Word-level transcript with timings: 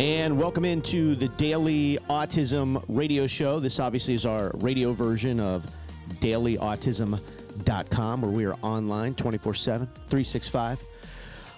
And 0.00 0.36
welcome 0.38 0.64
into 0.64 1.14
the 1.14 1.28
daily 1.28 1.98
autism 2.08 2.82
radio 2.88 3.26
show. 3.26 3.60
This 3.60 3.78
obviously 3.78 4.14
is 4.14 4.24
our 4.24 4.50
radio 4.54 4.94
version 4.94 5.38
of 5.38 5.66
dailyautism.com, 6.20 8.22
where 8.22 8.30
we 8.30 8.46
are 8.46 8.54
online 8.62 9.14
24 9.14 9.52
7, 9.52 9.86
365. 9.86 10.82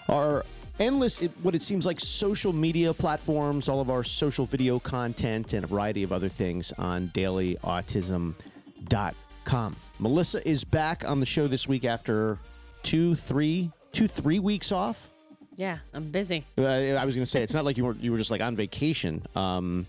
Our 0.08 0.44
endless, 0.80 1.20
what 1.42 1.54
it 1.54 1.62
seems 1.62 1.86
like, 1.86 2.00
social 2.00 2.52
media 2.52 2.92
platforms, 2.92 3.68
all 3.68 3.80
of 3.80 3.90
our 3.90 4.02
social 4.02 4.44
video 4.44 4.80
content, 4.80 5.52
and 5.52 5.62
a 5.62 5.68
variety 5.68 6.02
of 6.02 6.12
other 6.12 6.28
things 6.28 6.72
on 6.78 7.12
dailyautism.com. 7.14 9.76
Melissa 10.00 10.48
is 10.48 10.64
back 10.64 11.08
on 11.08 11.20
the 11.20 11.26
show 11.26 11.46
this 11.46 11.68
week 11.68 11.84
after 11.84 12.40
two, 12.82 13.14
three, 13.14 13.70
two, 13.92 14.08
three 14.08 14.40
weeks 14.40 14.72
off. 14.72 15.11
Yeah, 15.56 15.78
I'm 15.92 16.10
busy. 16.10 16.44
Uh, 16.56 16.64
I 16.64 17.04
was 17.04 17.14
going 17.14 17.24
to 17.24 17.30
say 17.30 17.42
it's 17.42 17.54
not 17.54 17.64
like 17.64 17.76
you 17.76 17.84
were 17.84 17.96
you 18.00 18.12
were 18.12 18.18
just 18.18 18.30
like 18.30 18.40
on 18.40 18.56
vacation. 18.56 19.22
Um, 19.36 19.86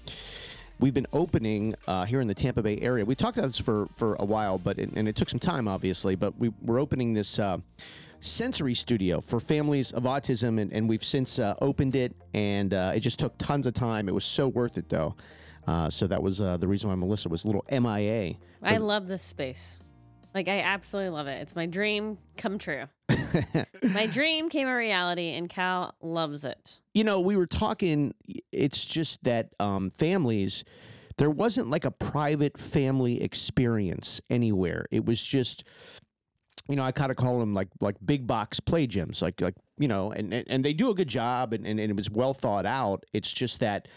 we've 0.80 0.94
been 0.94 1.08
opening 1.14 1.76
uh, 1.88 2.06
here 2.06 2.22
in 2.22 2.28
the 2.28 2.34
Tampa 2.34 2.62
Bay 2.62 2.80
area. 2.80 3.06
We 3.06 3.16
talked 3.16 3.38
about 3.38 3.48
this 3.48 3.58
for 3.58 3.88
for 3.94 4.16
a 4.16 4.26
while, 4.26 4.58
but 4.58 4.78
it, 4.80 4.92
and 4.96 5.08
it 5.08 5.16
took 5.16 5.30
some 5.30 5.40
time, 5.40 5.68
obviously. 5.68 6.16
But 6.16 6.38
we 6.38 6.50
we're 6.62 6.80
opening 6.80 7.14
this. 7.14 7.40
Uh, 7.40 7.60
sensory 8.26 8.74
studio 8.74 9.20
for 9.20 9.42
families 9.42 9.92
of 9.92 10.04
autism 10.04 10.58
and, 10.58 10.72
and 10.72 10.88
we've 10.88 11.04
since 11.04 11.40
uh, 11.40 11.56
opened 11.60 11.94
it 11.94 12.16
and 12.34 12.74
uh, 12.74 12.94
it 12.96 13.02
just 13.02 13.20
took 13.20 13.38
tons 13.38 13.68
of 13.68 13.74
time 13.74 14.08
it 14.08 14.14
was 14.14 14.24
so 14.24 14.48
worth 14.48 14.78
it 14.78 14.88
though 14.88 15.14
uh, 15.68 15.90
so 15.90 16.08
that 16.08 16.24
was 16.24 16.40
uh, 16.40 16.56
the 16.56 16.66
reason 16.66 16.90
why 16.90 16.96
melissa 16.96 17.28
was 17.28 17.44
a 17.44 17.48
little 17.48 17.66
mia 17.70 18.38
I 18.64 18.78
love 18.78 19.08
this 19.08 19.22
space. 19.22 19.80
Like 20.34 20.48
I 20.48 20.62
absolutely 20.62 21.10
love 21.12 21.28
it. 21.28 21.42
It's 21.42 21.56
my 21.56 21.66
dream 21.66 22.18
come 22.38 22.58
true. 22.58 22.86
my 23.84 24.08
dream 24.08 24.50
came 24.50 24.68
a 24.68 24.76
reality, 24.76 25.30
and 25.30 25.50
Cal 25.50 25.96
loves 26.02 26.44
it. 26.44 26.80
you 26.94 27.04
know, 27.04 27.20
we 27.20 27.36
were 27.36 27.46
talking. 27.46 28.14
It's 28.52 28.84
just 28.86 29.24
that 29.26 29.54
um, 29.60 29.92
families, 29.92 30.64
there 31.18 31.30
wasn't 31.30 31.70
like 31.70 31.86
a 31.86 31.92
private 31.92 32.58
family 32.58 33.22
experience 33.22 34.22
anywhere. 34.30 34.86
It 34.92 35.06
was 35.06 35.22
just, 35.22 35.64
you 36.68 36.76
know, 36.76 36.84
I 36.84 36.92
kind 36.92 37.12
of 37.12 37.18
call 37.18 37.40
them 37.40 37.54
like 37.54 37.70
like 37.80 37.96
big 38.04 38.26
box 38.26 38.60
play 38.60 38.88
gyms, 38.88 39.22
like 39.22 39.40
like 39.40 39.56
you 39.78 39.88
know, 39.88 40.12
and 40.12 40.34
and, 40.34 40.48
and 40.50 40.66
they 40.66 40.74
do 40.74 40.90
a 40.90 40.96
good 40.96 41.10
job, 41.10 41.54
and, 41.54 41.66
and, 41.68 41.80
and 41.80 41.92
it 41.92 41.96
was 41.96 42.10
well 42.10 42.34
thought 42.34 42.66
out. 42.66 43.06
It's 43.14 43.32
just 43.32 43.60
that. 43.60 43.88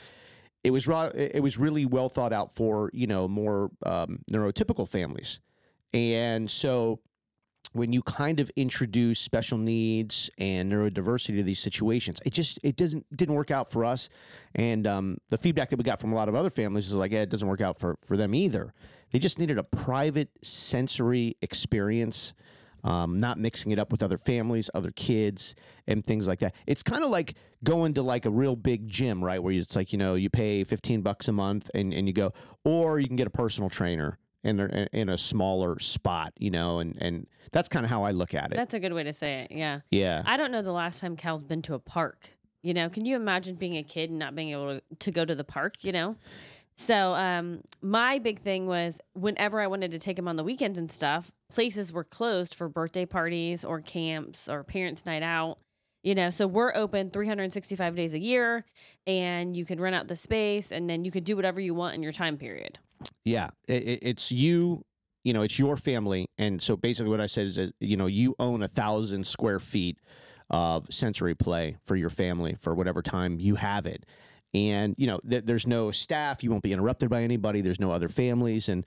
It 0.65 0.73
was 0.73 0.89
it 1.15 1.41
was 1.43 1.59
really 1.59 1.87
well 1.87 2.09
thought 2.09 2.33
out 2.33 2.53
for 2.53 2.91
you 2.93 3.07
know 3.07 3.29
more 3.29 3.71
um, 3.85 4.19
neurotypical 4.33 4.89
families, 4.89 5.39
and 5.93 6.51
so 6.51 7.01
when 7.77 7.93
you 7.93 8.03
kind 8.03 8.41
of 8.41 8.51
introduce 8.57 9.21
special 9.21 9.59
needs 9.59 10.31
and 10.39 10.71
neurodiversity 10.71 11.37
to 11.37 11.43
these 11.43 11.61
situations, 11.61 12.19
it 12.25 12.33
just 12.33 12.59
it 12.63 12.77
doesn't 12.77 13.05
didn't 13.15 13.35
work 13.35 13.51
out 13.51 13.71
for 13.71 13.85
us. 13.85 14.09
And 14.55 14.87
um, 14.87 15.19
the 15.29 15.37
feedback 15.37 15.69
that 15.71 15.77
we 15.77 15.85
got 15.85 16.01
from 16.01 16.13
a 16.13 16.17
lot 16.17 16.29
of 16.29 16.35
other 16.35 16.51
families 16.51 16.87
is 16.87 16.95
like, 16.95 17.13
yeah, 17.13 17.21
it 17.21 17.29
doesn't 17.29 17.47
work 17.47 17.61
out 17.61 17.79
for 17.79 17.97
for 18.05 18.17
them 18.17 18.35
either. 18.35 18.73
They 19.11 19.19
just 19.19 19.39
needed 19.39 19.59
a 19.59 19.63
private 19.63 20.31
sensory 20.43 21.37
experience. 21.43 22.33
Um, 22.85 23.19
not 23.19 23.37
mixing 23.37 23.73
it 23.73 23.81
up 23.81 23.91
with 23.91 24.01
other 24.01 24.17
families, 24.17 24.71
other 24.73 24.93
kids, 24.93 25.57
and 25.89 26.05
things 26.05 26.29
like 26.29 26.39
that. 26.39 26.55
It's 26.69 26.85
kind 26.85 27.03
of 27.03 27.11
like 27.11 27.35
going 27.65 27.95
to 27.95 28.03
like 28.03 28.27
a 28.27 28.31
real 28.31 28.55
big 28.55 28.87
gym, 28.87 29.25
right? 29.25 29.43
Where 29.43 29.53
it's 29.53 29.75
like 29.75 29.93
you 29.93 29.99
know 29.99 30.15
you 30.15 30.31
pay 30.31 30.63
fifteen 30.63 31.03
bucks 31.03 31.27
a 31.27 31.33
month 31.33 31.69
and, 31.75 31.93
and 31.93 32.07
you 32.07 32.15
go, 32.15 32.33
or 32.65 33.01
you 33.01 33.09
can 33.09 33.17
get 33.17 33.27
a 33.27 33.31
personal 33.31 33.69
trainer 33.69 34.19
and 34.47 34.59
they're 34.59 34.67
in- 34.69 34.89
in 34.93 35.09
a 35.09 35.19
smaller 35.19 35.79
spot, 35.81 36.33
you 36.39 36.51
know, 36.51 36.79
and 36.79 36.97
and 37.01 37.27
that's 37.53 37.69
kind 37.69 37.85
of 37.85 37.91
how 37.91 38.05
I 38.05 38.11
look 38.13 38.35
at 38.35 38.53
it. 38.53 38.57
That's 38.57 38.75
a 38.75 38.81
good 38.81 38.93
way 38.93 39.03
to 39.05 39.13
say 39.13 39.41
it. 39.43 39.53
Yeah. 39.53 39.81
yeah, 39.91 40.23
I 40.27 40.37
don't 40.37 40.51
know 40.53 40.63
the 40.63 40.73
last 40.73 41.01
time 41.01 41.17
Cal's 41.17 41.43
been 41.43 41.63
to 41.63 41.75
a 41.75 41.79
park. 41.79 42.31
You 42.63 42.75
know, 42.75 42.89
can 42.89 43.05
you 43.05 43.15
imagine 43.17 43.57
being 43.57 43.77
a 43.77 43.83
kid 43.85 44.11
and 44.11 44.19
not 44.19 44.35
being 44.35 44.51
able 44.51 44.79
to, 44.81 44.83
to 44.99 45.11
go 45.11 45.25
to 45.25 45.35
the 45.35 45.45
park, 45.45 45.85
you 45.85 45.93
know? 45.93 46.17
So, 46.79 47.15
um, 47.15 47.63
my 47.81 48.19
big 48.19 48.41
thing 48.41 48.67
was 48.67 49.01
whenever 49.15 49.61
I 49.61 49.67
wanted 49.67 49.93
to 49.93 49.99
take 49.99 50.19
him 50.19 50.29
on 50.29 50.37
the 50.37 50.45
weekends 50.45 50.79
and 50.79 50.91
stuff, 50.91 51.31
places 51.51 51.93
were 51.93 52.05
closed 52.05 52.55
for 52.55 52.69
birthday 52.69 53.07
parties 53.07 53.65
or 53.65 53.81
camps 53.81 54.49
or 54.49 54.63
parents' 54.65 55.07
night 55.07 55.23
out. 55.23 55.59
You 56.03 56.15
know, 56.15 56.31
so 56.31 56.47
we're 56.47 56.73
open 56.75 57.11
365 57.11 57.97
days 57.97 58.15
a 58.15 58.19
year 58.19 58.65
and 59.07 59.57
you 59.57 59.65
can 59.65 59.81
rent 59.81 59.97
out 59.97 60.07
the 60.07 60.15
space 60.17 60.71
and 60.71 60.89
then 60.89 61.05
you 61.05 61.11
can 61.11 61.25
do 61.25 61.35
whatever 61.35 61.61
you 61.61 61.75
want 61.75 61.95
in 61.95 62.03
your 62.03 62.13
time 62.13 62.37
period. 62.37 62.79
Yeah. 63.27 63.49
It, 63.69 63.83
it- 63.87 63.99
it's 64.03 64.33
you, 64.33 64.85
you 65.25 65.33
know, 65.35 65.43
it's 65.43 65.59
your 65.59 65.77
family, 65.77 66.29
and 66.39 66.63
so 66.63 66.77
basically 66.77 67.11
what 67.11 67.21
I 67.21 67.27
said 67.27 67.49
is, 67.49 67.57
that, 67.57 67.75
you 67.81 67.97
know, 67.99 68.07
you 68.07 68.35
own 68.39 68.63
a 68.63 68.69
thousand 68.69 69.27
square 69.27 69.59
feet 69.61 69.99
of 70.49 70.87
sensory 70.89 71.35
play 71.35 71.77
for 71.85 71.97
your 71.97 72.11
family 72.11 72.55
for 72.61 72.75
whatever 72.75 73.03
time 73.03 73.41
you 73.41 73.57
have 73.57 73.85
it, 73.87 74.07
and 74.55 74.95
you 74.97 75.09
know, 75.09 75.19
th- 75.29 75.45
there's 75.45 75.67
no 75.67 75.91
staff, 75.91 76.45
you 76.45 76.51
won't 76.53 76.63
be 76.63 76.73
interrupted 76.73 77.11
by 77.11 77.23
anybody. 77.23 77.61
There's 77.61 77.81
no 77.81 77.91
other 77.91 78.09
families, 78.09 78.69
and 78.69 78.87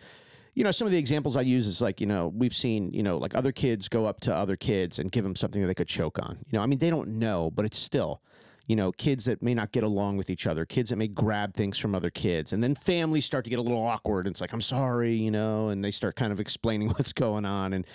you 0.56 0.64
know, 0.64 0.72
some 0.72 0.86
of 0.88 0.92
the 0.92 0.98
examples 0.98 1.36
I 1.36 1.42
use 1.42 1.68
is 1.68 1.82
like, 1.82 2.00
you 2.02 2.08
know, 2.08 2.30
we've 2.34 2.56
seen, 2.56 2.92
you 2.94 3.04
know, 3.04 3.18
like 3.18 3.36
other 3.36 3.52
kids 3.52 3.88
go 3.88 4.06
up 4.06 4.22
to 4.22 4.34
other 4.34 4.56
kids 4.56 4.98
and 4.98 5.12
give 5.12 5.24
them 5.24 5.36
something 5.36 5.62
that 5.62 5.68
they 5.68 5.76
could 5.76 5.88
choke 5.88 6.18
on. 6.20 6.38
You 6.50 6.58
know, 6.58 6.64
I 6.64 6.66
mean, 6.66 6.80
they 6.80 6.90
don't 6.90 7.20
know, 7.20 7.52
but 7.52 7.66
it's 7.66 7.78
still, 7.78 8.22
you 8.70 8.76
know, 8.76 8.92
kids 8.92 9.26
that 9.26 9.42
may 9.42 9.56
not 9.56 9.72
get 9.72 9.84
along 9.84 10.16
with 10.16 10.30
each 10.30 10.46
other, 10.46 10.64
kids 10.64 10.92
that 10.92 10.96
may 10.96 11.08
grab 11.08 11.56
things 11.56 11.80
from 11.80 11.96
other 11.96 12.12
kids, 12.12 12.54
and 12.54 12.64
then 12.64 12.76
families 12.76 13.26
start 13.26 13.44
to 13.46 13.50
get 13.50 13.58
a 13.58 13.64
little 13.64 13.84
awkward. 13.84 14.28
And 14.28 14.34
it's 14.34 14.42
like, 14.42 14.54
I'm 14.54 14.62
sorry, 14.62 15.14
you 15.14 15.32
know, 15.32 15.70
and 15.70 15.84
they 15.84 15.90
start 15.90 16.16
kind 16.16 16.32
of 16.32 16.40
explaining 16.40 16.88
what's 16.92 17.12
going 17.12 17.46
on. 17.46 17.74
And 17.74 17.86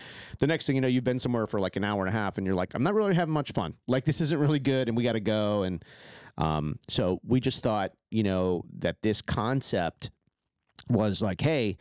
the 0.40 0.48
next 0.48 0.66
thing 0.66 0.74
you 0.74 0.82
know, 0.82 0.88
you've 0.88 1.04
been 1.04 1.20
somewhere 1.20 1.46
for 1.46 1.60
like 1.60 1.76
an 1.76 1.84
hour 1.84 2.04
and 2.04 2.08
a 2.08 2.18
half, 2.18 2.38
and 2.38 2.46
you're 2.46 2.56
like, 2.56 2.74
I'm 2.74 2.82
not 2.82 2.92
really 2.92 3.14
having 3.14 3.32
much 3.32 3.52
fun. 3.52 3.76
Like 3.86 4.04
this 4.04 4.20
isn't 4.20 4.38
really 4.38 4.58
good, 4.58 4.88
and 4.88 4.96
we 4.96 5.04
got 5.04 5.12
to 5.12 5.20
go. 5.20 5.62
And 5.62 5.84
um, 6.38 6.80
so 6.88 7.20
we 7.24 7.38
just 7.38 7.62
thought, 7.62 7.92
you 8.10 8.24
know, 8.24 8.64
that 8.80 9.00
this 9.00 9.22
concept 9.22 10.10
was 10.88 11.22
like, 11.22 11.40
hey, 11.40 11.76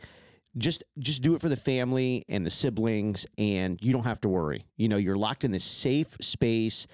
just 0.56 0.84
just 1.00 1.20
do 1.20 1.34
it 1.34 1.40
for 1.40 1.48
the 1.48 1.56
family 1.56 2.24
and 2.28 2.46
the 2.46 2.50
siblings, 2.50 3.26
and 3.38 3.76
you 3.82 3.92
don't 3.92 4.04
have 4.04 4.20
to 4.20 4.28
worry. 4.28 4.66
You 4.76 4.86
know, 4.86 4.98
you're 4.98 5.18
locked 5.18 5.42
in 5.42 5.50
this 5.50 5.64
safe 5.64 6.16
space 6.20 6.86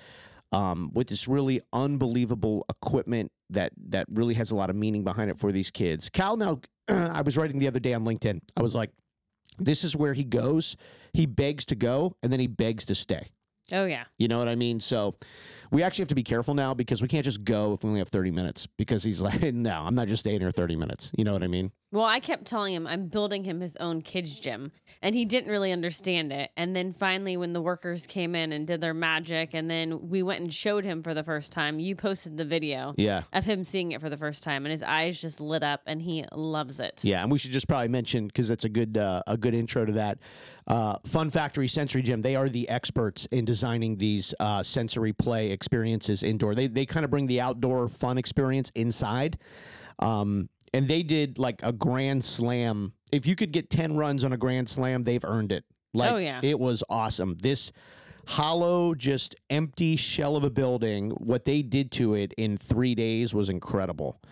um, 0.52 0.90
with 0.92 1.08
this 1.08 1.28
really 1.28 1.60
unbelievable 1.72 2.64
equipment 2.68 3.30
that 3.50 3.72
that 3.88 4.06
really 4.10 4.34
has 4.34 4.50
a 4.50 4.56
lot 4.56 4.70
of 4.70 4.76
meaning 4.76 5.04
behind 5.04 5.30
it 5.30 5.38
for 5.38 5.52
these 5.52 5.70
kids. 5.70 6.08
Cal, 6.08 6.36
now 6.36 6.60
I 6.88 7.22
was 7.22 7.36
writing 7.36 7.58
the 7.58 7.68
other 7.68 7.80
day 7.80 7.94
on 7.94 8.04
LinkedIn. 8.04 8.40
I 8.56 8.62
was 8.62 8.74
like, 8.74 8.90
this 9.58 9.84
is 9.84 9.96
where 9.96 10.14
he 10.14 10.24
goes. 10.24 10.76
He 11.12 11.26
begs 11.26 11.64
to 11.66 11.74
go, 11.74 12.16
and 12.22 12.32
then 12.32 12.40
he 12.40 12.46
begs 12.46 12.84
to 12.86 12.94
stay. 12.94 13.28
Oh, 13.72 13.84
yeah. 13.86 14.04
You 14.18 14.28
know 14.28 14.38
what 14.38 14.48
I 14.48 14.54
mean? 14.56 14.80
So 14.80 15.12
we 15.70 15.82
actually 15.82 16.02
have 16.02 16.08
to 16.08 16.14
be 16.14 16.22
careful 16.24 16.54
now 16.54 16.74
because 16.74 17.00
we 17.02 17.08
can't 17.08 17.24
just 17.24 17.44
go 17.44 17.74
if 17.74 17.84
we 17.84 17.88
only 17.88 18.00
have 18.00 18.08
30 18.08 18.30
minutes 18.32 18.66
because 18.66 19.02
he's 19.02 19.20
like, 19.22 19.40
no, 19.54 19.72
I'm 19.72 19.94
not 19.94 20.08
just 20.08 20.20
staying 20.20 20.40
here 20.40 20.50
30 20.50 20.76
minutes. 20.76 21.12
You 21.16 21.24
know 21.24 21.32
what 21.32 21.42
I 21.42 21.46
mean? 21.46 21.70
Well, 21.92 22.04
I 22.04 22.20
kept 22.20 22.44
telling 22.44 22.72
him 22.72 22.86
I'm 22.86 23.08
building 23.08 23.42
him 23.42 23.60
his 23.60 23.74
own 23.76 24.02
kids 24.02 24.38
gym, 24.38 24.70
and 25.02 25.12
he 25.12 25.24
didn't 25.24 25.50
really 25.50 25.72
understand 25.72 26.30
it. 26.32 26.50
And 26.56 26.74
then 26.76 26.92
finally, 26.92 27.36
when 27.36 27.52
the 27.52 27.60
workers 27.60 28.06
came 28.06 28.36
in 28.36 28.52
and 28.52 28.64
did 28.64 28.80
their 28.80 28.94
magic, 28.94 29.54
and 29.54 29.68
then 29.68 30.08
we 30.08 30.22
went 30.22 30.40
and 30.40 30.54
showed 30.54 30.84
him 30.84 31.02
for 31.02 31.14
the 31.14 31.24
first 31.24 31.50
time, 31.50 31.80
you 31.80 31.96
posted 31.96 32.36
the 32.36 32.44
video 32.44 32.94
Yeah. 32.96 33.22
of 33.32 33.44
him 33.44 33.64
seeing 33.64 33.90
it 33.90 34.00
for 34.00 34.08
the 34.08 34.16
first 34.16 34.44
time, 34.44 34.64
and 34.66 34.70
his 34.70 34.84
eyes 34.84 35.20
just 35.20 35.40
lit 35.40 35.64
up, 35.64 35.80
and 35.86 36.00
he 36.00 36.24
loves 36.30 36.78
it. 36.78 37.00
Yeah, 37.02 37.22
and 37.24 37.32
we 37.32 37.38
should 37.38 37.50
just 37.50 37.66
probably 37.66 37.88
mention 37.88 38.28
because 38.28 38.46
that's 38.46 38.64
a 38.64 38.68
good 38.68 38.96
uh, 38.96 39.24
a 39.26 39.36
good 39.36 39.54
intro 39.54 39.84
to 39.84 39.92
that. 39.94 40.20
Uh, 40.68 40.98
Fun 41.06 41.28
Factory 41.30 41.66
Sensory 41.66 42.02
Gym. 42.02 42.20
They 42.20 42.36
are 42.36 42.48
the 42.48 42.68
experts 42.68 43.26
in 43.32 43.44
designing 43.60 43.96
these 43.96 44.34
uh, 44.40 44.62
sensory 44.62 45.12
play 45.12 45.50
experiences 45.50 46.22
indoor. 46.22 46.54
They 46.54 46.66
they 46.66 46.86
kind 46.86 47.04
of 47.04 47.10
bring 47.10 47.26
the 47.26 47.42
outdoor 47.42 47.88
fun 47.88 48.16
experience 48.16 48.72
inside. 48.74 49.36
Um, 49.98 50.48
and 50.72 50.88
they 50.88 51.02
did 51.02 51.38
like 51.38 51.60
a 51.62 51.72
grand 51.72 52.24
slam. 52.24 52.94
If 53.12 53.26
you 53.26 53.36
could 53.36 53.52
get 53.52 53.68
ten 53.68 53.96
runs 53.96 54.24
on 54.24 54.32
a 54.32 54.38
grand 54.38 54.68
slam, 54.70 55.04
they've 55.04 55.24
earned 55.24 55.52
it. 55.52 55.64
Like, 55.92 56.12
Oh, 56.12 56.16
yeah. 56.16 56.40
it 56.42 56.58
was 56.58 56.82
awesome. 56.88 57.36
This 57.42 57.70
hollow, 58.26 58.94
just 58.94 59.34
empty 59.50 59.96
shell 59.96 60.36
of 60.36 60.44
a 60.44 60.50
building. 60.50 61.10
What 61.10 61.44
they 61.44 61.60
did 61.62 61.90
to 61.92 62.14
it 62.14 62.32
in 62.38 62.56
three 62.56 62.94
days 62.94 63.34
was 63.34 63.50
incredible. 63.50 64.22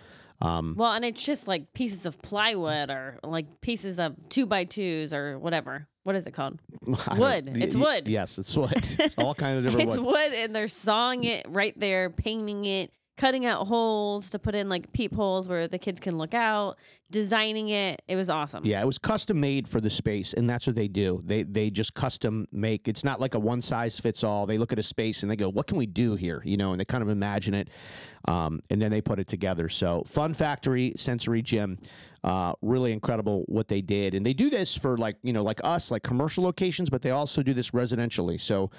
Um, 0.40 0.74
Well, 0.78 0.92
and 0.92 1.04
it's 1.04 1.22
just 1.22 1.48
like 1.48 1.74
pieces 1.74 2.06
of 2.06 2.16
plywood 2.22 2.90
or 2.90 3.18
like 3.24 3.60
pieces 3.60 3.98
of 3.98 4.14
two 4.30 4.46
by 4.46 4.64
twos 4.64 5.12
or 5.12 5.38
whatever. 5.38 5.88
What 6.08 6.16
is 6.16 6.26
it 6.26 6.30
called? 6.30 6.58
Wood. 7.18 7.52
It's 7.54 7.76
wood. 7.76 8.08
Yes, 8.08 8.38
it's 8.38 8.56
wood. 8.56 8.72
It's 8.98 9.14
all 9.18 9.34
kind 9.34 9.58
of 9.58 9.64
different 9.64 9.88
It's 9.88 9.98
wood. 9.98 10.06
wood, 10.06 10.32
and 10.32 10.56
they're 10.56 10.66
sawing 10.66 11.24
it 11.24 11.44
right 11.50 11.78
there, 11.78 12.08
painting 12.08 12.64
it, 12.64 12.90
cutting 13.18 13.44
out 13.44 13.66
holes 13.66 14.30
to 14.30 14.38
put 14.38 14.54
in 14.54 14.68
like 14.68 14.90
peepholes 14.92 15.48
where 15.48 15.66
the 15.66 15.78
kids 15.78 16.00
can 16.00 16.16
look 16.16 16.32
out, 16.32 16.78
designing 17.10 17.68
it. 17.68 18.00
It 18.06 18.14
was 18.16 18.30
awesome. 18.30 18.64
Yeah, 18.64 18.80
it 18.80 18.86
was 18.86 18.96
custom 18.96 19.40
made 19.40 19.68
for 19.68 19.80
the 19.80 19.90
space, 19.90 20.32
and 20.32 20.48
that's 20.48 20.66
what 20.66 20.76
they 20.76 20.88
do. 20.88 21.20
They 21.24 21.42
they 21.42 21.68
just 21.68 21.92
custom 21.92 22.46
make. 22.52 22.88
It's 22.88 23.04
not 23.04 23.20
like 23.20 23.34
a 23.34 23.38
one 23.38 23.60
size 23.60 23.98
fits 23.98 24.24
all. 24.24 24.46
They 24.46 24.56
look 24.56 24.72
at 24.72 24.78
a 24.78 24.82
space 24.82 25.22
and 25.22 25.30
they 25.30 25.36
go, 25.36 25.50
"What 25.50 25.66
can 25.66 25.76
we 25.76 25.86
do 25.86 26.14
here?" 26.14 26.40
You 26.44 26.56
know, 26.56 26.70
and 26.70 26.80
they 26.80 26.84
kind 26.84 27.02
of 27.02 27.10
imagine 27.10 27.54
it, 27.54 27.68
um, 28.26 28.60
and 28.70 28.80
then 28.80 28.90
they 28.90 29.02
put 29.02 29.18
it 29.18 29.26
together. 29.26 29.68
So, 29.68 30.04
Fun 30.06 30.32
Factory 30.32 30.94
Sensory 30.96 31.42
Gym, 31.42 31.78
uh, 32.22 32.54
really 32.62 32.92
incredible 32.92 33.44
what 33.48 33.66
they 33.66 33.82
did, 33.82 34.14
and 34.14 34.24
they 34.24 34.32
do 34.32 34.48
this 34.48 34.76
for 34.76 34.96
like 34.96 35.16
you 35.22 35.32
know 35.32 35.42
like 35.42 35.60
us, 35.64 35.90
like 35.90 36.04
commercial 36.04 36.44
locations, 36.44 36.88
but 36.88 37.02
they 37.02 37.10
also 37.10 37.42
do 37.42 37.52
this 37.52 37.72
residentially. 37.72 38.40
So. 38.40 38.70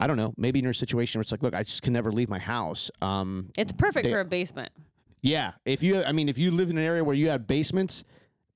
I 0.00 0.06
don't 0.06 0.16
know. 0.16 0.34
Maybe 0.36 0.58
in 0.58 0.64
your 0.64 0.72
situation 0.74 1.18
where 1.18 1.22
it's 1.22 1.32
like, 1.32 1.42
look, 1.42 1.54
I 1.54 1.62
just 1.62 1.82
can 1.82 1.92
never 1.92 2.10
leave 2.12 2.28
my 2.28 2.38
house. 2.38 2.90
Um, 3.02 3.50
It's 3.56 3.72
perfect 3.72 4.04
They- 4.04 4.10
for 4.12 4.20
a 4.20 4.24
basement. 4.24 4.72
Yeah, 5.22 5.52
if 5.64 5.82
you, 5.82 6.02
I 6.04 6.12
mean, 6.12 6.28
if 6.28 6.36
you 6.36 6.50
live 6.50 6.68
in 6.68 6.76
an 6.76 6.84
area 6.84 7.02
where 7.02 7.14
you 7.14 7.30
have 7.30 7.46
basements, 7.46 8.04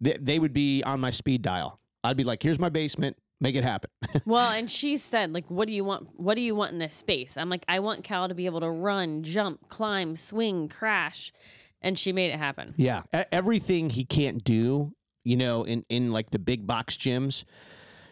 they, 0.03 0.19
they 0.21 0.39
would 0.39 0.53
be 0.53 0.83
on 0.83 1.01
my 1.01 1.11
speed 1.11 1.41
dial. 1.41 1.79
I'd 2.05 2.17
be 2.19 2.25
like, 2.25 2.43
"Here's 2.43 2.59
my 2.61 2.69
basement, 2.69 3.17
make 3.41 3.55
it 3.55 3.65
happen." 3.65 3.91
Well, 4.27 4.51
and 4.51 4.71
she 4.71 4.99
said, 4.99 5.33
like, 5.33 5.51
what 5.51 5.67
do 5.67 5.73
you 5.73 5.83
want? 5.83 6.11
What 6.17 6.35
do 6.37 6.43
you 6.43 6.55
want 6.55 6.73
in 6.73 6.79
this 6.79 6.95
space? 6.95 7.39
I'm 7.39 7.49
like, 7.49 7.65
I 7.69 7.79
want 7.81 8.05
Cal 8.05 8.29
to 8.29 8.35
be 8.35 8.45
able 8.45 8.61
to 8.61 8.71
run, 8.71 9.23
jump, 9.23 9.69
climb, 9.71 10.15
swing, 10.17 10.69
crash. 10.69 11.33
And 11.81 11.99
she 11.99 12.13
made 12.13 12.33
it 12.33 12.37
happen. 12.37 12.75
yeah, 12.77 13.03
everything 13.33 13.89
he 13.89 14.05
can't 14.05 14.43
do, 14.45 14.93
you 15.25 15.37
know, 15.39 15.63
in 15.65 15.85
in 15.89 16.13
like 16.13 16.31
the 16.33 16.39
big 16.39 16.67
box 16.67 16.97
gyms, 16.99 17.45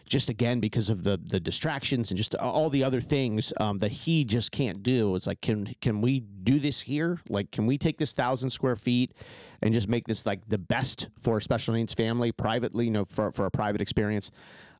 just 0.07 0.29
again 0.29 0.59
because 0.59 0.89
of 0.89 1.03
the 1.03 1.17
the 1.17 1.39
distractions 1.39 2.11
and 2.11 2.17
just 2.17 2.33
all 2.35 2.69
the 2.69 2.83
other 2.83 3.01
things 3.01 3.53
um, 3.59 3.77
that 3.79 3.91
he 3.91 4.23
just 4.23 4.51
can't 4.51 4.81
do. 4.81 5.15
It's 5.15 5.27
like, 5.27 5.41
can 5.41 5.75
can 5.81 6.01
we 6.01 6.19
do 6.19 6.59
this 6.59 6.81
here? 6.81 7.21
Like, 7.29 7.51
can 7.51 7.65
we 7.65 7.77
take 7.77 7.97
this 7.97 8.13
thousand 8.13 8.49
square 8.49 8.75
feet 8.75 9.13
and 9.61 9.73
just 9.73 9.87
make 9.87 10.07
this 10.07 10.25
like 10.25 10.47
the 10.47 10.57
best 10.57 11.09
for 11.21 11.37
a 11.37 11.41
special 11.41 11.73
needs 11.73 11.93
family 11.93 12.31
privately, 12.31 12.85
you 12.85 12.91
know, 12.91 13.05
for 13.05 13.31
for 13.31 13.45
a 13.45 13.51
private 13.51 13.81
experience? 13.81 14.31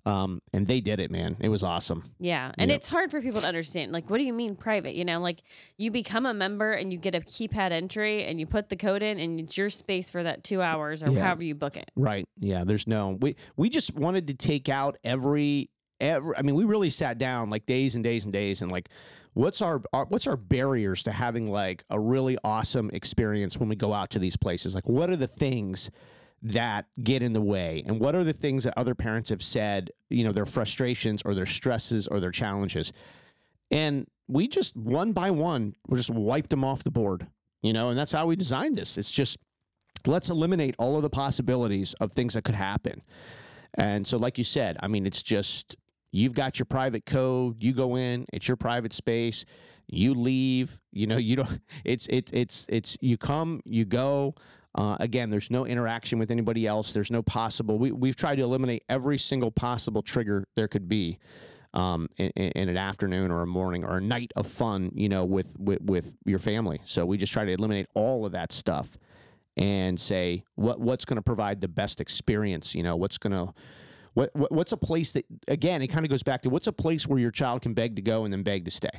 Um, 0.08 0.42
and 0.54 0.66
they 0.66 0.80
did 0.80 1.00
it, 1.02 1.12
man. 1.12 1.36
It 1.42 1.50
was 1.50 1.64
awesome. 1.64 2.04
Yeah. 2.20 2.52
And 2.58 2.72
Yep. 2.72 2.78
it's 2.78 2.88
hard 2.88 3.12
for 3.12 3.22
people 3.22 3.42
to 3.42 3.48
understand. 3.48 3.92
Like, 3.92 4.10
what 4.10 4.20
do 4.20 4.24
you 4.24 4.32
mean 4.34 4.56
private? 4.56 4.96
You 4.96 5.04
know, 5.04 5.20
like 5.20 5.42
you 5.78 5.92
become 5.92 6.26
a 6.26 6.34
member 6.34 6.72
and 6.72 6.94
you 6.94 6.98
get 6.98 7.14
a 7.14 7.20
keypad 7.20 7.72
entry 7.72 8.24
and 8.24 8.40
you 8.40 8.46
put 8.46 8.70
the 8.70 8.78
code 8.78 9.04
in 9.04 9.20
and 9.20 9.40
it's 9.40 9.58
your 9.58 9.70
space 9.70 10.10
for 10.10 10.24
that 10.24 10.44
two 10.46 10.62
hours 10.62 11.04
or 11.04 11.12
Yeah. 11.12 11.24
however 11.24 11.44
you 11.44 11.56
book 11.56 11.76
it. 11.76 11.92
Right. 11.96 12.26
Yeah. 12.40 12.64
There's 12.64 12.88
no. 12.88 13.18
We 13.20 13.36
we 13.58 13.70
just 13.70 13.96
wanted 13.96 14.28
to 14.28 14.34
take 14.34 14.70
out 14.70 14.98
every 15.04 15.70
every. 16.00 16.38
I 16.38 16.42
mean, 16.42 16.56
we 16.56 16.64
really 16.64 16.90
sat 16.90 17.18
down 17.18 17.50
like 17.50 17.66
days 17.66 17.96
and 17.96 18.04
days 18.04 18.24
and 18.24 18.32
days 18.32 18.62
and 18.62 18.72
like, 18.72 18.88
what's 19.34 19.62
our, 19.62 19.82
our 19.92 20.06
what's 20.06 20.26
our 20.28 20.38
barriers 20.38 21.04
to 21.04 21.12
having 21.12 21.48
like 21.52 21.84
a 21.90 22.00
really 22.00 22.38
awesome 22.46 22.90
experience 22.94 23.58
when 23.58 23.68
we 23.68 23.76
go 23.76 23.92
out 23.94 24.12
to 24.12 24.20
these 24.20 24.38
places? 24.38 24.74
Like, 24.74 24.88
what 24.88 25.10
are 25.10 25.16
the 25.18 25.28
things 25.28 25.92
that 26.42 26.86
get 27.04 27.22
in 27.22 27.34
the 27.34 27.42
way, 27.42 27.84
and 27.86 28.00
what 28.00 28.16
are 28.16 28.24
the 28.24 28.34
things 28.34 28.64
that 28.64 28.74
other 28.78 28.96
parents 28.96 29.30
have 29.30 29.44
said? 29.44 29.92
You 30.10 30.24
know, 30.24 30.32
their 30.32 30.46
frustrations 30.46 31.22
or 31.24 31.34
their 31.34 31.46
stresses 31.46 32.08
or 32.08 32.20
their 32.20 32.32
challenges, 32.32 32.94
and 33.72 34.08
we 34.28 34.48
just 34.48 34.76
one 34.76 35.14
by 35.14 35.32
one, 35.32 35.76
we 35.88 35.98
just 35.98 36.12
wiped 36.12 36.50
them 36.50 36.64
off 36.64 36.84
the 36.84 36.92
board. 36.92 37.28
You 37.62 37.74
know, 37.74 37.90
and 37.90 37.98
that's 37.98 38.12
how 38.12 38.28
we 38.28 38.36
designed 38.36 38.76
this. 38.76 38.98
It's 38.98 39.12
just 39.12 39.38
let's 40.06 40.30
eliminate 40.30 40.76
all 40.78 40.96
of 40.96 41.02
the 41.02 41.10
possibilities 41.10 41.94
of 41.96 42.12
things 42.12 42.34
that 42.36 42.44
could 42.44 42.56
happen. 42.56 43.02
And 43.74 44.06
so, 44.06 44.18
like 44.18 44.38
you 44.38 44.44
said, 44.44 44.78
I 44.80 44.88
mean, 44.88 45.06
it's 45.06 45.24
just 45.24 45.76
you've 46.12 46.34
got 46.34 46.60
your 46.60 46.66
private 46.66 47.06
code. 47.06 47.64
You 47.64 47.74
go 47.74 47.98
in, 47.98 48.26
it's 48.34 48.48
your 48.48 48.58
private 48.58 48.94
space. 48.94 49.46
You 49.88 50.14
leave. 50.14 50.80
You 50.92 51.08
know, 51.08 51.18
you 51.18 51.38
don't. 51.38 51.60
It's 51.84 52.08
it's 52.10 52.32
it's 52.32 52.66
it's 52.70 52.98
you 53.02 53.18
come, 53.18 53.62
you 53.66 53.86
go. 53.86 54.36
Uh, 54.78 54.96
again, 55.00 55.30
there's 55.30 55.50
no 55.50 55.66
interaction 55.66 56.20
with 56.20 56.32
anybody 56.32 56.68
else. 56.68 56.94
There's 56.94 57.12
no 57.12 57.24
possible. 57.24 57.80
We 57.80 57.92
we've 57.92 58.16
tried 58.16 58.36
to 58.36 58.44
eliminate 58.44 58.84
every 58.88 59.18
single 59.18 59.52
possible 59.52 60.02
trigger 60.02 60.46
there 60.56 60.68
could 60.68 60.88
be. 60.88 61.20
Um, 61.74 62.08
in, 62.18 62.30
in 62.32 62.70
an 62.70 62.78
afternoon 62.78 63.30
or 63.30 63.42
a 63.42 63.46
morning 63.46 63.84
or 63.84 63.98
a 63.98 64.02
night 64.02 64.32
of 64.36 64.48
fun, 64.48 64.90
you 64.96 65.10
know, 65.10 65.26
with, 65.26 65.54
with 65.60 65.82
with 65.82 66.16
your 66.26 66.40
family. 66.40 66.80
So 66.86 67.06
we 67.06 67.18
just 67.18 67.34
try 67.34 67.46
to 67.46 67.52
eliminate 67.52 67.88
all 67.94 68.26
of 68.26 68.32
that 68.32 68.52
stuff 68.52 68.98
and 69.58 70.00
say 70.00 70.44
what 70.56 70.80
what's 70.80 71.04
going 71.04 71.16
to 71.16 71.22
provide 71.22 71.60
the 71.60 71.68
best 71.68 72.00
experience 72.00 72.76
you 72.76 72.84
know 72.84 72.96
what's 72.96 73.18
going 73.18 73.34
to 73.34 73.54
what, 74.14 74.30
what 74.36 74.52
what's 74.52 74.72
a 74.72 74.78
place 74.78 75.12
that 75.14 75.26
again 75.48 75.82
it 75.82 75.88
kind 75.88 76.06
of 76.06 76.10
goes 76.10 76.24
back 76.24 76.44
to 76.44 76.50
what's 76.50 76.68
a 76.68 76.72
place 76.72 77.08
where 77.08 77.20
your 77.20 77.32
child 77.32 77.62
can 77.62 77.74
beg 77.74 77.96
to 77.96 78.02
go 78.02 78.24
and 78.24 78.32
then 78.32 78.44
beg 78.44 78.66
to 78.66 78.72
stay 78.72 78.90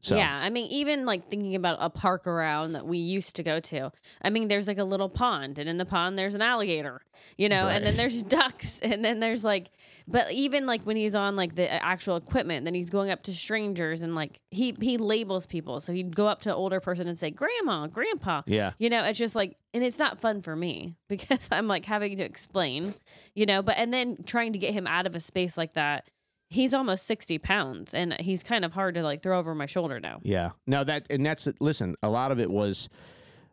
so 0.00 0.16
Yeah, 0.16 0.34
I 0.34 0.48
mean, 0.50 0.66
even 0.70 1.04
like 1.04 1.28
thinking 1.28 1.54
about 1.54 1.76
a 1.80 1.90
park 1.90 2.26
around 2.26 2.72
that 2.72 2.86
we 2.86 2.98
used 2.98 3.36
to 3.36 3.42
go 3.42 3.60
to. 3.60 3.92
I 4.22 4.30
mean, 4.30 4.48
there's 4.48 4.66
like 4.66 4.78
a 4.78 4.84
little 4.84 5.08
pond, 5.08 5.58
and 5.58 5.68
in 5.68 5.76
the 5.76 5.84
pond 5.84 6.18
there's 6.18 6.34
an 6.34 6.42
alligator, 6.42 7.02
you 7.36 7.48
know, 7.48 7.68
and 7.68 7.84
then 7.84 7.96
there's 7.96 8.22
ducks, 8.38 8.80
and 8.80 9.04
then 9.04 9.20
there's 9.20 9.44
like, 9.44 9.70
but 10.08 10.32
even 10.32 10.66
like 10.66 10.82
when 10.82 10.96
he's 10.96 11.14
on 11.14 11.36
like 11.36 11.54
the 11.54 11.72
uh, 11.72 11.78
actual 11.82 12.16
equipment, 12.16 12.64
then 12.64 12.74
he's 12.74 12.90
going 12.90 13.10
up 13.10 13.22
to 13.24 13.32
strangers 13.32 14.02
and 14.02 14.14
like 14.14 14.40
he 14.50 14.74
he 14.80 14.96
labels 14.96 15.46
people, 15.46 15.80
so 15.80 15.92
he'd 15.92 16.16
go 16.16 16.26
up 16.26 16.40
to 16.42 16.48
an 16.48 16.56
older 16.56 16.80
person 16.80 17.06
and 17.06 17.18
say, 17.18 17.30
"Grandma, 17.30 17.86
Grandpa," 17.86 18.42
yeah 18.46 18.72
you 18.78 18.88
know, 18.88 19.04
it's 19.04 19.18
just 19.18 19.36
like, 19.36 19.56
and 19.74 19.84
it's 19.84 19.98
not 19.98 20.18
fun 20.20 20.40
for 20.40 20.56
me 20.56 20.96
because 21.08 21.48
I'm 21.52 21.68
like 21.68 21.84
having 21.84 22.16
to 22.16 22.24
explain, 22.24 22.94
you 23.34 23.44
know, 23.46 23.60
but 23.62 23.76
and 23.76 23.92
then 23.92 24.16
trying 24.24 24.54
to 24.54 24.58
get 24.58 24.72
him 24.72 24.86
out 24.86 25.06
of 25.06 25.14
a 25.14 25.20
space 25.20 25.58
like 25.58 25.74
that. 25.74 26.08
He's 26.52 26.74
almost 26.74 27.06
60 27.06 27.38
pounds 27.38 27.94
and 27.94 28.12
he's 28.20 28.42
kind 28.42 28.64
of 28.64 28.72
hard 28.72 28.96
to 28.96 29.02
like 29.04 29.22
throw 29.22 29.38
over 29.38 29.54
my 29.54 29.66
shoulder 29.66 30.00
now. 30.00 30.18
yeah 30.22 30.50
now 30.66 30.82
that 30.84 31.06
and 31.08 31.24
that's 31.24 31.48
listen 31.60 31.94
a 32.02 32.10
lot 32.10 32.32
of 32.32 32.40
it 32.40 32.50
was 32.50 32.88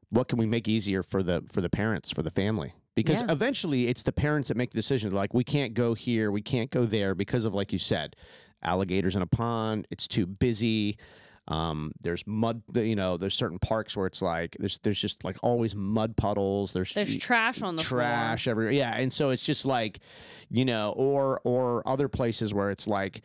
what 0.09 0.27
can 0.27 0.39
we 0.39 0.47
make 0.47 0.67
easier 0.67 1.03
for 1.03 1.21
the 1.21 1.44
for 1.47 1.61
the 1.61 1.69
parents 1.69 2.11
for 2.11 2.23
the 2.23 2.31
family 2.31 2.73
because 2.95 3.21
Yeah. 3.21 3.31
eventually 3.31 3.88
it's 3.88 4.01
the 4.01 4.11
parents 4.11 4.47
that 4.47 4.57
make 4.57 4.71
the 4.71 4.77
decision 4.77 5.13
like 5.13 5.33
we 5.33 5.44
can't 5.44 5.75
go 5.75 5.94
here 5.94 6.31
we 6.31 6.41
can't 6.41 6.71
go 6.71 6.85
there 6.85 7.13
because 7.13 7.45
of 7.45 7.53
like 7.53 7.71
you 7.71 7.77
said 7.79 8.15
alligators 8.63 9.15
in 9.15 9.21
a 9.21 9.27
pond 9.27 9.85
it's 9.91 10.07
too 10.07 10.25
busy 10.25 10.97
um, 11.47 11.94
there's 12.01 12.25
mud 12.27 12.61
you 12.75 12.95
know 12.95 13.15
there's 13.15 13.35
certain 13.35 13.59
parks 13.59 13.95
where 13.95 14.05
it's 14.05 14.21
like 14.21 14.57
there's 14.59 14.79
there's 14.79 14.99
just 14.99 15.23
like 15.23 15.38
always 15.41 15.75
mud 15.75 16.17
puddles 16.17 16.73
there's 16.73 16.94
There's 16.94 17.17
trash 17.17 17.61
on 17.61 17.75
the 17.75 17.83
trash 17.83 18.47
everywhere. 18.47 18.73
Yeah, 18.73 18.95
and 18.95 19.11
so 19.11 19.29
it's 19.29 19.44
just 19.44 19.65
like, 19.65 19.99
you 20.49 20.65
know, 20.65 20.94
or 20.97 21.39
or 21.44 21.88
other 21.88 22.07
places 22.07 22.53
where 22.53 22.71
it's 22.71 22.88
like, 22.88 23.21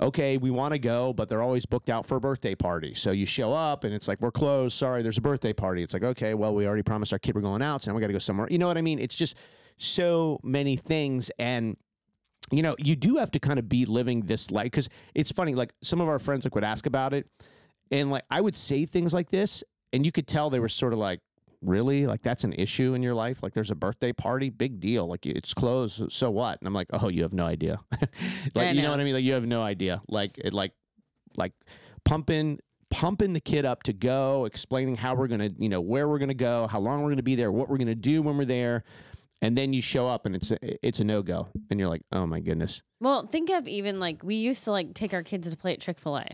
okay, 0.00 0.36
we 0.36 0.50
want 0.50 0.72
to 0.72 0.78
go, 0.78 1.12
but 1.12 1.28
they're 1.28 1.42
always 1.42 1.66
booked 1.66 1.90
out 1.90 2.06
for 2.06 2.16
a 2.16 2.20
birthday 2.20 2.54
party. 2.54 2.94
So 2.94 3.10
you 3.10 3.26
show 3.26 3.52
up 3.52 3.84
and 3.84 3.94
it's 3.94 4.08
like 4.08 4.20
we're 4.20 4.30
closed. 4.30 4.76
Sorry, 4.76 5.02
there's 5.02 5.18
a 5.18 5.22
birthday 5.22 5.52
party. 5.52 5.82
It's 5.82 5.94
like 5.94 6.04
okay, 6.04 6.34
well 6.34 6.54
we 6.54 6.66
already 6.66 6.82
promised 6.82 7.12
our 7.12 7.18
kid 7.18 7.34
we're 7.34 7.40
going 7.42 7.62
out, 7.62 7.82
so 7.82 7.90
now 7.90 7.94
we 7.96 8.00
got 8.00 8.08
to 8.08 8.12
go 8.12 8.18
somewhere. 8.18 8.48
You 8.50 8.58
know 8.58 8.66
what 8.66 8.78
I 8.78 8.82
mean? 8.82 8.98
It's 8.98 9.14
just 9.16 9.36
so 9.76 10.40
many 10.42 10.76
things 10.76 11.30
and. 11.38 11.76
You 12.50 12.62
know, 12.62 12.76
you 12.78 12.96
do 12.96 13.16
have 13.16 13.30
to 13.32 13.38
kind 13.38 13.58
of 13.58 13.68
be 13.68 13.84
living 13.84 14.22
this 14.22 14.50
life 14.50 14.64
because 14.64 14.88
it's 15.14 15.30
funny. 15.30 15.54
Like 15.54 15.70
some 15.82 16.00
of 16.00 16.08
our 16.08 16.18
friends 16.18 16.46
like 16.46 16.54
would 16.54 16.64
ask 16.64 16.86
about 16.86 17.12
it, 17.12 17.28
and 17.90 18.10
like 18.10 18.24
I 18.30 18.40
would 18.40 18.56
say 18.56 18.86
things 18.86 19.14
like 19.14 19.30
this, 19.30 19.64
and 19.92 20.04
you 20.04 20.12
could 20.12 20.26
tell 20.26 20.50
they 20.50 20.60
were 20.60 20.68
sort 20.68 20.92
of 20.92 20.98
like, 20.98 21.20
really? 21.62 22.06
Like 22.06 22.22
that's 22.22 22.44
an 22.44 22.52
issue 22.52 22.94
in 22.94 23.02
your 23.02 23.14
life? 23.14 23.42
Like 23.42 23.54
there's 23.54 23.70
a 23.70 23.74
birthday 23.74 24.12
party? 24.12 24.50
Big 24.50 24.80
deal. 24.80 25.06
Like 25.06 25.26
it's 25.26 25.54
closed. 25.54 26.12
So 26.12 26.30
what? 26.30 26.58
And 26.60 26.66
i'm 26.66 26.74
like 26.74 26.88
oh 26.92 27.08
you 27.08 27.22
have 27.22 27.34
no 27.34 27.44
idea. 27.46 27.80
Like 28.54 28.68
I 28.68 28.70
you 28.70 28.82
know 28.82 28.88
know. 28.88 28.90
what 28.92 29.00
i 29.00 29.04
mean? 29.04 29.14
Like 29.14 29.24
you 29.24 29.34
have 29.34 29.46
no 29.46 29.62
idea. 29.62 30.00
Like 30.08 30.38
it 30.38 30.52
like 30.52 30.72
like 31.36 31.52
pumping 32.04 32.58
pumping 32.90 33.34
the 33.34 33.40
kid 33.40 33.64
up 33.66 33.82
to 33.82 33.92
go 33.92 34.46
explaining 34.46 34.96
how 34.96 35.14
we're 35.14 35.28
gonna 35.28 35.50
you 35.58 35.68
know 35.68 35.80
where 35.80 36.08
we're 36.08 36.18
gonna 36.18 36.32
go 36.32 36.66
how 36.66 36.78
long 36.78 37.02
we're 37.02 37.10
gonna 37.10 37.22
be 37.22 37.34
there 37.34 37.52
what 37.52 37.68
we're 37.68 37.76
gonna 37.76 37.94
do 37.94 38.22
when 38.22 38.38
we're 38.38 38.46
there 38.46 38.82
and 39.42 39.56
then 39.56 39.72
you 39.72 39.82
show 39.82 40.06
up 40.06 40.26
and 40.26 40.34
it's 40.34 40.50
a, 40.50 40.86
it's 40.86 40.98
a 41.00 41.04
no-go. 41.04 41.48
And 41.70 41.78
you're 41.78 41.88
like 41.88 42.02
oh 42.12 42.26
my 42.26 42.40
goodness. 42.40 42.82
Well, 43.00 43.26
think 43.26 43.50
of 43.50 43.68
even 43.68 44.00
like 44.00 44.22
we 44.22 44.36
used 44.36 44.64
to 44.64 44.72
like 44.72 44.94
take 44.94 45.14
our 45.14 45.22
kids 45.22 45.50
to 45.50 45.56
play 45.56 45.74
at 45.74 45.80
Chick 45.80 45.98
fil 45.98 46.18
A. 46.18 46.26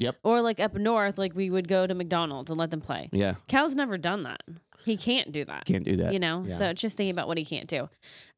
Yep. 0.00 0.16
Or 0.22 0.40
like 0.40 0.60
up 0.60 0.74
north, 0.74 1.18
like 1.18 1.34
we 1.34 1.50
would 1.50 1.68
go 1.68 1.86
to 1.86 1.94
McDonald's 1.94 2.50
and 2.50 2.58
let 2.58 2.70
them 2.70 2.80
play. 2.80 3.08
yeah 3.12 3.34
Cal's 3.48 3.74
never 3.74 3.98
done 3.98 4.22
that. 4.24 4.40
He 4.84 4.96
can't 4.96 5.30
do 5.30 5.44
that. 5.44 5.66
can't 5.66 5.84
do 5.84 5.96
that 5.96 6.12
you 6.14 6.18
know? 6.18 6.44
yeah. 6.46 6.56
So 6.56 6.66
it's 6.68 6.80
just 6.80 6.96
thinking 6.96 7.12
about 7.12 7.28
what 7.28 7.36
he 7.38 7.44
can't 7.44 7.66
do. 7.66 7.88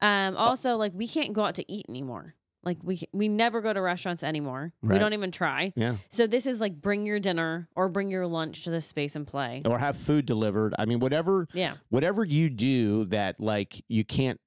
Um, 0.00 0.36
also, 0.36 0.76
like 0.76 0.92
we 0.94 1.06
can't 1.06 1.32
go 1.32 1.44
out 1.44 1.54
to 1.56 1.72
eat 1.72 1.86
anymore. 1.88 2.34
Like 2.64 2.78
we 2.82 3.00
we 3.12 3.28
never 3.28 3.60
go 3.60 3.72
to 3.72 3.80
restaurants 3.80 4.22
anymore. 4.22 4.72
We 4.82 4.96
don't 4.98 5.12
even 5.14 5.32
try. 5.32 5.72
yeah 5.74 5.96
So 6.10 6.26
this 6.28 6.46
is 6.46 6.60
like 6.60 6.74
bring 6.80 7.04
your 7.06 7.18
dinner 7.18 7.68
or 7.74 7.88
bring 7.88 8.10
your 8.10 8.26
lunch 8.26 8.64
to 8.64 8.70
this 8.70 8.86
space 8.86 9.16
and 9.16 9.26
play. 9.26 9.62
or 9.64 9.78
have 9.78 9.96
food 9.96 10.26
delivered 10.26 10.72
i 10.78 10.84
mean 10.84 11.00
whatever 11.00 11.48
Yeah. 11.54 11.74
whatever 11.90 12.24
you 12.24 12.48
do 12.50 13.04
that 13.06 13.40
like 13.40 13.82
you 13.88 14.04
can't 14.04 14.38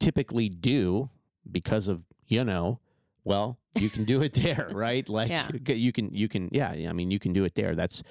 typically 0.00 0.48
do 0.50 1.08
because 1.50 1.88
of 1.88 2.02
you 2.26 2.44
know 2.44 2.78
well 3.24 3.58
you 3.74 3.88
can 3.88 4.04
do 4.04 4.22
it 4.22 4.32
there 4.34 4.68
right 4.72 5.08
like 5.08 5.30
Yeah. 5.30 5.48
you 5.66 5.92
can 5.92 6.12
you 6.14 6.28
can 6.28 6.48
yeah 6.52 6.70
i 6.88 6.92
mean 6.92 7.10
you 7.10 7.18
can 7.18 7.32
do 7.32 7.44
it 7.44 7.54
there 7.54 7.74
that's 7.74 8.02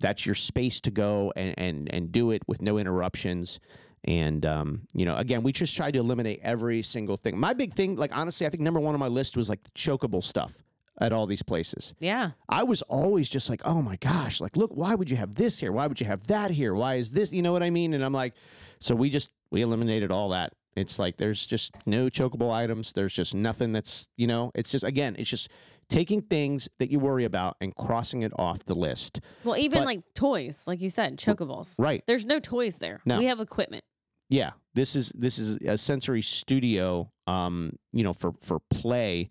that's 0.00 0.24
your 0.26 0.34
space 0.34 0.80
to 0.82 0.90
go 0.90 1.32
and 1.36 1.54
and 1.58 1.92
and 1.92 2.12
do 2.12 2.30
it 2.30 2.42
with 2.46 2.62
no 2.62 2.78
interruptions 2.78 3.60
and 4.04 4.46
um, 4.46 4.82
you 4.94 5.04
know 5.04 5.16
again 5.16 5.42
we 5.42 5.50
just 5.52 5.74
tried 5.76 5.92
to 5.92 5.98
eliminate 5.98 6.40
every 6.42 6.82
single 6.82 7.16
thing 7.16 7.38
my 7.38 7.52
big 7.52 7.74
thing 7.74 7.96
like 7.96 8.16
honestly 8.16 8.46
i 8.46 8.50
think 8.50 8.62
number 8.62 8.78
one 8.80 8.94
on 8.94 9.00
my 9.00 9.08
list 9.08 9.36
was 9.36 9.48
like 9.48 9.62
the 9.64 9.70
chokeable 9.72 10.22
stuff 10.22 10.62
at 11.00 11.12
all 11.12 11.26
these 11.26 11.42
places 11.42 11.94
Yeah. 12.00 12.30
I 12.48 12.64
was 12.64 12.82
always 12.82 13.28
just 13.28 13.48
like, 13.48 13.62
oh 13.64 13.80
my 13.82 13.94
gosh, 13.96 14.40
like, 14.40 14.56
look, 14.56 14.72
why 14.74 14.96
would 14.96 15.08
you 15.08 15.16
have 15.16 15.32
this 15.36 15.60
here? 15.60 15.70
Why 15.70 15.86
would 15.86 16.00
you 16.00 16.06
have 16.06 16.26
that 16.26 16.50
here? 16.50 16.74
Why 16.74 16.96
is 16.96 17.12
this? 17.12 17.30
You 17.30 17.40
know 17.40 17.52
what 17.52 17.62
I 17.62 17.70
mean? 17.70 17.94
And 17.94 18.02
I'm 18.04 18.12
like, 18.12 18.34
so 18.80 18.96
we 18.96 19.08
just, 19.08 19.30
we 19.52 19.62
eliminated 19.62 20.10
all 20.10 20.30
that. 20.30 20.54
It's 20.78 20.98
like, 20.98 21.16
there's 21.16 21.46
just 21.46 21.74
no 21.86 22.06
chokeable 22.06 22.52
items. 22.52 22.92
There's 22.92 23.12
just 23.12 23.34
nothing 23.34 23.72
that's, 23.72 24.06
you 24.16 24.26
know, 24.26 24.50
it's 24.54 24.70
just, 24.70 24.84
again, 24.84 25.16
it's 25.18 25.28
just 25.28 25.50
taking 25.88 26.22
things 26.22 26.68
that 26.78 26.90
you 26.90 26.98
worry 26.98 27.24
about 27.24 27.56
and 27.60 27.74
crossing 27.74 28.22
it 28.22 28.32
off 28.38 28.64
the 28.64 28.74
list. 28.74 29.20
Well, 29.44 29.56
even 29.56 29.80
But- 29.80 29.86
like 29.86 30.00
toys, 30.14 30.64
like 30.66 30.80
you 30.80 30.90
said, 30.90 31.18
chokables. 31.18 31.74
Right. 31.78 32.02
There's 32.06 32.24
no 32.26 32.38
toys 32.38 32.78
there. 32.78 33.00
No. 33.04 33.18
We 33.18 33.26
have 33.26 33.40
equipment. 33.40 33.84
Yeah. 34.28 34.50
This 34.74 34.94
is, 34.94 35.10
this 35.14 35.38
is 35.38 35.56
a 35.66 35.78
sensory 35.78 36.22
studio, 36.22 37.10
um, 37.26 37.72
you 37.92 38.04
know, 38.04 38.12
for, 38.12 38.32
for 38.40 38.60
play. 38.70 39.30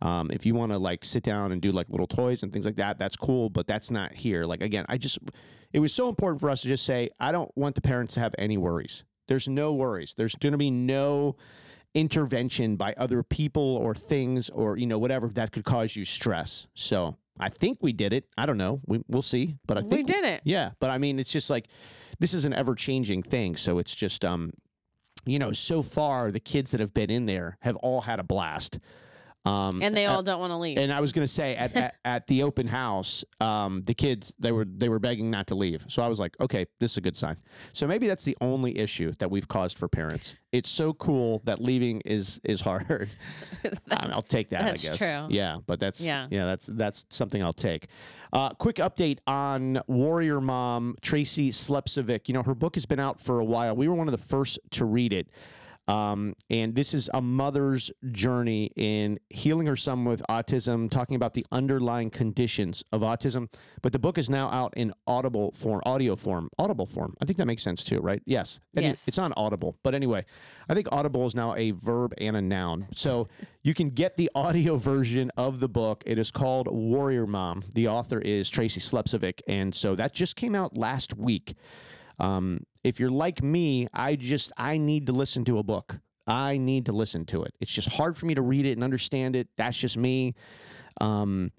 Um, 0.00 0.30
if 0.30 0.46
you 0.46 0.54
want 0.54 0.72
to 0.72 0.78
like 0.78 1.04
sit 1.04 1.24
down 1.24 1.50
and 1.52 1.60
do 1.60 1.72
like 1.72 1.88
little 1.88 2.06
toys 2.06 2.42
and 2.42 2.52
things 2.52 2.64
like 2.64 2.76
that, 2.76 2.98
that's 2.98 3.16
cool, 3.16 3.50
but 3.50 3.66
that's 3.66 3.90
not 3.90 4.12
here. 4.14 4.44
Like 4.44 4.62
again, 4.62 4.86
I 4.88 4.96
just 4.96 5.18
it 5.72 5.80
was 5.80 5.92
so 5.92 6.08
important 6.08 6.40
for 6.40 6.50
us 6.50 6.62
to 6.62 6.68
just 6.68 6.84
say, 6.84 7.10
I 7.18 7.32
don't 7.32 7.50
want 7.56 7.74
the 7.74 7.80
parents 7.80 8.14
to 8.14 8.20
have 8.20 8.32
any 8.38 8.56
worries. 8.56 9.02
There's 9.28 9.48
no 9.48 9.72
worries. 9.72 10.14
There's 10.14 10.34
going 10.34 10.52
to 10.52 10.58
be 10.58 10.70
no 10.70 11.36
intervention 11.94 12.76
by 12.76 12.94
other 12.96 13.22
people 13.22 13.76
or 13.76 13.94
things 13.94 14.50
or 14.50 14.76
you 14.76 14.86
know 14.86 14.98
whatever 14.98 15.28
that 15.28 15.52
could 15.52 15.64
cause 15.64 15.96
you 15.96 16.04
stress. 16.04 16.66
So 16.74 17.16
I 17.40 17.48
think 17.48 17.78
we 17.80 17.92
did 17.92 18.12
it. 18.12 18.24
I 18.36 18.46
don't 18.46 18.58
know. 18.58 18.80
We, 18.86 19.02
we'll 19.08 19.22
see. 19.22 19.56
But 19.66 19.78
I 19.78 19.80
think 19.80 19.92
we 19.92 20.02
did 20.02 20.24
it. 20.24 20.40
yeah, 20.44 20.70
but 20.80 20.90
I 20.90 20.98
mean, 20.98 21.18
it's 21.18 21.32
just 21.32 21.50
like 21.50 21.68
this 22.18 22.34
is 22.34 22.44
an 22.44 22.52
ever 22.52 22.74
changing 22.74 23.22
thing. 23.22 23.56
So 23.56 23.78
it's 23.78 23.94
just, 23.94 24.24
um, 24.24 24.52
you 25.24 25.38
know, 25.38 25.52
so 25.52 25.82
far 25.82 26.30
the 26.30 26.40
kids 26.40 26.72
that 26.72 26.80
have 26.80 26.94
been 26.94 27.10
in 27.10 27.26
there 27.26 27.58
have 27.60 27.76
all 27.76 28.02
had 28.02 28.18
a 28.18 28.24
blast. 28.24 28.78
Um, 29.44 29.80
And 29.82 29.96
they 29.96 30.04
all 30.06 30.22
don't 30.22 30.40
want 30.40 30.50
to 30.50 30.56
leave. 30.56 30.76
and 30.78 30.92
I 30.92 31.00
was 31.00 31.12
gonna 31.12 31.26
say 31.28 31.56
at, 31.56 31.74
at, 31.74 31.94
at 32.04 32.26
the 32.26 32.42
open 32.42 32.66
house, 32.66 33.24
um, 33.40 33.82
the 33.82 33.94
kids 33.94 34.34
they 34.38 34.52
were 34.52 34.64
they 34.66 34.88
were 34.88 34.98
begging 34.98 35.30
not 35.30 35.46
to 35.46 35.54
leave. 35.54 35.86
So 35.88 36.02
I 36.02 36.08
was 36.08 36.18
like, 36.20 36.36
okay, 36.40 36.66
this 36.80 36.92
is 36.92 36.96
a 36.98 37.00
good 37.00 37.16
sign. 37.16 37.36
So 37.72 37.86
maybe 37.86 38.06
that's 38.08 38.24
the 38.24 38.36
only 38.40 38.76
issue 38.78 39.12
that 39.20 39.30
we've 39.30 39.48
caused 39.48 39.78
for 39.78 39.88
parents. 39.88 40.36
It's 40.52 40.68
so 40.68 40.92
cool 40.92 41.40
that 41.44 41.60
leaving 41.60 42.02
is 42.04 42.40
is 42.44 42.60
hard. 42.60 42.86
I 43.90 44.02
mean, 44.06 44.12
I'll 44.12 44.22
take 44.22 44.50
that. 44.50 44.62
that's 44.64 44.84
I 44.84 44.88
guess. 44.88 44.98
true. 44.98 45.26
Yeah, 45.30 45.58
but 45.66 45.80
that's 45.80 46.00
Yeah. 46.04 46.26
yeah, 46.30 46.44
that's 46.44 46.66
that's 46.66 47.06
something 47.10 47.42
I'll 47.42 47.52
take. 47.52 47.86
Uh, 48.32 48.50
quick 48.50 48.76
update 48.76 49.18
on 49.26 49.80
Warrior 49.86 50.40
Mom 50.42 50.96
Tracy 51.00 51.50
Slepcevic. 51.50 52.28
You 52.28 52.34
know, 52.34 52.42
her 52.42 52.54
book 52.54 52.74
has 52.74 52.84
been 52.84 53.00
out 53.00 53.20
for 53.20 53.38
a 53.40 53.44
while. 53.44 53.74
We 53.74 53.88
were 53.88 53.94
one 53.94 54.06
of 54.08 54.12
the 54.12 54.18
first 54.18 54.58
to 54.72 54.84
read 54.84 55.14
it. 55.14 55.28
Um, 55.88 56.34
and 56.50 56.74
this 56.74 56.92
is 56.92 57.08
a 57.14 57.22
mother's 57.22 57.90
journey 58.12 58.70
in 58.76 59.18
healing 59.30 59.66
her 59.66 59.76
son 59.76 60.04
with 60.04 60.22
autism, 60.28 60.90
talking 60.90 61.16
about 61.16 61.32
the 61.32 61.46
underlying 61.50 62.10
conditions 62.10 62.84
of 62.92 63.00
autism. 63.00 63.50
But 63.80 63.92
the 63.92 63.98
book 63.98 64.18
is 64.18 64.28
now 64.28 64.50
out 64.50 64.74
in 64.76 64.92
audible 65.06 65.52
form, 65.52 65.80
audio 65.86 66.14
form, 66.14 66.50
audible 66.58 66.84
form. 66.84 67.14
I 67.22 67.24
think 67.24 67.38
that 67.38 67.46
makes 67.46 67.62
sense 67.62 67.84
too, 67.84 68.00
right? 68.00 68.20
Yes. 68.26 68.60
Anyway, 68.76 68.90
Yes. 68.90 69.08
It's 69.08 69.18
on 69.18 69.32
Audible. 69.36 69.76
But 69.82 69.94
anyway, 69.94 70.24
I 70.68 70.74
think 70.74 70.88
Audible 70.92 71.26
is 71.26 71.34
now 71.34 71.54
a 71.54 71.70
verb 71.70 72.12
and 72.18 72.36
a 72.36 72.42
noun. 72.42 72.88
So 72.94 73.28
you 73.62 73.72
can 73.72 73.88
get 73.90 74.16
the 74.16 74.30
audio 74.34 74.76
version 74.76 75.30
of 75.36 75.58
the 75.60 75.68
book. 75.68 76.02
It 76.06 76.18
is 76.18 76.30
called 76.30 76.68
Warrior 76.70 77.26
Mom. 77.26 77.62
The 77.74 77.88
author 77.88 78.20
is 78.20 78.50
Tracy 78.50 78.80
Slepcevic. 78.80 79.40
And 79.48 79.74
so 79.74 79.94
that 79.94 80.12
just 80.12 80.36
came 80.36 80.54
out 80.54 80.76
last 80.76 81.16
week. 81.16 81.54
Um, 82.18 82.60
if 82.88 82.98
you're 82.98 83.10
like 83.10 83.42
me, 83.42 83.86
I 83.92 84.16
just 84.16 84.50
I 84.56 84.78
need 84.78 85.06
to 85.06 85.12
listen 85.12 85.44
to 85.44 85.58
a 85.58 85.62
book. 85.62 86.00
I 86.26 86.56
need 86.56 86.86
to 86.86 86.92
listen 86.92 87.26
to 87.26 87.42
it. 87.42 87.54
It's 87.60 87.70
just 87.70 87.90
hard 87.90 88.16
for 88.16 88.24
me 88.24 88.34
to 88.34 88.40
read 88.40 88.64
it 88.64 88.72
and 88.72 88.82
understand 88.82 89.36
it. 89.36 89.48
That's 89.58 89.76
just 89.76 89.98
me. 89.98 90.34
Um, 90.98 91.52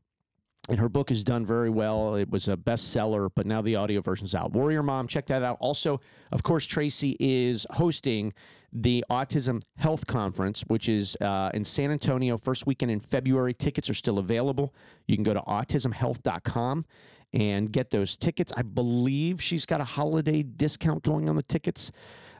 and 0.70 0.80
her 0.80 0.90
book 0.90 1.12
is 1.12 1.24
done 1.24 1.46
very 1.46 1.70
well. 1.70 2.16
It 2.16 2.30
was 2.30 2.48
a 2.48 2.58
bestseller, 2.58 3.30
but 3.34 3.46
now 3.46 3.62
the 3.62 3.76
audio 3.76 4.02
version's 4.02 4.34
out. 4.34 4.54
Warrior 4.54 4.82
Mom, 4.82 5.08
check 5.08 5.28
that 5.28 5.44
out. 5.44 5.58
Also, 5.60 6.02
of 6.32 6.42
course, 6.42 6.66
Tracy 6.66 7.16
is 7.20 7.66
hosting 7.72 8.34
the 8.74 9.06
Autism 9.10 9.62
Health 9.78 10.06
Conference, 10.08 10.64
which 10.68 10.90
is 10.90 11.16
uh, 11.22 11.52
in 11.54 11.64
San 11.64 11.92
Antonio, 11.92 12.38
first 12.38 12.66
weekend 12.66 12.92
in 12.92 13.00
February. 13.00 13.54
Tickets 13.54 13.90
are 13.90 13.96
still 13.96 14.18
available. 14.18 14.74
You 15.08 15.16
can 15.16 15.24
go 15.24 15.34
to 15.34 15.42
autismhealth.com 15.42 16.86
and 17.34 17.72
get 17.72 17.92
those 17.92 18.18
tickets. 18.18 18.52
I 18.56 18.64
believe 18.64 19.42
she's 19.42 19.66
got 19.66 19.82
a 19.82 19.86
holiday 19.86 20.44
discount 20.44 21.04
going 21.04 21.30
on 21.30 21.36
the 21.36 21.44
tickets. 21.44 21.92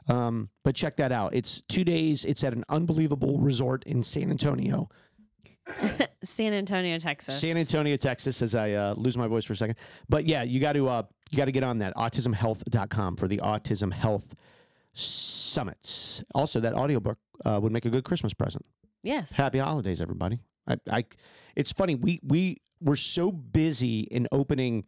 Um, 0.08 0.48
but 0.64 0.74
check 0.74 0.96
that 0.96 1.12
out. 1.12 1.34
It's 1.34 1.62
two 1.62 1.84
days. 1.84 2.24
It's 2.24 2.42
at 2.42 2.52
an 2.52 2.64
unbelievable 2.68 3.38
resort 3.38 3.84
in 3.84 4.02
San 4.02 4.30
Antonio. 4.30 4.88
San 6.24 6.52
Antonio, 6.52 6.98
Texas. 6.98 7.38
San 7.38 7.56
Antonio, 7.56 7.96
Texas, 7.96 8.42
as 8.42 8.54
I 8.54 8.72
uh, 8.72 8.94
lose 8.96 9.16
my 9.16 9.28
voice 9.28 9.44
for 9.44 9.52
a 9.52 9.56
second. 9.56 9.76
But 10.08 10.24
yeah, 10.24 10.42
you 10.42 10.60
got 10.60 10.72
to 10.72 10.88
uh, 10.88 11.02
you 11.30 11.38
got 11.38 11.44
to 11.44 11.52
get 11.52 11.62
on 11.62 11.78
that 11.78 11.94
autismhealth.com 11.94 13.16
for 13.16 13.28
the 13.28 13.38
Autism 13.38 13.92
Health 13.92 14.34
Summits. 14.92 16.24
Also, 16.34 16.60
that 16.60 16.74
audiobook 16.74 17.18
uh, 17.44 17.60
would 17.62 17.72
make 17.72 17.84
a 17.84 17.90
good 17.90 18.04
Christmas 18.04 18.34
present. 18.34 18.64
Yes. 19.02 19.32
Happy 19.32 19.58
holidays, 19.58 20.00
everybody. 20.00 20.40
I, 20.66 20.76
I 20.90 21.04
it's 21.56 21.72
funny 21.72 21.94
we 21.94 22.20
we 22.22 22.58
were 22.80 22.96
so 22.96 23.30
busy 23.30 24.00
in 24.00 24.26
opening 24.32 24.84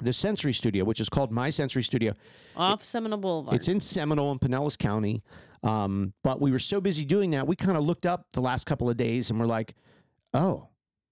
the 0.00 0.12
Sensory 0.12 0.52
Studio, 0.52 0.84
which 0.84 1.00
is 1.00 1.08
called 1.08 1.30
My 1.30 1.50
Sensory 1.50 1.82
Studio. 1.82 2.14
Off 2.56 2.82
Seminole 2.82 3.18
Boulevard. 3.18 3.54
It's 3.54 3.68
in 3.68 3.80
Seminole 3.80 4.32
and 4.32 4.40
Pinellas 4.40 4.76
County. 4.78 5.22
Um, 5.62 6.12
but 6.22 6.40
we 6.40 6.52
were 6.52 6.58
so 6.58 6.80
busy 6.80 7.04
doing 7.04 7.30
that, 7.30 7.46
we 7.46 7.56
kind 7.56 7.76
of 7.76 7.84
looked 7.84 8.04
up 8.04 8.26
the 8.32 8.42
last 8.42 8.64
couple 8.66 8.90
of 8.90 8.96
days 8.98 9.30
and 9.30 9.40
we're 9.40 9.46
like, 9.46 9.74
oh, 10.34 10.68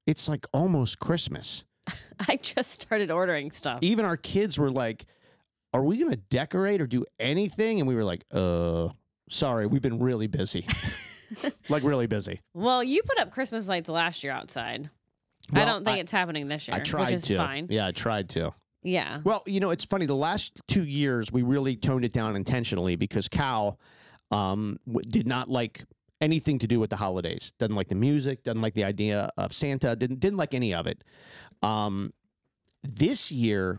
it's 0.07 0.29
like 0.29 0.47
almost 0.53 0.99
Christmas. 0.99 1.65
I 2.29 2.37
just 2.37 2.83
started 2.83 3.11
ordering 3.11 3.51
stuff. 3.51 3.79
Even 3.81 4.05
our 4.05 4.19
kids 4.19 4.59
were 4.59 4.71
like, 4.71 5.07
are 5.73 5.83
we 5.83 5.97
going 5.97 6.11
to 6.11 6.17
decorate 6.17 6.83
or 6.83 6.87
do 6.87 7.07
anything? 7.19 7.81
And 7.81 7.89
we 7.89 7.95
were 7.95 8.05
like, 8.05 8.25
uh, 8.31 8.89
sorry, 9.31 9.67
we've 9.67 9.81
been 9.81 9.99
really 9.99 10.27
busy. 10.27 10.67
like, 11.71 11.83
really 11.83 12.07
busy. 12.07 12.41
Well, 12.53 12.85
you 12.85 13.03
put 13.03 13.19
up 13.19 13.31
Christmas 13.31 13.69
lights 13.69 13.89
last 13.89 14.23
year 14.23 14.35
outside. 14.35 14.91
I 15.55 15.65
don't 15.65 15.85
think 15.85 15.99
I- 15.99 16.01
it's 16.01 16.13
happening 16.13 16.47
this 16.47 16.69
year, 16.69 16.77
I 16.77 16.81
tried 16.81 17.07
which 17.07 17.13
is 17.15 17.23
to. 17.25 17.37
fine. 17.37 17.67
Yeah, 17.71 17.87
I 17.87 17.93
tried 17.93 18.29
to. 18.31 18.53
Yeah. 18.83 19.21
Well, 19.23 19.43
you 19.47 19.61
know, 19.61 19.71
it's 19.71 19.85
funny. 19.85 20.07
The 20.07 20.17
last 20.17 20.55
two 20.67 20.85
years, 20.85 21.31
we 21.31 21.43
really 21.43 21.77
toned 21.77 22.05
it 22.05 22.13
down 22.13 22.35
intentionally 22.35 22.97
because 22.97 23.29
Cal 23.29 23.79
um, 24.33 24.79
w- 24.87 25.09
did 25.09 25.27
not 25.27 25.49
like 25.49 25.85
anything 26.21 26.59
to 26.61 26.67
do 26.67 26.81
with 26.81 26.91
the 26.91 26.97
holidays. 26.97 27.53
Doesn't 27.59 27.77
like 27.77 27.89
the 27.89 27.95
music. 27.95 28.43
Doesn't 28.45 28.61
like 28.63 28.75
the 28.75 28.85
idea 28.85 29.31
of 29.37 29.53
Santa. 29.53 29.95
Didn't 29.95 30.19
didn't 30.21 30.39
like 30.39 30.53
any 30.55 30.75
of 30.75 30.87
it. 30.89 31.05
Um, 31.63 32.13
this 32.83 33.31
year, 33.31 33.79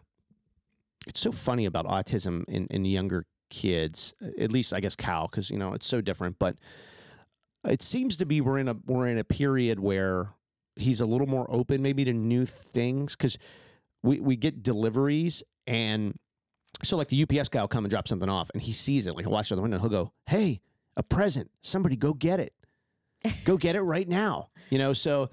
it's 1.08 1.20
so 1.20 1.32
funny 1.34 1.66
about 1.66 1.86
autism 1.86 2.46
in, 2.48 2.68
in 2.68 2.86
younger 2.86 3.26
kids. 3.50 4.14
At 4.40 4.52
least, 4.52 4.72
I 4.74 4.80
guess 4.80 4.96
Cal, 4.96 5.28
because 5.28 5.50
you 5.50 5.58
know 5.58 5.74
it's 5.74 5.88
so 5.88 6.00
different. 6.00 6.38
But 6.40 6.56
it 7.66 7.82
seems 7.82 8.16
to 8.18 8.26
be 8.26 8.40
we're 8.40 8.58
in 8.60 8.70
a 8.70 8.76
we're 8.86 9.08
in 9.08 9.18
a 9.18 9.24
period 9.26 9.80
where 9.82 10.30
he's 10.76 11.02
a 11.02 11.06
little 11.06 11.28
more 11.28 11.46
open, 11.50 11.82
maybe 11.82 12.04
to 12.06 12.14
new 12.14 12.46
things 12.46 13.16
because 13.16 13.38
we, 14.02 14.20
we 14.20 14.36
get 14.36 14.64
deliveries 14.64 15.44
and 15.68 16.18
so 16.84 16.98
like 16.98 17.08
the 17.08 17.24
UPS 17.24 17.48
guy 17.50 17.62
will 17.62 17.68
come 17.68 17.86
and 17.86 17.90
drop 17.90 18.08
something 18.08 18.28
off 18.30 18.50
and 18.54 18.62
he 18.62 18.74
sees 18.74 19.08
it 19.08 19.16
like 19.16 19.26
he'll 19.26 19.32
watch 19.34 19.50
it 19.52 19.54
out 19.54 19.56
the 19.58 19.62
window 19.62 19.78
and 19.78 19.82
he'll 19.82 20.04
go 20.06 20.12
hey 20.26 20.60
a 20.98 21.04
present 21.04 21.50
somebody 21.62 21.96
go 21.96 22.14
get 22.14 22.40
it 22.40 22.54
go 23.46 23.56
get 23.56 23.76
it 23.76 23.82
right 23.82 24.10
now 24.10 24.50
you 24.70 24.78
know 24.78 24.92
so 24.92 25.30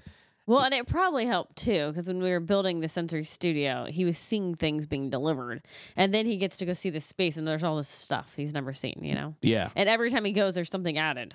Well, 0.47 0.61
and 0.61 0.73
it 0.73 0.87
probably 0.87 1.25
helped 1.25 1.57
too, 1.57 1.87
because 1.89 2.07
when 2.07 2.21
we 2.21 2.31
were 2.31 2.39
building 2.39 2.79
the 2.79 2.87
sensory 2.87 3.23
studio, 3.23 3.85
he 3.87 4.05
was 4.05 4.17
seeing 4.17 4.55
things 4.55 4.85
being 4.85 5.09
delivered. 5.09 5.61
And 5.95 6.13
then 6.13 6.25
he 6.25 6.37
gets 6.37 6.57
to 6.57 6.65
go 6.65 6.73
see 6.73 6.89
the 6.89 6.99
space 6.99 7.37
and 7.37 7.47
there's 7.47 7.63
all 7.63 7.77
this 7.77 7.87
stuff 7.87 8.33
he's 8.35 8.53
never 8.53 8.73
seen, 8.73 8.99
you 9.01 9.13
know? 9.15 9.35
yeah 9.41 9.69
And 9.75 9.87
every 9.87 10.09
time 10.09 10.25
he 10.25 10.31
goes, 10.31 10.55
there's 10.55 10.69
something 10.69 10.97
added, 10.97 11.33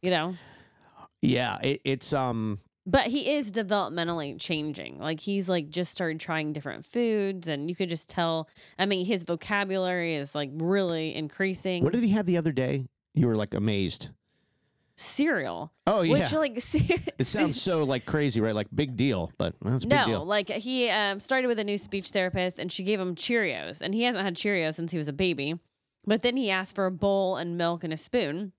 you 0.00 0.10
know? 0.10 0.34
yeah 1.20 1.58
it, 1.62 1.80
it's 1.84 2.12
um 2.12 2.58
But 2.84 3.06
he 3.06 3.30
is 3.34 3.52
developmentally 3.52 4.40
changing. 4.40 4.98
Like 4.98 5.20
he's 5.20 5.48
like 5.48 5.68
just 5.70 5.92
started 5.92 6.18
trying 6.18 6.52
different 6.52 6.84
foods 6.84 7.46
and 7.46 7.70
you 7.70 7.76
could 7.76 7.88
just 7.88 8.08
tell 8.10 8.48
I 8.78 8.86
mean 8.86 9.06
his 9.06 9.22
vocabulary 9.24 10.14
is 10.16 10.34
like 10.34 10.50
really 10.54 11.14
increasing. 11.14 11.84
what 11.84 11.92
did 11.92 12.02
he 12.02 12.10
have 12.10 12.26
the 12.26 12.36
other 12.38 12.52
day 12.52 12.86
you 13.14 13.28
were 13.28 13.36
like 13.36 13.54
amazed 13.54 14.08
cereal. 14.96 15.72
oh 15.86 16.02
yeah 16.02 16.12
Which 16.12 16.32
like 16.32 16.56
it 17.18 17.26
sounds 17.26 17.60
so 17.60 17.82
like 17.84 18.04
crazy 18.04 18.40
right 18.40 18.54
like 18.54 18.68
big 18.74 18.94
deal 18.96 19.32
but 19.38 19.54
well, 19.62 19.74
it's 19.76 19.84
a 19.84 19.88
big 19.88 19.98
No, 19.98 20.06
deal 20.06 20.24
like 20.24 20.48
he 20.50 20.88
um, 20.90 21.18
started 21.18 21.48
with 21.48 21.58
a 21.58 21.64
new 21.64 21.78
speech 21.78 22.08
therapist 22.10 22.58
and 22.58 22.70
she 22.70 22.82
gave 22.84 23.00
him 23.00 23.14
Cheerios 23.14 23.80
and 23.80 23.94
he 23.94 24.02
hasn't 24.04 24.24
had 24.24 24.36
Cheerios 24.36 24.74
since 24.74 24.92
he 24.92 24.98
was 24.98 25.08
a 25.08 25.12
baby. 25.12 25.58
But 26.04 26.22
then 26.22 26.36
he 26.36 26.50
asked 26.50 26.74
for 26.74 26.86
a 26.86 26.90
bowl 26.90 27.36
and 27.36 27.56
milk 27.56 27.84
and 27.84 27.92
a 27.92 27.96
spoon. 27.96 28.52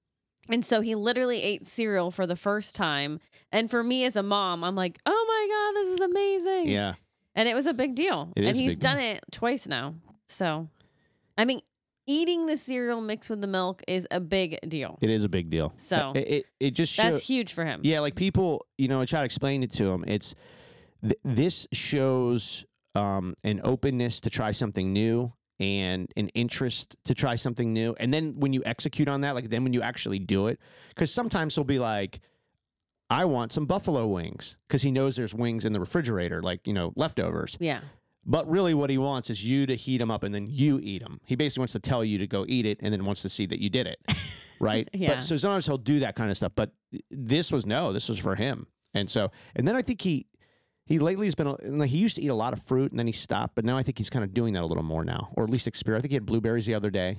And 0.50 0.66
so 0.66 0.82
he 0.82 0.96
literally 0.96 1.42
ate 1.42 1.66
cereal 1.66 2.12
for 2.12 2.28
the 2.28 2.36
first 2.36 2.76
time. 2.76 3.20
And 3.52 3.70
for 3.72 3.84
me 3.84 4.04
as 4.06 4.16
a 4.16 4.24
mom, 4.24 4.64
I'm 4.64 4.76
like, 4.76 4.98
oh 5.06 5.26
my 5.28 5.48
God, 5.50 5.82
this 5.82 5.94
is 5.94 6.02
amazing. 6.02 6.68
yeah 6.70 6.94
And 7.36 7.48
it 7.48 7.56
was 7.56 7.66
a 7.66 7.74
big 7.74 7.96
deal. 7.96 8.32
It 8.36 8.44
and 8.44 8.56
he's 8.56 8.74
big 8.74 8.80
deal. 8.80 8.92
done 8.92 9.00
it 9.02 9.24
twice 9.32 9.68
now. 9.68 9.96
So, 10.28 10.68
I 11.38 11.46
mean, 11.46 11.62
eating 12.08 12.48
the 12.48 12.58
cereal 12.58 13.00
mixed 13.00 13.30
with 13.30 13.40
the 13.40 13.48
milk 13.48 13.82
is 13.88 14.06
a 14.12 14.20
big 14.20 14.60
deal. 14.68 14.98
it 15.02 15.10
is 15.10 15.24
a 15.24 15.30
big 15.30 15.50
deal 15.50 15.74
So, 15.78 16.12
it, 16.16 16.20
it, 16.28 16.46
it 16.60 16.72
just 16.72 16.94
shows 16.94 17.14
That's 17.14 17.26
huge 17.26 17.54
for 17.54 17.64
him. 17.64 17.80
Yeah, 17.84 18.02
like 18.02 18.16
people, 18.16 18.66
you 18.78 18.90
know, 18.90 19.00
I 19.02 19.06
try 19.06 19.20
to 19.20 19.26
explain 19.26 19.64
it 19.64 19.72
to 19.74 19.86
him. 19.86 20.04
It's 20.08 20.36
th- 21.02 21.20
this 21.24 21.68
shows 21.72 22.66
um, 22.96 23.34
an 23.46 23.62
openness 23.64 24.20
to 24.22 24.30
try 24.30 24.52
something 24.52 24.92
new 24.92 25.32
and 25.60 26.12
an 26.18 26.30
interest 26.30 26.96
to 27.06 27.14
try 27.14 27.36
something 27.36 27.74
new. 27.74 27.96
And 28.00 28.14
then 28.14 28.40
when 28.40 28.54
you 28.54 28.62
execute 28.66 29.08
on 29.08 29.22
that, 29.22 29.36
like 29.36 29.50
then 29.50 29.64
when 29.64 29.74
you 29.74 29.82
actually 29.82 30.20
do 30.20 30.48
it, 30.48 30.60
because 30.90 31.12
sometimes 31.12 31.56
he'll 31.56 31.64
be 31.64 31.80
like, 31.80 32.20
I 33.10 33.26
want 33.26 33.52
some 33.52 33.66
buffalo 33.66 34.08
wings 34.08 34.58
because 34.68 34.82
he 34.82 34.92
knows 34.92 35.16
there's 35.16 35.36
wings 35.36 35.66
in 35.66 35.74
the 35.74 35.80
refrigerator, 35.80 36.42
like, 36.42 36.66
you 36.66 36.74
know, 36.74 36.94
leftovers. 36.96 37.58
Yeah. 37.60 37.82
But 38.26 38.50
really, 38.50 38.74
what 38.74 38.90
he 38.90 38.98
wants 38.98 39.30
is 39.30 39.44
you 39.44 39.66
to 39.66 39.76
heat 39.76 39.98
them 39.98 40.10
up 40.10 40.24
and 40.24 40.34
then 40.34 40.48
you 40.50 40.80
eat 40.82 41.02
them. 41.02 41.20
He 41.26 41.36
basically 41.36 41.62
wants 41.62 41.74
to 41.74 41.80
tell 41.80 42.06
you 42.06 42.18
to 42.20 42.28
go 42.28 42.46
eat 42.48 42.66
it 42.66 42.80
and 42.82 42.94
then 42.94 43.04
wants 43.04 43.22
to 43.24 43.30
see 43.30 43.46
that 43.48 43.62
you 43.62 43.70
did 43.70 43.86
it. 43.86 44.00
right? 44.62 44.90
Yeah. 44.94 45.16
But 45.16 45.24
so 45.24 45.36
sometimes 45.38 45.66
he'll 45.66 45.78
do 45.78 46.00
that 46.00 46.16
kind 46.16 46.32
of 46.32 46.38
stuff. 46.38 46.54
But 46.56 46.72
this 47.12 47.52
was 47.52 47.66
no, 47.66 47.92
this 47.92 48.10
was 48.10 48.18
for 48.18 48.36
him. 48.36 48.68
And 48.94 49.10
so, 49.10 49.32
and 49.56 49.68
then 49.68 49.76
I 49.76 49.82
think 49.82 50.02
he, 50.02 50.28
He 50.86 51.00
lately 51.00 51.28
has 51.28 51.36
been. 51.36 51.56
like, 51.78 51.90
He 51.90 51.98
used 51.98 52.16
to 52.18 52.22
eat 52.22 52.28
a 52.28 52.36
lot 52.36 52.54
of 52.54 52.62
fruit 52.64 52.92
and 52.92 53.00
then 53.00 53.08
he 53.08 53.14
stopped, 53.14 53.56
but 53.56 53.64
now 53.66 53.78
I 53.78 53.84
think 53.84 53.98
he's 53.98 54.10
kind 54.10 54.24
of 54.24 54.34
doing 54.34 54.54
that 54.54 54.64
a 54.64 54.66
little 54.66 54.84
more 54.84 55.06
now, 55.06 55.30
or 55.36 55.44
at 55.44 55.50
least 55.50 55.68
experiment. 55.68 56.02
I 56.02 56.04
think 56.04 56.12
he 56.12 56.16
had 56.16 56.26
blueberries 56.26 56.66
the 56.66 56.74
other 56.74 56.90
day. 56.90 57.18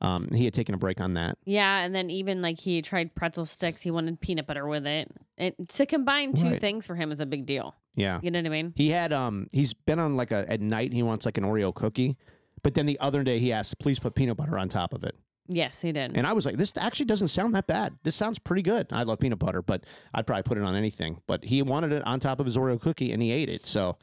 Um, 0.00 0.28
he 0.32 0.44
had 0.44 0.52
taken 0.52 0.74
a 0.74 0.78
break 0.78 1.00
on 1.00 1.14
that. 1.14 1.38
Yeah, 1.44 1.78
and 1.78 1.94
then 1.94 2.10
even 2.10 2.42
like 2.42 2.58
he 2.58 2.82
tried 2.82 3.14
pretzel 3.14 3.46
sticks, 3.46 3.80
he 3.80 3.90
wanted 3.92 4.20
peanut 4.20 4.46
butter 4.46 4.66
with 4.66 4.86
it. 4.86 5.10
And 5.38 5.54
to 5.68 5.86
combine 5.86 6.34
two 6.34 6.50
Right. 6.50 6.60
things 6.60 6.86
for 6.86 6.94
him 6.96 7.12
is 7.12 7.20
a 7.20 7.26
big 7.26 7.46
deal. 7.46 7.74
Yeah. 7.94 8.18
You 8.22 8.30
know 8.32 8.40
what 8.40 8.46
I 8.46 8.50
mean? 8.50 8.72
He 8.76 8.90
had 8.90 9.12
um 9.12 9.46
he's 9.52 9.72
been 9.72 10.00
on 10.00 10.16
like 10.16 10.32
a 10.32 10.50
at 10.50 10.60
night 10.60 10.92
he 10.92 11.02
wants 11.04 11.24
like 11.24 11.38
an 11.38 11.44
Oreo 11.44 11.72
cookie, 11.72 12.16
but 12.64 12.74
then 12.74 12.86
the 12.86 12.98
other 12.98 13.22
day 13.22 13.38
he 13.38 13.52
asked 13.52 13.78
please 13.78 14.00
put 14.00 14.16
peanut 14.16 14.36
butter 14.36 14.58
on 14.58 14.68
top 14.68 14.92
of 14.92 15.04
it, 15.04 15.14
Yes, 15.46 15.80
he 15.80 15.92
did. 15.92 16.16
and 16.16 16.26
I 16.26 16.32
was 16.32 16.46
like 16.46 16.56
this 16.56 16.72
actually 16.78 17.06
doesn't 17.06 17.28
sound 17.28 17.54
that 17.54 17.66
bad. 17.66 17.98
This 18.02 18.16
sounds 18.16 18.38
pretty 18.38 18.62
good. 18.62 18.86
I 18.90 19.02
love 19.02 19.18
peanut 19.18 19.38
butter, 19.38 19.62
but 19.62 19.84
I'd 20.12 20.26
probably 20.26 20.42
put 20.42 20.58
it 20.58 20.64
on 20.64 20.74
anything. 20.74 21.20
But 21.26 21.44
he 21.44 21.62
wanted 21.62 21.92
it 21.92 22.02
on 22.06 22.20
top 22.20 22.40
of 22.40 22.46
his 22.46 22.56
Oreo 22.56 22.80
cookie, 22.80 23.12
and 23.12 23.22
he 23.22 23.30
ate 23.30 23.48
it. 23.48 23.66
So, 23.66 23.98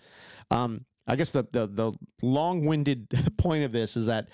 um, 0.51 0.85
I 1.07 1.15
guess 1.15 1.31
the 1.31 1.47
the 1.51 1.67
the 1.67 1.93
long 2.21 2.65
winded 2.65 3.07
point 3.37 3.63
of 3.63 3.71
this 3.71 3.97
is 3.97 4.07
that. 4.07 4.29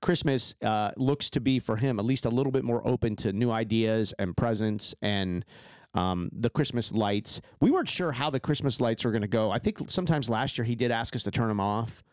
Christmas 0.00 0.54
uh, 0.62 0.92
looks 0.96 1.28
to 1.30 1.40
be 1.40 1.58
for 1.58 1.74
him 1.74 1.98
at 1.98 2.04
least 2.04 2.24
a 2.24 2.28
little 2.28 2.52
bit 2.52 2.62
more 2.62 2.86
open 2.86 3.16
to 3.16 3.32
new 3.32 3.50
ideas 3.50 4.14
and 4.20 4.36
presents 4.36 4.94
and 5.02 5.44
um, 5.94 6.30
the 6.32 6.50
Christmas 6.50 6.92
lights. 6.92 7.40
We 7.60 7.72
weren't 7.72 7.88
sure 7.88 8.12
how 8.12 8.30
the 8.30 8.38
Christmas 8.38 8.80
lights 8.80 9.04
were 9.04 9.10
going 9.10 9.22
to 9.22 9.28
go. 9.28 9.50
I 9.50 9.58
think 9.58 9.90
sometimes 9.90 10.30
last 10.30 10.56
year 10.56 10.64
he 10.64 10.76
did 10.76 10.92
ask 10.92 11.16
us 11.16 11.24
to 11.24 11.32
turn 11.32 11.48
them 11.48 11.58
off, 11.58 12.04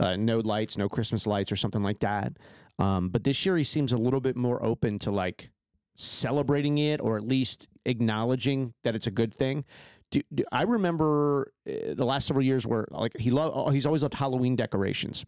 uh, 0.00 0.14
no 0.14 0.38
lights, 0.38 0.78
no 0.78 0.88
Christmas 0.88 1.26
lights, 1.26 1.52
or 1.52 1.56
something 1.56 1.82
like 1.82 1.98
that. 2.00 2.32
Um, 2.78 3.08
but 3.08 3.24
this 3.24 3.44
year 3.44 3.56
he 3.56 3.64
seems 3.64 3.92
a 3.92 3.96
little 3.96 4.20
bit 4.20 4.36
more 4.36 4.62
open 4.64 4.98
to 5.00 5.10
like 5.10 5.50
celebrating 5.96 6.78
it 6.78 7.00
or 7.00 7.16
at 7.16 7.24
least 7.24 7.68
acknowledging 7.84 8.72
that 8.84 8.94
it's 8.94 9.06
a 9.06 9.10
good 9.10 9.34
thing. 9.34 9.64
Do, 10.10 10.22
do, 10.32 10.44
I 10.52 10.62
remember 10.62 11.48
uh, 11.68 11.94
the 11.94 12.06
last 12.06 12.26
several 12.26 12.44
years 12.44 12.66
where 12.66 12.86
like 12.90 13.16
he 13.18 13.30
loved, 13.30 13.74
he's 13.74 13.84
always 13.84 14.02
loved 14.02 14.14
Halloween 14.14 14.56
decorations. 14.56 15.26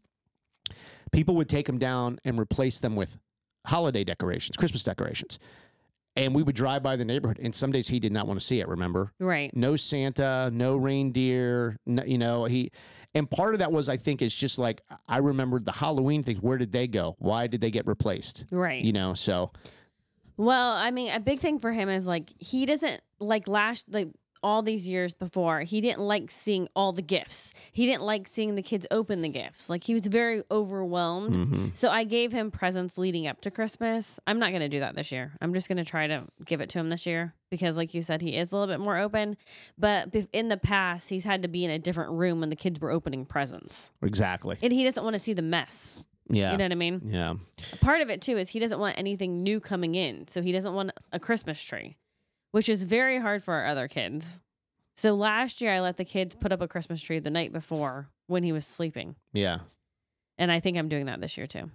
People 1.13 1.35
would 1.37 1.49
take 1.49 1.67
them 1.67 1.79
down 1.79 2.19
and 2.25 2.39
replace 2.39 2.79
them 2.81 2.95
with 2.95 3.19
holiday 3.67 4.05
decorations, 4.05 4.57
Christmas 4.57 4.83
decorations. 4.83 5.39
And 6.17 6.35
we 6.35 6.43
would 6.43 6.55
drive 6.55 6.83
by 6.83 6.97
the 6.97 7.05
neighborhood, 7.05 7.39
and 7.41 7.55
some 7.55 7.71
days 7.71 7.89
he 7.89 8.01
did 8.01 8.13
not 8.13 8.27
want 8.27 8.41
to 8.41 8.45
see 8.45 8.61
it. 8.61 8.69
Remember, 8.69 9.13
right. 9.21 9.55
no 9.55 9.77
Santa, 9.77 10.51
no 10.53 10.77
reindeer. 10.77 11.77
No, 11.87 12.03
you 12.05 12.19
know 12.19 12.47
he, 12.47 12.73
and 13.15 13.31
part 13.31 13.55
of 13.55 13.61
that 13.61 13.73
was 13.73 13.89
I 13.89 13.97
think 13.97 14.23
it's 14.23 14.35
just 14.35 14.59
like 14.59 14.83
I 15.09 15.19
remembered 15.19 15.65
the 15.65 15.73
Halloween 15.73 16.23
things. 16.23 16.41
Where 16.41 16.59
did 16.59 16.73
they 16.73 16.87
go? 16.87 17.17
Why 17.19 17.47
did 17.47 17.61
they 17.61 17.71
get 17.71 17.87
replaced? 17.87 18.45
Right. 18.51 18.83
You 18.83 18.93
know, 18.93 19.15
so 19.15 19.53
Well, 20.37 20.73
I 20.73 20.91
mean, 20.91 21.13
a 21.13 21.21
big 21.21 21.41
thing 21.41 21.59
for 21.59 21.73
him 21.73 21.89
is 21.89 22.07
like 22.07 22.31
he 22.39 22.67
doesn't 22.67 23.01
like 23.19 23.49
last 23.49 23.87
like 23.93 24.09
all 24.43 24.63
these 24.63 24.87
years 24.89 25.13
before. 25.15 25.61
He 25.61 25.81
didn't 25.81 26.01
like 26.01 26.31
seeing 26.31 26.69
all 26.75 26.93
the 26.93 27.03
gifts. 27.03 27.53
He 27.73 27.87
didn't 27.87 28.03
like 28.03 28.27
seeing 28.29 28.55
the 28.55 28.63
kids 28.63 28.87
open 28.91 29.23
the 29.23 29.29
gifts. 29.29 29.69
Like 29.69 29.85
he 29.85 29.95
was 29.95 30.07
very 30.07 30.43
overwhelmed. 30.51 31.35
mhm. 31.35 31.77
So 31.77 31.89
I 31.91 32.05
gave 32.05 32.33
him 32.33 32.51
presents 32.51 32.97
leading 32.99 33.27
up 33.27 33.41
to 33.43 33.51
Christmas. 33.51 34.19
I'm 34.27 34.39
not 34.39 34.51
going 34.51 34.61
to 34.63 34.69
do 34.69 34.81
that 34.81 34.95
this 34.95 35.13
year. 35.13 35.33
I'm 35.41 35.53
just 35.55 35.69
going 35.69 35.79
to 35.79 35.85
try 35.85 36.07
to 36.07 36.27
give 36.45 36.61
it 36.61 36.69
to 36.71 36.79
him 36.79 36.89
this 36.89 37.07
year 37.07 37.35
because 37.51 37.77
like 37.77 37.93
you 37.95 38.03
said 38.03 38.23
he 38.23 38.37
is 38.37 38.53
a 38.53 38.57
little 38.57 38.73
bit 38.73 38.81
more 38.81 38.97
open, 38.99 39.37
but 39.79 40.15
in 40.33 40.49
the 40.49 40.57
past 40.57 41.09
he's 41.11 41.25
had 41.25 41.43
to 41.43 41.49
be 41.49 41.65
in 41.65 41.71
a 41.71 41.79
different 41.79 42.13
room 42.13 42.41
when 42.41 42.49
the 42.49 42.57
kids 42.57 42.81
were 42.81 42.91
opening 42.91 43.25
presents. 43.27 43.91
exactly. 44.03 44.57
And 44.63 44.73
he 44.73 44.85
doesn't 44.85 45.03
want 45.03 45.15
to 45.15 45.21
see 45.21 45.33
the 45.33 45.43
mess. 45.43 46.05
Yeah, 46.33 46.53
You 46.53 46.59
know 46.59 46.65
what 46.67 46.73
I 46.73 46.77
mean? 46.77 47.03
yeah. 47.07 47.35
Part 47.81 48.03
of 48.03 48.09
it 48.11 48.21
too 48.21 48.37
is 48.37 48.49
he 48.51 48.61
doesn't 48.61 48.79
want 48.79 48.97
anything 48.97 49.43
new 49.43 49.59
coming 49.59 49.97
in. 49.97 50.29
So 50.29 50.43
he 50.43 50.53
doesn't 50.53 50.73
want 50.73 50.93
a 51.13 51.19
Christmas 51.19 51.61
tree, 51.61 51.97
which 52.53 52.69
is 52.69 52.85
very 52.85 53.19
hard 53.19 53.43
for 53.43 53.55
our 53.55 53.67
other 53.67 53.89
kids. 53.89 54.39
So 54.97 55.15
last 55.15 55.61
year 55.61 55.73
I 55.73 55.81
let 55.81 55.97
the 55.97 56.05
kids 56.05 56.35
put 56.35 56.53
up 56.53 56.61
a 56.61 56.69
Christmas 56.69 57.01
tree 57.03 57.19
the 57.19 57.31
night 57.31 57.53
before 57.53 58.09
when 58.27 58.43
he 58.43 58.53
was 58.53 58.67
sleeping. 58.67 59.17
Yeah, 59.33 59.61
And 60.39 60.53
I 60.53 60.61
think 60.61 60.77
I'm 60.77 60.89
doing 60.89 61.07
that 61.07 61.21
this 61.21 61.37
year 61.39 61.47
too. 61.47 61.71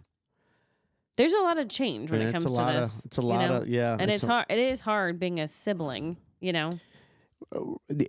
There's 1.18 1.34
a 1.34 1.40
lot 1.42 1.58
of 1.58 1.70
change 1.70 2.12
when 2.12 2.20
And 2.22 2.30
it 2.30 2.34
comes 2.34 2.46
it's 2.46 2.54
a 2.54 2.58
to 2.58 2.62
lot 2.64 2.74
this. 2.74 2.98
of 3.00 3.06
it's 3.06 3.18
a 3.18 3.22
you 3.22 3.28
lot 3.28 3.50
know? 3.50 3.56
of 3.58 3.68
yeah. 3.70 3.98
and 4.00 4.12
it's, 4.12 4.24
a- 4.24 4.28
hard 4.28 4.46
it 4.50 4.60
is 4.60 4.82
hard 4.82 5.20
being 5.20 5.40
a 5.40 5.48
sibling, 5.48 6.18
you 6.40 6.52
know. 6.54 6.72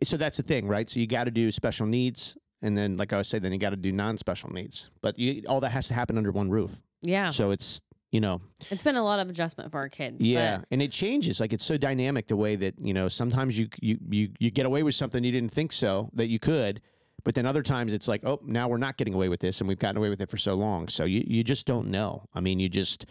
So 0.04 0.16
that's 0.16 0.36
the 0.38 0.42
thing, 0.42 0.66
right? 0.66 0.88
So 0.88 0.98
you 1.00 1.06
got 1.06 1.24
to 1.24 1.30
do 1.30 1.50
special 1.52 1.86
needs, 1.86 2.36
and 2.62 2.76
then, 2.76 2.96
like 2.96 3.12
I 3.12 3.16
was 3.18 3.28
saying, 3.28 3.42
then 3.42 3.52
you 3.52 3.58
got 3.58 3.70
to 3.70 3.76
do 3.76 3.92
non-special 3.92 4.50
needs. 4.50 4.90
But 5.02 5.18
you, 5.18 5.42
all 5.48 5.60
that 5.60 5.70
has 5.70 5.88
to 5.88 5.94
happen 5.94 6.16
under 6.16 6.32
one 6.32 6.50
roof. 6.50 6.80
Yeah. 7.02 7.30
So 7.30 7.50
it's 7.50 7.82
you 8.12 8.20
know 8.20 8.40
It's 8.70 8.82
been 8.82 8.96
a 8.96 9.02
lot 9.04 9.18
of 9.20 9.28
adjustment 9.28 9.70
for 9.72 9.78
our 9.78 9.88
kids. 9.88 10.18
but- 10.18 10.26
Yeah, 10.26 10.60
and 10.70 10.80
it 10.80 10.92
changes. 10.92 11.40
Like 11.40 11.52
it's 11.52 11.64
so 11.64 11.76
dynamic 11.76 12.28
the 12.28 12.36
way 12.36 12.56
that 12.56 12.74
you 12.80 12.94
know 12.94 13.08
sometimes 13.08 13.58
you 13.58 13.68
you 13.80 13.98
you 14.10 14.28
you 14.38 14.50
get 14.50 14.66
away 14.66 14.82
with 14.82 14.94
something 14.94 15.22
you 15.24 15.32
didn't 15.32 15.52
think 15.52 15.72
so 15.72 16.10
that 16.14 16.28
you 16.28 16.38
could, 16.38 16.80
but 17.24 17.34
then 17.34 17.46
other 17.46 17.62
times 17.62 17.92
it's 17.92 18.08
like 18.08 18.22
oh 18.24 18.40
now 18.44 18.68
we're 18.68 18.76
not 18.78 18.96
getting 18.96 19.14
away 19.14 19.28
with 19.28 19.40
this 19.40 19.60
and 19.60 19.68
we've 19.68 19.78
gotten 19.78 19.96
away 19.96 20.08
with 20.08 20.20
it 20.20 20.30
for 20.30 20.36
so 20.36 20.54
long. 20.54 20.88
So 20.88 21.04
you 21.04 21.24
you 21.26 21.42
just 21.44 21.66
don't 21.66 21.88
know. 21.88 22.24
I 22.34 22.40
mean 22.40 22.60
you 22.60 22.68
just 22.68 23.06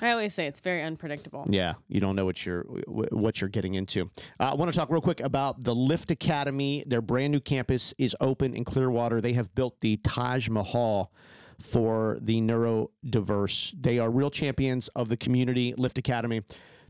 I 0.00 0.10
always 0.10 0.34
say 0.34 0.46
it's 0.46 0.60
very 0.60 0.82
unpredictable. 0.82 1.46
yeah 1.48 1.74
you 1.88 2.00
don't 2.00 2.14
know 2.16 2.24
what 2.26 2.44
you're 2.46 2.62
what 2.86 3.40
you're 3.40 3.50
getting 3.50 3.74
into. 3.74 4.10
Uh, 4.38 4.50
I 4.52 4.54
want 4.54 4.72
to 4.72 4.78
talk 4.78 4.90
real 4.90 5.00
quick 5.00 5.20
about 5.20 5.64
the 5.64 5.74
Lift 5.74 6.10
Academy. 6.10 6.84
Their 6.86 7.00
brand 7.02 7.32
new 7.32 7.40
campus 7.40 7.94
is 7.98 8.14
open 8.20 8.54
in 8.54 8.62
Clearwater. 8.64 9.20
They 9.20 9.32
have 9.32 9.54
built 9.54 9.80
the 9.80 9.96
Taj 9.98 10.48
Mahal 10.50 11.10
for 11.60 12.18
the 12.20 12.40
neurodiverse. 12.40 13.74
They 13.80 13.98
are 13.98 14.10
real 14.10 14.30
champions 14.30 14.88
of 14.88 15.08
the 15.08 15.16
community, 15.16 15.74
Lift 15.76 15.98
Academy. 15.98 16.42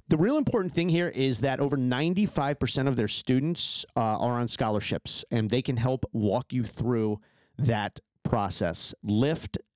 The 0.09 0.17
real 0.17 0.37
important 0.37 0.73
thing 0.73 0.89
here 0.89 1.09
is 1.09 1.41
that 1.41 1.59
over 1.59 1.77
95% 1.77 2.87
of 2.87 2.95
their 2.95 3.09
students 3.09 3.85
uh, 3.97 4.01
are 4.01 4.35
on 4.35 4.47
scholarships, 4.47 5.25
and 5.33 5.51
they 5.51 5.63
can 5.63 5.77
help 5.77 6.05
walk 6.13 6.53
you 6.53 6.63
through 6.63 7.19
that 7.59 7.99
process. 8.23 8.95
LiftFL.org 9.05 9.67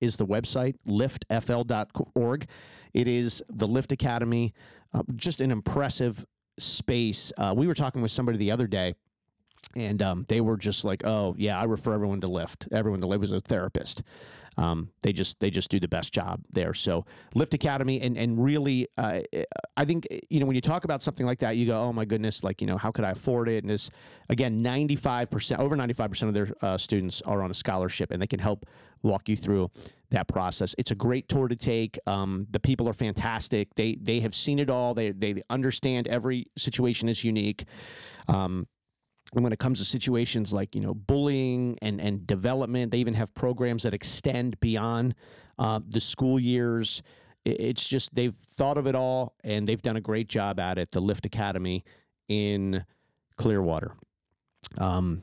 is 0.00 0.16
the 0.16 0.26
website, 0.26 0.74
liftfl.org. 0.86 2.46
It 2.92 3.08
is 3.08 3.42
the 3.48 3.66
Lift 3.66 3.92
Academy, 3.92 4.52
uh, 4.92 5.02
just 5.16 5.40
an 5.40 5.50
impressive 5.50 6.26
space. 6.58 7.32
Uh, 7.38 7.54
we 7.56 7.66
were 7.66 7.74
talking 7.74 8.02
with 8.02 8.10
somebody 8.10 8.36
the 8.36 8.50
other 8.50 8.66
day 8.66 8.94
and 9.76 10.02
um, 10.02 10.24
they 10.28 10.40
were 10.40 10.56
just 10.56 10.84
like, 10.84 11.06
"Oh 11.06 11.34
yeah, 11.38 11.58
I 11.58 11.64
refer 11.64 11.94
everyone 11.94 12.20
to 12.22 12.28
Lift. 12.28 12.68
Everyone 12.72 13.00
to 13.00 13.06
Lift 13.06 13.20
was 13.20 13.32
a 13.32 13.40
therapist. 13.40 14.02
Um, 14.58 14.90
they 15.02 15.12
just 15.12 15.38
they 15.38 15.50
just 15.50 15.70
do 15.70 15.78
the 15.78 15.86
best 15.88 16.12
job 16.12 16.42
there. 16.50 16.74
So 16.74 17.06
Lift 17.34 17.54
Academy, 17.54 18.00
and 18.00 18.18
and 18.18 18.42
really, 18.42 18.88
uh, 18.98 19.20
I 19.76 19.84
think 19.84 20.08
you 20.28 20.40
know 20.40 20.46
when 20.46 20.56
you 20.56 20.60
talk 20.60 20.84
about 20.84 21.00
something 21.00 21.24
like 21.24 21.38
that, 21.38 21.56
you 21.56 21.64
go, 21.66 21.80
"Oh 21.80 21.92
my 21.92 22.04
goodness, 22.04 22.42
like 22.42 22.60
you 22.60 22.66
know, 22.66 22.76
how 22.76 22.90
could 22.90 23.04
I 23.04 23.10
afford 23.10 23.48
it?" 23.48 23.62
And 23.62 23.70
this 23.70 23.88
again, 24.28 24.60
ninety 24.60 24.96
five 24.96 25.30
percent, 25.30 25.60
over 25.60 25.76
ninety 25.76 25.94
five 25.94 26.10
percent 26.10 26.28
of 26.28 26.34
their 26.34 26.56
uh, 26.60 26.76
students 26.76 27.22
are 27.22 27.42
on 27.42 27.52
a 27.52 27.54
scholarship, 27.54 28.10
and 28.10 28.20
they 28.20 28.26
can 28.26 28.40
help 28.40 28.66
walk 29.02 29.28
you 29.28 29.36
through 29.36 29.70
that 30.10 30.26
process. 30.26 30.74
It's 30.76 30.90
a 30.90 30.96
great 30.96 31.28
tour 31.28 31.46
to 31.46 31.54
take. 31.54 31.96
Um, 32.08 32.48
the 32.50 32.58
people 32.58 32.88
are 32.88 32.92
fantastic. 32.92 33.76
They 33.76 33.94
they 33.94 34.18
have 34.20 34.34
seen 34.34 34.58
it 34.58 34.70
all. 34.70 34.92
They 34.92 35.12
they 35.12 35.40
understand 35.50 36.08
every 36.08 36.46
situation 36.56 37.08
is 37.08 37.22
unique. 37.22 37.64
Um, 38.26 38.66
and 39.34 39.44
when 39.44 39.52
it 39.52 39.58
comes 39.58 39.78
to 39.78 39.84
situations 39.84 40.52
like 40.52 40.74
you 40.74 40.80
know 40.80 40.94
bullying 40.94 41.78
and 41.82 42.00
and 42.00 42.26
development, 42.26 42.90
they 42.90 42.98
even 42.98 43.14
have 43.14 43.34
programs 43.34 43.82
that 43.82 43.94
extend 43.94 44.58
beyond 44.60 45.14
uh, 45.58 45.80
the 45.86 46.00
school 46.00 46.38
years. 46.38 47.02
It's 47.44 47.88
just 47.88 48.14
they've 48.14 48.34
thought 48.34 48.78
of 48.78 48.86
it 48.86 48.94
all 48.94 49.34
and 49.42 49.66
they've 49.66 49.80
done 49.80 49.96
a 49.96 50.00
great 50.00 50.28
job 50.28 50.60
at 50.60 50.78
it. 50.78 50.90
The 50.90 51.00
Lift 51.00 51.24
Academy 51.24 51.84
in 52.28 52.84
Clearwater. 53.36 53.94
Um, 54.76 55.22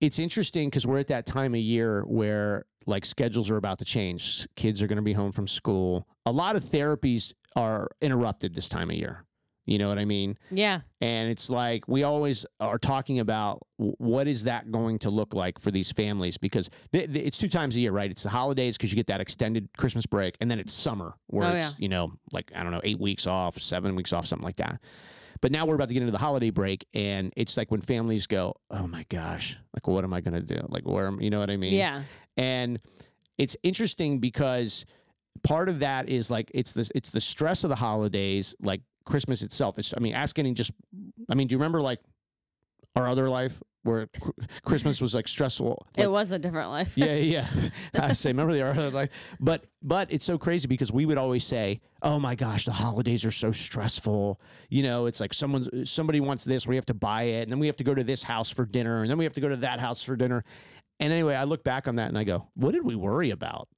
it's 0.00 0.18
interesting 0.18 0.68
because 0.68 0.86
we're 0.86 0.98
at 0.98 1.08
that 1.08 1.24
time 1.24 1.54
of 1.54 1.60
year 1.60 2.02
where 2.02 2.66
like 2.86 3.06
schedules 3.06 3.50
are 3.50 3.56
about 3.56 3.78
to 3.78 3.84
change. 3.84 4.46
Kids 4.56 4.82
are 4.82 4.86
going 4.86 4.96
to 4.96 5.02
be 5.02 5.14
home 5.14 5.32
from 5.32 5.48
school. 5.48 6.06
A 6.26 6.32
lot 6.32 6.56
of 6.56 6.62
therapies 6.62 7.32
are 7.56 7.88
interrupted 8.02 8.54
this 8.54 8.68
time 8.68 8.90
of 8.90 8.96
year. 8.96 9.24
You 9.66 9.78
know 9.78 9.88
what 9.88 9.98
I 9.98 10.04
mean? 10.04 10.36
Yeah. 10.50 10.80
And 11.00 11.30
it's 11.30 11.48
like 11.48 11.88
we 11.88 12.02
always 12.02 12.44
are 12.60 12.78
talking 12.78 13.18
about 13.18 13.62
what 13.76 14.28
is 14.28 14.44
that 14.44 14.70
going 14.70 14.98
to 15.00 15.10
look 15.10 15.32
like 15.34 15.58
for 15.58 15.70
these 15.70 15.90
families 15.90 16.36
because 16.36 16.68
th- 16.92 17.12
th- 17.12 17.26
it's 17.26 17.38
two 17.38 17.48
times 17.48 17.74
a 17.76 17.80
year, 17.80 17.90
right? 17.92 18.10
It's 18.10 18.24
the 18.24 18.28
holidays 18.28 18.76
because 18.76 18.92
you 18.92 18.96
get 18.96 19.06
that 19.06 19.20
extended 19.22 19.68
Christmas 19.78 20.04
break, 20.06 20.36
and 20.40 20.50
then 20.50 20.58
it's 20.58 20.72
summer 20.74 21.14
where 21.28 21.50
Oh, 21.52 21.54
it's 21.54 21.74
you 21.78 21.88
know 21.88 22.12
like 22.32 22.52
I 22.54 22.62
don't 22.62 22.72
know 22.72 22.80
eight 22.84 23.00
weeks 23.00 23.26
off, 23.26 23.58
seven 23.60 23.94
weeks 23.96 24.12
off, 24.12 24.26
something 24.26 24.44
like 24.44 24.56
that. 24.56 24.80
But 25.40 25.50
now 25.52 25.66
we're 25.66 25.74
about 25.74 25.88
to 25.88 25.94
get 25.94 26.00
into 26.02 26.12
the 26.12 26.18
holiday 26.18 26.50
break, 26.50 26.86
and 26.94 27.32
it's 27.36 27.56
like 27.56 27.70
when 27.70 27.80
families 27.80 28.26
go, 28.26 28.54
"Oh 28.70 28.86
my 28.86 29.04
gosh, 29.08 29.56
like 29.74 29.86
what 29.88 30.04
am 30.04 30.12
I 30.14 30.20
going 30.20 30.34
to 30.40 30.54
do? 30.54 30.64
Like 30.68 30.86
where 30.86 31.06
am 31.06 31.20
you 31.20 31.30
know 31.30 31.38
what 31.38 31.50
I 31.50 31.56
mean?" 31.56 31.74
Yeah. 31.74 32.02
and 32.36 32.78
it's 33.38 33.56
interesting 33.62 34.20
because 34.20 34.86
part 35.42 35.68
of 35.68 35.80
that 35.80 36.08
is 36.08 36.30
like 36.30 36.50
it's 36.54 36.72
the 36.72 36.90
it's 36.94 37.10
the 37.10 37.20
stress 37.20 37.64
of 37.64 37.70
the 37.70 37.76
holidays 37.76 38.54
like 38.60 38.82
christmas 39.04 39.42
itself 39.42 39.78
it's 39.78 39.94
i 39.96 40.00
mean 40.00 40.14
ask 40.14 40.38
any 40.38 40.52
just 40.52 40.72
i 41.28 41.34
mean 41.34 41.46
do 41.46 41.52
you 41.52 41.58
remember 41.58 41.80
like 41.80 42.00
our 42.96 43.08
other 43.08 43.28
life 43.28 43.60
where 43.84 44.08
Christmas 44.64 45.00
was 45.00 45.14
like 45.14 45.28
stressful. 45.28 45.86
it 45.96 46.10
was 46.10 46.32
a 46.32 46.38
different 46.38 46.70
life. 46.70 46.96
yeah, 46.96 47.14
yeah. 47.14 47.48
I 47.94 48.14
say, 48.14 48.30
remember 48.30 48.52
the 48.54 48.66
other 48.66 48.90
life, 48.90 49.10
but 49.38 49.66
but 49.82 50.12
it's 50.12 50.24
so 50.24 50.38
crazy 50.38 50.66
because 50.66 50.90
we 50.90 51.06
would 51.06 51.18
always 51.18 51.44
say, 51.44 51.80
"Oh 52.02 52.18
my 52.18 52.34
gosh, 52.34 52.64
the 52.64 52.72
holidays 52.72 53.24
are 53.24 53.30
so 53.30 53.52
stressful." 53.52 54.40
You 54.70 54.82
know, 54.82 55.06
it's 55.06 55.20
like 55.20 55.34
someone's 55.34 55.68
somebody 55.88 56.20
wants 56.20 56.44
this, 56.44 56.66
we 56.66 56.76
have 56.76 56.86
to 56.86 56.94
buy 56.94 57.22
it, 57.24 57.42
and 57.42 57.52
then 57.52 57.58
we 57.58 57.66
have 57.66 57.76
to 57.76 57.84
go 57.84 57.94
to 57.94 58.02
this 58.02 58.22
house 58.22 58.50
for 58.50 58.64
dinner, 58.64 59.02
and 59.02 59.10
then 59.10 59.18
we 59.18 59.24
have 59.24 59.34
to 59.34 59.40
go 59.40 59.48
to 59.48 59.56
that 59.56 59.80
house 59.80 60.02
for 60.02 60.16
dinner. 60.16 60.44
And 61.00 61.12
anyway, 61.12 61.34
I 61.34 61.44
look 61.44 61.62
back 61.64 61.86
on 61.86 61.96
that 61.96 62.08
and 62.08 62.16
I 62.16 62.24
go, 62.24 62.48
"What 62.54 62.72
did 62.72 62.84
we 62.84 62.94
worry 62.94 63.30
about?" 63.30 63.68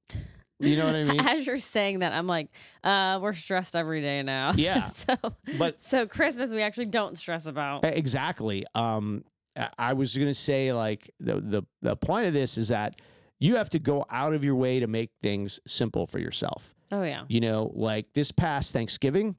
You 0.59 0.75
know 0.77 0.85
what 0.87 0.95
I 0.95 1.03
mean? 1.03 1.19
As 1.27 1.45
you're 1.45 1.57
saying 1.57 1.99
that, 1.99 2.13
I'm 2.13 2.27
like, 2.27 2.49
uh, 2.83 3.19
we're 3.21 3.33
stressed 3.33 3.75
every 3.75 4.01
day 4.01 4.23
now. 4.23 4.53
Yeah. 4.55 4.85
so, 4.85 5.15
But 5.57 5.79
so 5.81 6.07
Christmas 6.07 6.51
we 6.51 6.61
actually 6.61 6.85
don't 6.87 7.17
stress 7.17 7.45
about. 7.45 7.83
Exactly. 7.85 8.65
Um, 8.73 9.23
I- 9.55 9.69
I 9.77 9.93
was 9.93 10.15
going 10.15 10.27
to 10.29 10.33
say 10.35 10.73
like 10.73 11.11
the, 11.19 11.39
the 11.39 11.63
the 11.81 11.95
point 11.95 12.27
of 12.27 12.33
this 12.33 12.57
is 12.57 12.69
that 12.69 12.95
you 13.39 13.55
have 13.57 13.69
to 13.71 13.79
go 13.79 14.05
out 14.09 14.33
of 14.33 14.43
your 14.43 14.55
way 14.55 14.79
to 14.79 14.87
make 14.87 15.11
things 15.21 15.59
simple 15.67 16.07
for 16.07 16.17
yourself. 16.19 16.73
Oh 16.91 17.03
yeah. 17.03 17.23
You 17.27 17.39
know, 17.41 17.71
like 17.75 18.13
this 18.13 18.31
past 18.31 18.71
Thanksgiving, 18.73 19.35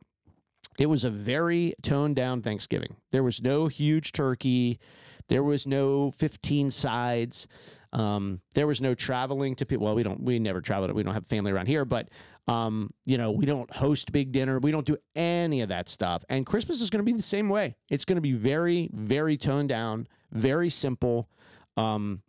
it 0.78 0.87
was 0.87 1.02
a 1.04 1.11
very 1.11 1.74
toned 1.83 2.14
down 2.14 2.42
Thanksgiving. 2.42 2.94
There 3.11 3.22
was 3.24 3.42
no 3.42 3.66
huge 3.66 4.12
turkey. 4.12 4.78
There 5.29 5.43
was 5.43 5.67
no 5.67 6.11
15 6.12 6.71
sides. 6.71 7.49
Um, 7.93 8.41
there 8.55 8.67
was 8.67 8.81
no 8.81 8.95
traveling 8.95 9.55
to 9.57 9.67
people. 9.67 9.87
Well, 9.87 9.95
we 9.95 10.03
don't, 10.03 10.23
we 10.23 10.38
never 10.38 10.61
traveled. 10.61 10.93
We 10.93 11.03
don't 11.03 11.14
have 11.14 11.27
family 11.27 11.53
around 11.53 11.67
here, 11.67 11.85
but, 11.85 12.09
um, 12.47 12.91
you 13.07 13.19
know, 13.19 13.31
we 13.31 13.47
don't 13.47 13.71
host 13.75 14.12
big 14.12 14.33
dinner. 14.33 14.59
We 14.59 14.73
don't 14.73 14.87
do 14.87 14.97
any 15.14 15.61
of 15.62 15.71
that 15.71 15.88
stuff. 15.88 16.25
And 16.29 16.45
Christmas 16.45 16.81
is 16.81 16.91
going 16.91 17.05
to 17.05 17.11
be 17.11 17.17
the 17.17 17.23
same 17.23 17.49
way. 17.49 17.77
It's 17.88 18.05
going 18.05 18.17
to 18.17 18.23
be 18.23 18.33
very, 18.33 18.91
very 18.93 19.37
toned 19.37 19.69
down, 19.69 20.07
very 20.33 20.69
simple. 20.69 21.29
Um, 21.77 22.23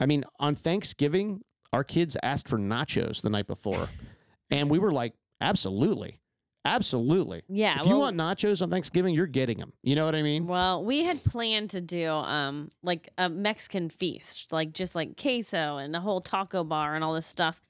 I 0.00 0.06
mean, 0.06 0.24
on 0.38 0.54
Thanksgiving, 0.54 1.42
our 1.72 1.84
kids 1.84 2.16
asked 2.22 2.48
for 2.48 2.58
nachos 2.58 3.22
the 3.22 3.30
night 3.30 3.46
before. 3.46 3.88
And 4.50 4.68
we 4.68 4.78
were 4.78 4.92
like, 4.92 5.14
absolutely. 5.40 6.20
Absolutely. 6.64 7.42
Yeah. 7.48 7.80
if 7.80 7.86
you 7.86 7.96
want 7.96 8.16
nachos 8.16 8.62
on 8.62 8.70
Thanksgiving, 8.70 9.14
you're 9.14 9.26
getting 9.26 9.58
them. 9.58 9.72
You 9.82 9.96
know 9.96 10.04
what 10.04 10.14
I 10.14 10.22
mean? 10.22 10.46
Well, 10.46 10.84
we 10.84 11.04
had 11.04 11.22
planned 11.24 11.70
to 11.70 11.80
do 11.80 12.08
um 12.10 12.70
like 12.82 13.10
a 13.18 13.28
Mexican 13.28 13.88
feast, 13.88 14.52
like 14.52 14.72
just 14.72 14.94
like 14.94 15.20
queso 15.20 15.78
and 15.78 15.92
the 15.92 16.00
whole 16.00 16.20
taco 16.20 16.62
bar 16.64 16.94
and 16.94 17.02
all 17.02 17.14
this 17.14 17.26
stuff. 17.26 17.62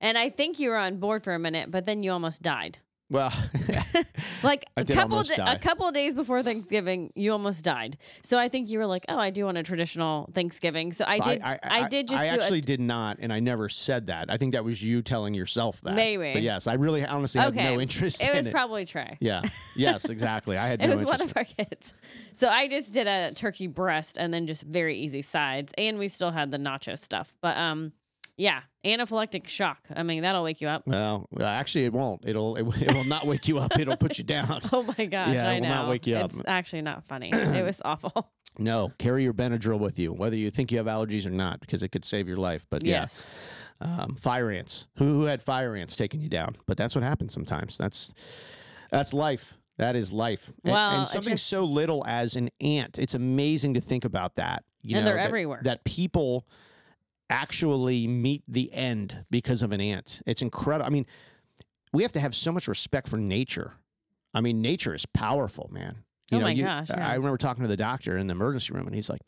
And 0.00 0.16
I 0.16 0.30
think 0.30 0.58
you 0.58 0.70
were 0.70 0.78
on 0.78 0.96
board 0.96 1.22
for 1.22 1.34
a 1.34 1.38
minute, 1.38 1.70
but 1.70 1.84
then 1.84 2.02
you 2.02 2.12
almost 2.12 2.42
died. 2.42 2.78
Well, 3.10 3.32
Like 4.42 4.66
I 4.76 4.82
a 4.82 4.84
couple 4.84 5.22
die. 5.24 5.52
a 5.52 5.58
couple 5.58 5.86
of 5.88 5.94
days 5.94 6.14
before 6.14 6.42
Thanksgiving, 6.42 7.12
you 7.14 7.32
almost 7.32 7.64
died. 7.64 7.98
So 8.22 8.38
I 8.38 8.48
think 8.48 8.70
you 8.70 8.78
were 8.78 8.86
like, 8.86 9.04
"Oh, 9.08 9.18
I 9.18 9.30
do 9.30 9.44
want 9.44 9.58
a 9.58 9.62
traditional 9.62 10.30
Thanksgiving." 10.32 10.92
So 10.92 11.04
I 11.06 11.18
did 11.18 11.42
I, 11.42 11.88
did 11.88 12.08
just 12.08 12.20
I 12.22 12.26
actually 12.28 12.60
a, 12.60 12.62
did 12.62 12.80
not, 12.80 13.18
and 13.20 13.32
I 13.32 13.40
never 13.40 13.68
said 13.68 14.06
that. 14.06 14.30
I 14.30 14.36
think 14.36 14.52
that 14.52 14.64
was 14.64 14.82
you 14.82 15.02
telling 15.02 15.34
yourself 15.34 15.80
that. 15.82 15.94
Maybe. 15.94 16.32
But 16.32 16.42
yes, 16.42 16.66
I 16.66 16.74
really 16.74 17.04
honestly 17.04 17.40
Okay. 17.40 17.74
no 17.74 17.80
interest 17.80 18.22
It 18.22 18.30
in 18.30 18.36
was 18.36 18.46
it. 18.46 18.50
probably 18.52 18.86
Trey. 18.86 19.16
yeah. 19.20 19.42
Yes, 19.76 20.04
exactly. 20.08 20.56
I 20.56 20.68
had 20.68 20.80
It 20.82 20.86
no 20.86 20.92
was 20.94 21.02
interest. 21.02 21.20
one 21.20 21.28
of 21.28 21.36
our 21.36 21.44
kids. 21.66 21.94
So 22.34 22.48
I 22.48 22.68
just 22.68 22.94
did 22.94 23.06
a 23.06 23.32
turkey 23.34 23.66
breast 23.66 24.16
and 24.18 24.32
then 24.32 24.46
just 24.46 24.62
very 24.62 24.96
easy 24.98 25.22
sides. 25.22 25.72
And 25.76 25.98
we 25.98 26.08
still 26.08 26.30
had 26.30 26.50
the 26.50 26.58
nacho 26.58 26.98
stuff. 26.98 27.36
But 27.42 27.56
um 27.56 27.92
yeah, 28.40 28.62
anaphylactic 28.84 29.46
shock. 29.48 29.78
I 29.94 30.02
mean, 30.02 30.22
that'll 30.22 30.42
wake 30.42 30.60
you 30.60 30.68
up. 30.68 30.86
well, 30.86 31.28
actually, 31.40 31.84
it 31.84 31.92
won't. 31.92 32.22
It'll 32.26 32.56
it, 32.56 32.62
it 32.82 32.94
will 32.94 33.04
not 33.04 33.26
wake 33.26 33.46
you 33.48 33.58
up. 33.58 33.78
It'll 33.78 33.96
put 33.96 34.18
you 34.18 34.24
down. 34.24 34.60
Oh 34.72 34.82
my 34.82 35.04
gosh, 35.06 35.34
Yeah, 35.34 35.44
it 35.44 35.50
I 35.50 35.54
will 35.54 35.60
know. 35.62 35.68
not 35.68 35.88
wake 35.88 36.06
you 36.06 36.16
up. 36.16 36.30
it's 36.32 36.42
actually 36.46 36.82
not 36.82 37.04
funny. 37.04 37.30
it 37.32 37.64
was 37.64 37.80
awful. 37.84 38.32
No, 38.58 38.92
carry 38.98 39.22
your 39.22 39.32
Benadryl 39.32 39.78
with 39.78 39.96
you, 39.98 40.12
whether 40.12 40.34
you 40.36 40.50
think 40.50 40.72
you 40.72 40.78
have 40.78 40.88
allergies 40.88 41.24
or 41.24 41.30
not, 41.30 41.60
because 41.60 41.84
it 41.84 41.90
could 41.90 42.04
save 42.04 42.26
your 42.26 42.36
life. 42.36 42.66
But 42.68 42.84
yeah, 42.84 43.06
um, 43.80 44.16
fire 44.16 44.50
ants. 44.50 44.88
Who, 44.96 45.04
who 45.12 45.24
had 45.24 45.40
fire 45.40 45.76
ants 45.76 45.94
taking 45.96 46.20
you 46.20 46.28
down? 46.28 46.56
But 46.66 46.76
that's 46.76 46.94
what 46.96 47.04
happens 47.04 47.32
sometimes. 47.32 47.78
That's 47.78 48.12
that's 48.90 49.14
life. 49.14 49.56
That 49.78 49.94
is 49.96 50.12
life. 50.12 50.52
And- 50.64 50.72
Well, 50.72 50.90
and, 50.94 51.02
it 51.04 51.08
something 51.08 51.34
just- 51.34 51.46
so 51.46 51.64
little 51.64 52.04
as 52.06 52.36
an 52.36 52.50
ant. 52.60 52.98
It's 52.98 53.14
amazing 53.14 53.74
to 53.74 53.80
think 53.80 54.04
about 54.04 54.34
that. 54.34 54.64
You 54.82 54.96
And 54.96 55.04
know, 55.04 55.10
they're 55.12 55.20
that- 55.22 55.26
everywhere. 55.28 55.60
That 55.62 55.84
people 55.84 56.46
actually 57.30 58.06
meet 58.06 58.42
the 58.48 58.72
end 58.72 59.24
because 59.30 59.62
of 59.62 59.72
an 59.72 59.80
ant. 59.80 60.20
It's 60.26 60.42
incredible. 60.42 60.86
I 60.86 60.90
mean, 60.90 61.06
we 61.92 62.02
have 62.02 62.12
to 62.12 62.20
have 62.20 62.34
so 62.34 62.52
much 62.52 62.68
respect 62.68 63.08
for 63.08 63.16
nature. 63.16 63.72
I 64.34 64.40
mean, 64.40 64.60
nature 64.60 64.94
is 64.94 65.06
powerful, 65.06 65.68
man. 65.72 66.04
You 66.30 66.36
Oh 66.36 66.40
know, 66.40 66.46
my 66.46 66.52
you- 66.52 66.64
gosh, 66.64 66.88
yeah. 66.90 67.08
I 67.08 67.14
remember 67.14 67.36
talking 67.38 67.62
to 67.62 67.68
the 67.68 67.76
doctor 67.76 68.16
in 68.16 68.26
the 68.26 68.32
emergency 68.32 68.72
room, 68.74 68.86
and 68.86 68.94
he's 68.94 69.08
like, 69.08 69.22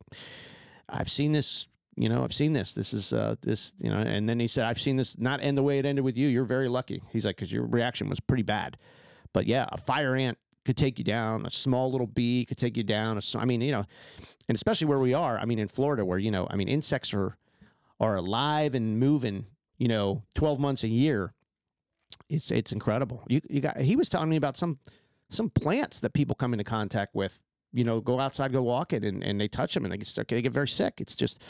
"I've 0.89 1.09
seen 1.11 1.33
this. 1.33 1.67
You 1.97 2.09
know, 2.09 2.23
I've 2.25 2.33
seen 2.33 2.53
this. 2.53 2.73
This 2.73 2.95
is 2.95 3.13
uh, 3.13 3.35
this. 3.43 3.73
You 3.79 3.91
know." 3.91 3.99
And 3.99 4.29
then 4.29 4.39
he 4.39 4.47
said, 4.47 4.65
"I've 4.67 4.81
seen 4.81 4.97
this 4.97 5.19
not 5.19 5.41
end 5.43 5.59
the 5.59 5.63
way 5.63 5.79
it 5.79 5.87
ended 5.87 6.05
with 6.05 6.17
you. 6.17 6.29
You're 6.29 6.45
very 6.45 6.69
lucky." 6.69 7.03
He's 7.13 7.27
like, 7.27 7.37
"Because 7.37 7.53
your 7.53 7.67
reaction 7.67 8.09
was 8.09 8.21
pretty 8.21 8.45
bad." 8.45 8.77
But 9.33 9.47
yeah, 9.47 9.67
a 9.73 9.79
fire 9.79 10.15
ant 10.15 10.39
could 10.65 10.77
take 10.77 10.97
you 10.99 11.05
down. 11.05 11.45
A 11.45 11.51
small 11.51 11.91
little 11.91 12.07
bee 12.07 12.45
could 12.45 12.59
take 12.59 12.77
you 12.77 12.85
down. 12.85 13.19
A 13.19 13.39
I 13.39 13.45
mean, 13.47 13.61
you 13.63 13.73
know, 13.73 13.85
and 14.49 14.55
especially 14.55 14.87
where 14.87 15.01
we 15.01 15.13
are. 15.13 15.39
I 15.39 15.45
mean, 15.45 15.59
in 15.59 15.67
Florida, 15.69 16.05
where 16.05 16.19
you 16.19 16.31
know, 16.31 16.47
I 16.49 16.55
mean, 16.55 16.69
insects 16.69 17.13
are 17.13 17.37
are 18.03 18.17
alive 18.17 18.75
and 18.75 18.99
moving. 18.99 19.47
You 19.79 19.89
know, 19.89 20.23
twelve 20.35 20.61
months 20.61 20.85
a 20.85 20.89
year. 20.89 21.33
It's 22.29 22.51
it's 22.51 22.73
incredible. 22.73 23.25
You 23.29 23.41
you 23.49 23.61
got. 23.61 23.79
He 23.79 23.97
was 23.97 24.09
telling 24.09 24.29
me 24.29 24.37
about 24.37 24.57
some 24.57 24.79
some 25.31 25.49
plants 25.49 26.01
that 26.01 26.13
people 26.13 26.37
come 26.37 26.53
into 26.53 26.65
contact 26.65 27.15
with. 27.15 27.41
You 27.73 27.85
know, 27.85 28.01
go 28.01 28.21
outside, 28.21 28.53
go 28.53 28.63
walking, 28.63 29.03
and, 29.03 29.25
and 29.25 29.41
they 29.41 29.49
touch 29.49 29.73
them, 29.73 29.85
and 29.85 29.93
they 29.93 29.97
get 29.97 30.07
stuck. 30.07 30.29
They 30.29 30.43
get 30.43 30.53
very 30.53 30.69
sick. 30.69 31.01
It's 31.01 31.17
just, 31.17 31.43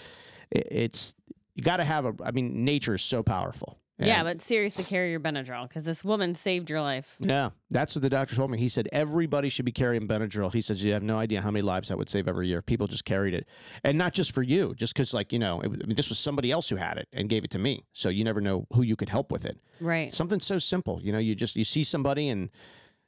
it, 0.53 0.69
it's 0.71 1.15
you 1.57 1.65
got 1.65 1.79
to 1.79 1.85
have 1.85 2.05
a. 2.05 2.15
I 2.25 2.31
mean, 2.31 2.65
nature 2.65 2.95
is 2.95 3.03
so 3.03 3.25
powerful. 3.25 3.82
Yeah, 4.07 4.23
but 4.23 4.41
seriously, 4.41 4.85
carry 4.85 5.11
your 5.11 5.21
Benadryl 5.21 5.69
because 5.69 5.85
this 5.85 6.05
woman 6.05 6.35
saved 6.35 6.71
your 6.71 6.81
life. 6.81 7.17
yeah, 7.19 7.51
that's 7.71 7.95
what 7.95 8.03
the 8.03 8.11
doctor 8.11 8.35
told 8.35 8.51
me. 8.51 8.59
He 8.59 8.69
said 8.69 8.88
everybody 8.93 9.49
should 9.49 9.65
be 9.65 9.73
carrying 9.73 10.07
Benadryl. 10.07 10.53
He 10.53 10.61
says 10.61 10.83
you 10.83 10.93
have 10.93 11.03
no 11.03 11.19
idea 11.19 11.41
how 11.41 11.51
many 11.51 11.62
lives 11.62 11.88
that 11.88 11.99
would 11.99 12.09
save 12.09 12.29
every 12.29 12.49
year 12.49 12.59
if 12.59 12.67
people 12.67 12.87
just 12.87 13.05
carried 13.05 13.35
it, 13.35 13.47
and 13.85 13.97
not 13.99 14.12
just 14.12 14.33
for 14.33 14.43
you, 14.43 14.75
just 14.77 14.95
because 14.95 15.15
like 15.15 15.33
you 15.33 15.38
know, 15.38 15.61
it, 15.61 15.67
I 15.67 15.87
mean, 15.87 15.97
this 15.97 16.09
was 16.09 16.19
somebody 16.19 16.51
else 16.51 16.69
who 16.69 16.77
had 16.77 16.99
it 16.99 17.09
and 17.12 17.29
gave 17.29 17.45
it 17.45 17.51
to 17.53 17.59
me. 17.59 17.85
So 17.93 18.09
you 18.09 18.25
never 18.25 18.41
know 18.41 18.67
who 18.73 18.83
you 18.83 18.97
could 18.97 19.09
help 19.09 19.33
with 19.33 19.47
it. 19.47 19.59
Right. 19.81 20.15
Something 20.15 20.41
so 20.41 20.59
simple, 20.59 21.01
you 21.03 21.12
know, 21.12 21.19
you 21.19 21.35
just 21.35 21.57
you 21.57 21.65
see 21.65 21.85
somebody 21.85 22.29
and 22.29 22.51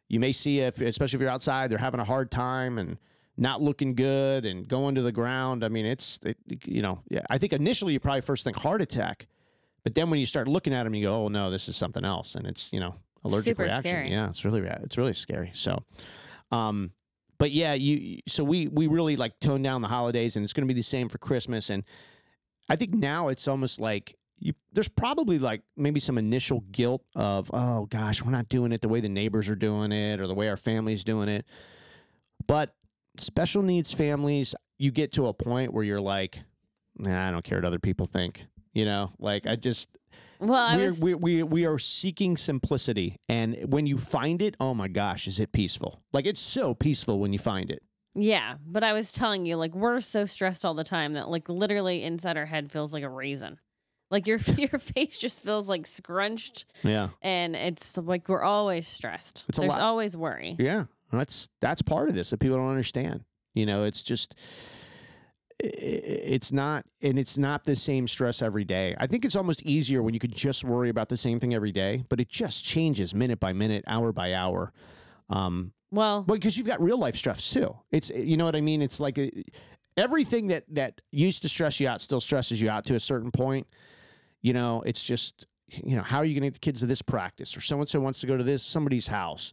you 0.08 0.20
may 0.20 0.32
see 0.32 0.60
if, 0.60 0.80
especially 0.80 1.16
if 1.16 1.20
you're 1.22 1.30
outside, 1.30 1.70
they're 1.70 1.78
having 1.78 2.00
a 2.00 2.04
hard 2.04 2.30
time 2.30 2.78
and 2.78 2.98
not 3.36 3.60
looking 3.60 3.94
good 3.94 4.44
and 4.44 4.68
going 4.68 4.94
to 4.94 5.02
the 5.02 5.12
ground. 5.12 5.64
I 5.64 5.68
mean, 5.68 5.86
it's 5.86 6.20
it, 6.24 6.38
you 6.64 6.82
know, 6.82 7.02
yeah. 7.08 7.22
I 7.30 7.38
think 7.38 7.52
initially 7.52 7.92
you 7.92 8.00
probably 8.00 8.20
first 8.20 8.44
think 8.44 8.56
heart 8.56 8.80
attack, 8.80 9.26
but 9.84 9.94
then 9.94 10.10
when 10.10 10.18
you 10.18 10.26
start 10.26 10.48
looking 10.48 10.72
at 10.72 10.84
them, 10.84 10.94
you 10.94 11.06
go, 11.06 11.24
oh 11.24 11.28
no, 11.28 11.50
this 11.50 11.68
is 11.68 11.76
something 11.76 12.04
else, 12.04 12.34
and 12.34 12.46
it's 12.46 12.72
you 12.72 12.80
know 12.80 12.94
allergic 13.22 13.50
Super 13.50 13.64
reaction. 13.64 13.82
scary. 13.82 14.10
Yeah, 14.10 14.30
it's 14.30 14.44
really 14.44 14.60
it's 14.60 14.98
really 14.98 15.12
scary. 15.12 15.50
So, 15.54 15.84
um, 16.50 16.90
but 17.38 17.52
yeah, 17.52 17.74
you 17.74 18.20
so 18.26 18.42
we 18.42 18.66
we 18.68 18.86
really 18.86 19.16
like 19.16 19.38
tone 19.40 19.62
down 19.62 19.82
the 19.82 19.88
holidays, 19.88 20.36
and 20.36 20.44
it's 20.44 20.54
going 20.54 20.66
to 20.66 20.72
be 20.72 20.78
the 20.78 20.82
same 20.82 21.08
for 21.08 21.18
Christmas, 21.18 21.70
and 21.70 21.84
I 22.68 22.76
think 22.76 22.94
now 22.94 23.28
it's 23.28 23.46
almost 23.46 23.80
like. 23.80 24.16
You, 24.40 24.52
there's 24.72 24.88
probably 24.88 25.38
like 25.38 25.62
maybe 25.76 26.00
some 26.00 26.18
initial 26.18 26.64
guilt 26.72 27.04
of 27.14 27.48
oh 27.54 27.86
gosh 27.86 28.22
we're 28.22 28.32
not 28.32 28.48
doing 28.48 28.72
it 28.72 28.80
the 28.80 28.88
way 28.88 28.98
the 28.98 29.08
neighbors 29.08 29.48
are 29.48 29.54
doing 29.54 29.92
it 29.92 30.20
or 30.20 30.26
the 30.26 30.34
way 30.34 30.48
our 30.48 30.56
family's 30.56 31.04
doing 31.04 31.28
it 31.28 31.46
but 32.48 32.74
special 33.16 33.62
needs 33.62 33.92
families 33.92 34.54
you 34.76 34.90
get 34.90 35.12
to 35.12 35.28
a 35.28 35.32
point 35.32 35.72
where 35.72 35.84
you're 35.84 36.00
like 36.00 36.42
nah, 36.98 37.28
i 37.28 37.30
don't 37.30 37.44
care 37.44 37.58
what 37.58 37.64
other 37.64 37.78
people 37.78 38.06
think 38.06 38.44
you 38.74 38.84
know 38.84 39.10
like 39.18 39.46
i 39.46 39.56
just 39.56 39.88
Well, 40.38 40.54
I 40.54 40.76
we're, 40.76 40.86
was 40.86 41.00
we 41.00 41.14
we 41.14 41.42
we 41.42 41.66
are 41.66 41.78
seeking 41.78 42.36
simplicity 42.36 43.16
and 43.28 43.56
when 43.72 43.86
you 43.86 43.96
find 43.96 44.42
it 44.42 44.56
oh 44.60 44.74
my 44.74 44.88
gosh 44.88 45.26
is 45.26 45.40
it 45.40 45.52
peaceful 45.52 46.02
like 46.12 46.26
it's 46.26 46.40
so 46.40 46.74
peaceful 46.74 47.18
when 47.18 47.32
you 47.32 47.38
find 47.38 47.70
it 47.70 47.82
yeah, 48.16 48.58
but 48.64 48.84
I 48.84 48.92
was 48.92 49.10
telling 49.10 49.44
you 49.44 49.56
like 49.56 49.74
we're 49.74 49.98
so 49.98 50.24
stressed 50.24 50.64
all 50.64 50.74
the 50.74 50.84
time 50.84 51.14
that 51.14 51.28
like 51.28 51.48
literally 51.48 52.04
inside 52.04 52.36
our 52.36 52.46
head 52.46 52.70
feels 52.70 52.92
like 52.92 53.02
a 53.02 53.08
raisin. 53.08 53.58
Like 54.08 54.28
your 54.28 54.38
your 54.56 54.78
face 54.78 55.18
just 55.18 55.42
feels 55.42 55.68
like 55.68 55.86
scrunched 55.86 56.64
yeah 56.84 57.08
and 57.22 57.56
it's 57.56 57.96
like 57.96 58.28
we're 58.28 58.44
always 58.44 58.86
stressed. 58.86 59.44
It's 59.48 59.58
There's 59.58 59.70
lot. 59.70 59.80
always 59.80 60.16
worry. 60.16 60.54
Yeah, 60.60 60.84
that's 61.12 61.48
that's 61.60 61.82
part 61.82 62.08
of 62.08 62.14
this 62.14 62.30
that 62.30 62.38
people 62.38 62.56
don't 62.58 62.68
understand. 62.68 63.24
You 63.52 63.66
know, 63.66 63.82
it's 63.82 64.02
just 64.02 64.36
it's 65.60 66.52
not 66.52 66.84
and 67.00 67.18
it's 67.18 67.38
not 67.38 67.64
the 67.64 67.76
same 67.76 68.08
stress 68.08 68.42
every 68.42 68.64
day. 68.64 68.94
I 68.98 69.06
think 69.06 69.24
it's 69.24 69.36
almost 69.36 69.62
easier 69.62 70.02
when 70.02 70.14
you 70.14 70.20
could 70.20 70.34
just 70.34 70.64
worry 70.64 70.88
about 70.88 71.08
the 71.08 71.16
same 71.16 71.38
thing 71.38 71.54
every 71.54 71.72
day, 71.72 72.04
but 72.08 72.20
it 72.20 72.28
just 72.28 72.64
changes 72.64 73.14
minute 73.14 73.40
by 73.40 73.52
minute, 73.52 73.84
hour 73.86 74.12
by 74.12 74.34
hour. 74.34 74.72
Um, 75.30 75.72
Well, 76.22 76.22
because 76.22 76.58
you've 76.58 76.66
got 76.66 76.80
real 76.80 76.98
life 76.98 77.16
stress 77.16 77.50
too. 77.50 77.76
It's 77.92 78.10
you 78.10 78.36
know 78.36 78.44
what 78.44 78.56
I 78.56 78.60
mean. 78.60 78.82
It's 78.82 79.00
like 79.00 79.18
a, 79.18 79.30
everything 79.96 80.48
that 80.48 80.64
that 80.74 81.00
used 81.12 81.42
to 81.42 81.48
stress 81.48 81.78
you 81.78 81.88
out 81.88 82.00
still 82.00 82.20
stresses 82.20 82.60
you 82.60 82.68
out 82.68 82.84
to 82.86 82.94
a 82.94 83.00
certain 83.00 83.30
point. 83.30 83.66
You 84.42 84.52
know, 84.52 84.82
it's 84.84 85.02
just 85.02 85.46
you 85.68 85.96
know 85.96 86.02
how 86.02 86.18
are 86.18 86.24
you 86.24 86.34
going 86.34 86.42
to 86.42 86.48
get 86.48 86.54
the 86.54 86.58
kids 86.60 86.80
to 86.80 86.86
this 86.86 87.02
practice 87.02 87.56
or 87.56 87.60
so 87.60 87.78
and 87.78 87.88
so 87.88 88.00
wants 88.00 88.20
to 88.20 88.26
go 88.26 88.36
to 88.36 88.44
this 88.44 88.62
somebody's 88.62 89.06
house. 89.06 89.52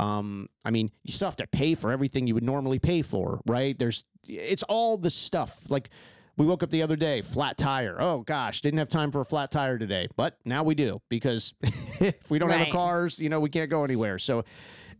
Um, 0.00 0.48
I 0.64 0.70
mean, 0.70 0.90
you 1.04 1.12
still 1.12 1.28
have 1.28 1.36
to 1.36 1.46
pay 1.46 1.74
for 1.74 1.90
everything 1.92 2.26
you 2.26 2.34
would 2.34 2.42
normally 2.44 2.78
pay 2.78 3.02
for, 3.02 3.40
right? 3.46 3.78
There's, 3.78 4.04
it's 4.26 4.62
all 4.64 4.96
the 4.96 5.10
stuff. 5.10 5.70
Like, 5.70 5.90
we 6.36 6.46
woke 6.46 6.62
up 6.62 6.70
the 6.70 6.82
other 6.82 6.96
day, 6.96 7.20
flat 7.20 7.58
tire. 7.58 7.96
Oh 8.00 8.20
gosh, 8.20 8.62
didn't 8.62 8.78
have 8.78 8.88
time 8.88 9.12
for 9.12 9.20
a 9.20 9.24
flat 9.26 9.50
tire 9.50 9.76
today, 9.78 10.08
but 10.16 10.38
now 10.46 10.62
we 10.62 10.74
do 10.74 11.02
because 11.10 11.52
if 11.62 12.30
we 12.30 12.38
don't 12.38 12.48
have 12.50 12.60
Right. 12.60 12.68
a 12.68 12.72
cars, 12.72 13.18
you 13.18 13.28
know, 13.28 13.40
we 13.40 13.50
can't 13.50 13.68
go 13.68 13.84
anywhere. 13.84 14.18
So 14.18 14.38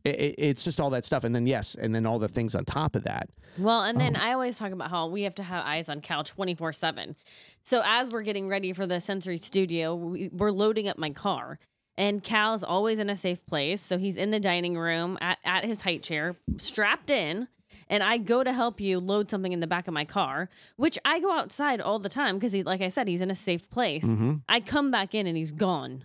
it, 0.05 0.17
it- 0.21 0.35
it's 0.39 0.65
just 0.65 0.81
all 0.81 0.91
that 0.91 1.07
stuff, 1.07 1.25
and 1.25 1.35
then 1.35 1.47
yes, 1.47 1.75
and 1.77 1.95
then 1.95 2.05
all 2.05 2.19
the 2.19 2.29
things 2.29 2.55
on 2.55 2.65
top 2.67 2.95
of 2.95 3.05
that. 3.05 3.31
Well, 3.59 3.83
and 3.85 3.97
Oh. 3.97 4.01
then 4.01 4.17
I 4.17 4.33
always 4.33 4.59
talk 4.59 4.73
about 4.73 4.91
how 4.91 5.07
we 5.07 5.23
have 5.23 5.35
to 5.37 5.43
have 5.43 5.65
eyes 5.65 5.89
on 5.89 6.01
Cal 6.03 6.25
24 6.25 6.75
7. 6.75 7.17
So 7.65 7.81
as 7.87 8.11
we're 8.11 8.23
getting 8.23 8.47
ready 8.49 8.75
for 8.75 8.87
the 8.87 9.01
sensory 9.01 9.39
studio, 9.39 9.95
we're 9.95 10.51
loading 10.53 10.89
up 10.89 10.99
my 10.99 11.11
car. 11.11 11.59
And 12.01 12.25
Cal's 12.25 12.65
always 12.65 12.99
in 12.99 13.11
a 13.11 13.17
safe 13.17 13.45
place. 13.45 13.83
So 13.83 13.99
he's 13.99 14.17
in 14.17 14.31
the 14.31 14.41
dining 14.41 14.79
room 14.79 15.19
at, 15.21 15.39
at 15.45 15.67
his 15.67 15.83
height 15.83 16.03
chair, 16.03 16.35
strapped 16.57 17.11
in. 17.11 17.47
And 17.89 18.03
I 18.03 18.17
go 18.17 18.43
to 18.43 18.55
help 18.55 18.81
you 18.81 18.99
load 18.99 19.29
something 19.29 19.53
in 19.53 19.61
the 19.61 19.67
back 19.67 19.87
of 19.87 19.93
my 19.93 20.07
car, 20.07 20.49
which 20.77 20.99
I 21.05 21.21
go 21.21 21.31
outside 21.31 21.79
all 21.79 21.99
the 21.99 22.09
time 22.09 22.37
because 22.37 22.53
he, 22.53 22.63
like 22.63 22.81
I 22.81 22.89
said, 22.89 23.07
he's 23.07 23.21
in 23.21 23.31
a 23.31 23.35
safe 23.35 23.69
place. 23.69 24.05
Mm-hmm. 24.05 24.37
I 24.49 24.61
come 24.61 24.91
back 24.91 25.15
in 25.15 25.27
and 25.27 25.37
he's 25.37 25.53
gone. 25.53 26.05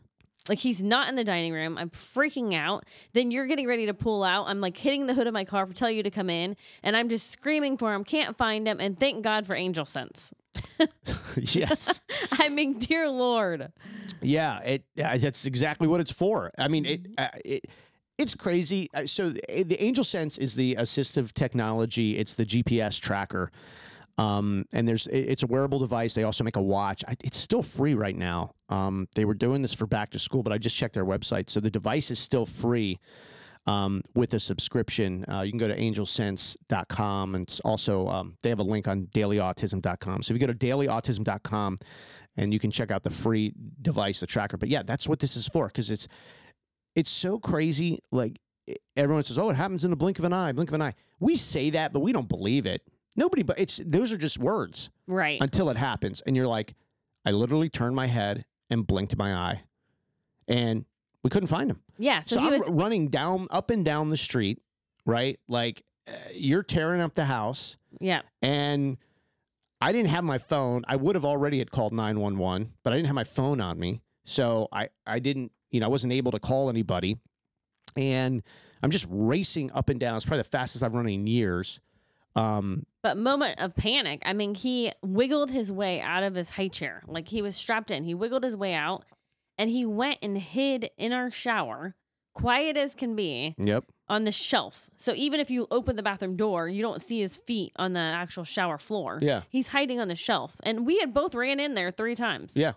Like 0.49 0.59
he's 0.59 0.83
not 0.83 1.07
in 1.07 1.15
the 1.15 1.23
dining 1.23 1.53
room. 1.53 1.77
I'm 1.77 1.91
freaking 1.91 2.53
out. 2.53 2.85
Then 3.13 3.31
you're 3.31 3.45
getting 3.45 3.67
ready 3.67 3.85
to 3.85 3.93
pull 3.93 4.25
out. 4.25 4.47
I'm 4.47 4.59
like 4.59 4.75
hitting 4.75 5.05
the 5.07 5.13
hood 5.13 5.27
of 5.27 5.33
my 5.33 5.45
car 5.45 5.65
to 5.65 5.73
tell 5.73 5.89
you 5.89 6.03
to 6.03 6.11
come 6.11 6.29
in, 6.29 6.57
and 6.83 6.97
I'm 6.97 7.07
just 7.07 7.31
screaming 7.31 7.77
for 7.77 7.93
him. 7.93 8.03
Can't 8.03 8.37
find 8.37 8.67
him, 8.67 8.79
and 8.79 8.99
thank 8.99 9.23
God 9.23 9.47
for 9.47 9.55
Angel 9.55 9.85
Sense. 9.85 10.31
yes. 11.37 12.01
I 12.39 12.49
mean, 12.49 12.73
dear 12.73 13.09
Lord. 13.09 13.71
Yeah, 14.21 14.59
it 14.61 14.83
uh, 15.03 15.17
that's 15.17 15.45
exactly 15.45 15.87
what 15.87 15.99
it's 16.01 16.11
for. 16.11 16.51
I 16.57 16.67
mean, 16.67 16.85
it 16.85 17.07
uh, 17.17 17.27
it 17.43 17.65
it's 18.17 18.33
crazy. 18.35 18.89
Uh, 18.93 19.05
So 19.05 19.29
the, 19.31 19.63
the 19.63 19.81
Angel 19.83 20.03
Sense 20.03 20.37
is 20.37 20.55
the 20.55 20.75
assistive 20.75 21.33
technology. 21.33 22.17
It's 22.17 22.33
the 22.33 22.45
GPS 22.45 22.99
tracker. 22.99 23.51
Um, 24.17 24.63
and 24.71 24.87
there's 24.87 25.07
it- 25.07 25.27
it's 25.29 25.43
a 25.43 25.47
wearable 25.47 25.79
device. 25.79 26.13
They 26.13 26.23
also 26.23 26.43
make 26.43 26.55
a 26.55 26.61
watch. 26.61 27.03
I, 27.07 27.15
it's 27.23 27.37
still 27.37 27.61
free 27.61 27.93
right 27.95 28.15
now. 28.15 28.51
Um, 28.69 29.07
they 29.15 29.25
were 29.25 29.33
doing 29.33 29.61
this 29.61 29.73
for 29.73 29.85
back 29.87 30.11
to 30.11 30.19
school, 30.19 30.41
but 30.41 30.53
I 30.53 30.57
just 30.57 30.75
checked 30.77 30.93
their 30.93 31.05
website, 31.05 31.49
so 31.49 31.59
the 31.59 31.69
device 31.69 32.09
is 32.11 32.17
still 32.19 32.45
free. 32.45 32.99
Um, 33.67 34.03
with 34.13 34.33
a 34.35 34.39
subscription, 34.39 35.25
uh, 35.27 35.41
you 35.41 35.51
can 35.51 35.57
go 35.57 35.67
to 35.67 35.75
angelsense.com 35.75 37.35
and 37.35 37.43
it's 37.43 37.59
also 37.61 38.07
um, 38.09 38.37
they 38.43 38.49
have 38.49 38.59
a 38.59 38.63
link 38.63 38.87
on 38.87 39.07
dailyautism.com. 39.07 40.21
So 40.21 40.33
if 40.33 40.39
you 40.39 40.45
go 40.47 40.53
to 40.53 40.57
dailyautism.com 40.57 41.77
and 42.37 42.53
you 42.53 42.59
can 42.59 42.69
check 42.69 42.91
out 42.91 43.01
the 43.03 43.09
free 43.09 43.53
device, 43.81 44.19
the 44.19 44.27
tracker. 44.27 44.57
But 44.57 44.69
yeah, 44.69 44.83
that's 44.83 45.09
what 45.09 45.19
this 45.19 45.35
is 45.35 45.47
for 45.47 45.67
because 45.67 45.89
it's 45.89 46.07
it's 46.95 47.09
so 47.09 47.39
crazy. 47.39 47.99
Like 48.11 48.39
everyone 48.95 49.23
says, 49.23 49.37
"Oh, 49.39 49.49
it 49.49 49.55
happens 49.55 49.83
in 49.83 49.89
the 49.89 49.97
blink 49.97 50.19
of 50.19 50.25
an 50.25 50.33
eye, 50.33 50.51
blink 50.51 50.69
of 50.69 50.75
an 50.75 50.81
eye." 50.81 50.93
We 51.19 51.35
say 51.35 51.71
that, 51.71 51.91
but 51.91 52.01
we 52.01 52.13
don't 52.13 52.29
believe 52.29 52.65
it. 52.67 52.81
Nobody, 53.15 53.43
but 53.43 53.59
it's 53.59 53.81
those 53.85 54.11
are 54.13 54.17
just 54.17 54.37
words 54.37 54.89
Right. 55.07 55.41
until 55.41 55.69
it 55.69 55.77
happens, 55.77 56.21
and 56.21 56.35
you're 56.35 56.47
like, 56.47 56.75
I 57.25 57.31
literally 57.31 57.69
turned 57.69 57.95
my 57.95 58.07
head 58.07 58.45
and 58.69 58.85
blinked 58.85 59.17
my 59.17 59.33
eye, 59.33 59.63
and 60.47 60.85
we 61.25 61.29
couldn't 61.31 61.47
find 61.47 61.71
him. 61.71 61.81
Yeah. 61.97 62.21
So, 62.21 62.35
So, 62.35 62.41
he 62.41 62.47
I'm 62.49 62.59
was. 62.59 62.69
running 62.69 63.07
down, 63.07 63.47
up 63.49 63.71
and 63.71 63.83
down 63.83 64.09
the 64.09 64.15
street, 64.17 64.61
right? 65.07 65.39
Like 65.47 65.83
uh, 66.07 66.11
you're 66.35 66.61
tearing 66.61 67.01
up 67.01 67.15
the 67.15 67.25
house, 67.25 67.77
Yeah. 67.99 68.21
and 68.43 68.97
I 69.81 69.91
didn't 69.91 70.09
have 70.11 70.23
my 70.23 70.37
phone. 70.37 70.83
I 70.87 70.97
would 70.97 71.15
have 71.15 71.25
already 71.25 71.57
had 71.57 71.71
called 71.71 71.93
911, 71.93 72.73
but 72.83 72.93
I 72.93 72.95
didn't 72.97 73.07
have 73.07 73.15
my 73.15 73.23
phone 73.23 73.59
on 73.59 73.79
me. 73.79 74.01
So 74.23 74.67
I, 74.71 74.89
I 75.07 75.17
didn't, 75.17 75.51
you 75.71 75.79
know, 75.79 75.87
I 75.87 75.89
wasn't 75.89 76.13
able 76.13 76.31
to 76.31 76.39
call 76.39 76.69
anybody. 76.69 77.17
And 77.97 78.43
I'm 78.83 78.91
just 78.91 79.07
racing 79.09 79.71
up 79.73 79.89
and 79.89 79.99
down. 79.99 80.17
It's 80.17 80.25
probably 80.25 80.43
the 80.43 80.49
fastest 80.49 80.83
I've 80.83 80.93
run 80.93 81.09
in 81.09 81.25
years. 81.25 81.79
Um, 82.35 82.85
But 83.01 83.17
moment 83.17 83.59
of 83.59 83.75
panic. 83.75 84.21
I 84.25 84.33
mean, 84.33 84.53
he 84.53 84.91
wiggled 85.01 85.49
his 85.49 85.71
way 85.71 86.01
out 86.01 86.21
of 86.21 86.35
his 86.35 86.49
high 86.49 86.67
chair. 86.67 87.01
Like 87.07 87.29
he 87.29 87.41
was 87.41 87.55
strapped 87.55 87.89
in. 87.89 88.03
He 88.03 88.13
wiggled 88.13 88.43
his 88.43 88.55
way 88.55 88.73
out 88.75 89.05
and 89.57 89.69
he 89.69 89.85
went 89.85 90.19
and 90.21 90.37
hid 90.37 90.89
in 90.97 91.13
our 91.13 91.31
shower, 91.31 91.95
quiet 92.33 92.77
as 92.77 92.93
can 92.93 93.15
be, 93.15 93.55
yep. 93.57 93.85
on 94.09 94.23
the 94.25 94.31
shelf. 94.31 94.89
So 94.97 95.13
even 95.15 95.39
if 95.39 95.49
you 95.49 95.67
open 95.71 95.95
the 95.95 96.03
bathroom 96.03 96.35
door, 96.35 96.67
you 96.67 96.81
don't 96.81 97.01
see 97.01 97.21
his 97.21 97.37
feet 97.37 97.71
on 97.77 97.93
the 97.93 97.99
actual 97.99 98.43
shower 98.43 98.77
floor. 98.77 99.19
Yeah. 99.21 99.41
He's 99.49 99.69
hiding 99.69 99.99
on 99.99 100.07
the 100.09 100.15
shelf. 100.15 100.55
And 100.63 100.85
we 100.85 100.99
had 100.99 101.13
both 101.13 101.33
ran 101.33 101.59
in 101.59 101.73
there 101.75 101.91
three 101.91 102.15
times. 102.15 102.53
Yeah. 102.55 102.73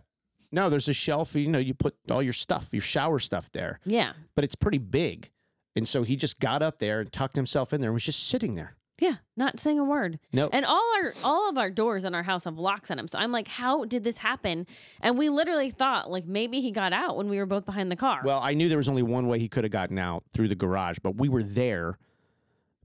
No, 0.51 0.71
there's 0.71 0.89
a 0.89 0.95
shelf, 0.95 1.35
you 1.35 1.49
know, 1.49 1.59
you 1.59 1.75
put 1.75 1.95
all 2.11 2.23
your 2.23 2.33
stuff, 2.33 2.69
your 2.73 2.81
shower 2.81 3.19
stuff 3.19 3.51
there, 3.53 3.81
Yeah. 3.85 4.13
but 4.35 4.45
it's 4.45 4.55
pretty 4.55 4.79
big. 4.79 5.31
And 5.77 5.87
so 5.87 6.05
he 6.05 6.17
just 6.17 6.41
got 6.41 6.63
up 6.63 6.79
there 6.79 7.01
and 7.01 7.13
tucked 7.13 7.37
himself 7.37 7.73
in 7.75 7.81
there 7.83 7.91
and 7.91 7.95
was 7.95 8.05
just 8.05 8.29
sitting 8.29 8.55
there. 8.55 8.75
Yeah. 9.01 9.17
Not 9.37 9.61
saying 9.61 9.79
a 9.79 9.85
word. 9.85 10.19
No. 10.33 10.49
And 10.53 10.65
all 10.65 10.85
our 10.97 11.13
all 11.25 11.49
of 11.49 11.57
our 11.57 11.71
doors 11.71 12.05
in 12.05 12.15
our 12.15 12.23
house 12.23 12.45
have 12.45 12.59
locks 12.59 12.91
on 12.91 12.97
them. 12.97 13.09
So 13.09 13.19
I'm 13.19 13.31
like, 13.31 13.49
how 13.49 13.85
did 13.85 14.03
this 14.05 14.19
happen? 14.19 14.67
And 15.01 15.17
we 15.17 15.29
literally 15.29 15.71
thought 15.71 16.11
like 16.11 16.27
maybe 16.27 16.61
he 16.61 16.73
got 16.73 16.93
out 16.93 17.17
when 17.17 17.29
we 17.29 17.39
were 17.39 17.47
both 17.47 17.65
behind 17.65 17.91
the 17.93 17.97
car. 17.97 18.23
Well, 18.25 18.41
I 18.43 18.55
knew 18.55 18.69
there 18.69 18.79
was 18.79 18.89
only 18.89 19.03
one 19.03 19.29
way 19.29 19.39
he 19.39 19.49
could 19.49 19.65
have 19.65 19.71
gotten 19.71 19.99
out 19.99 20.25
through 20.33 20.49
the 20.49 20.57
garage, 20.57 20.99
but 21.03 21.17
we 21.17 21.29
were 21.29 21.45
there, 21.45 21.99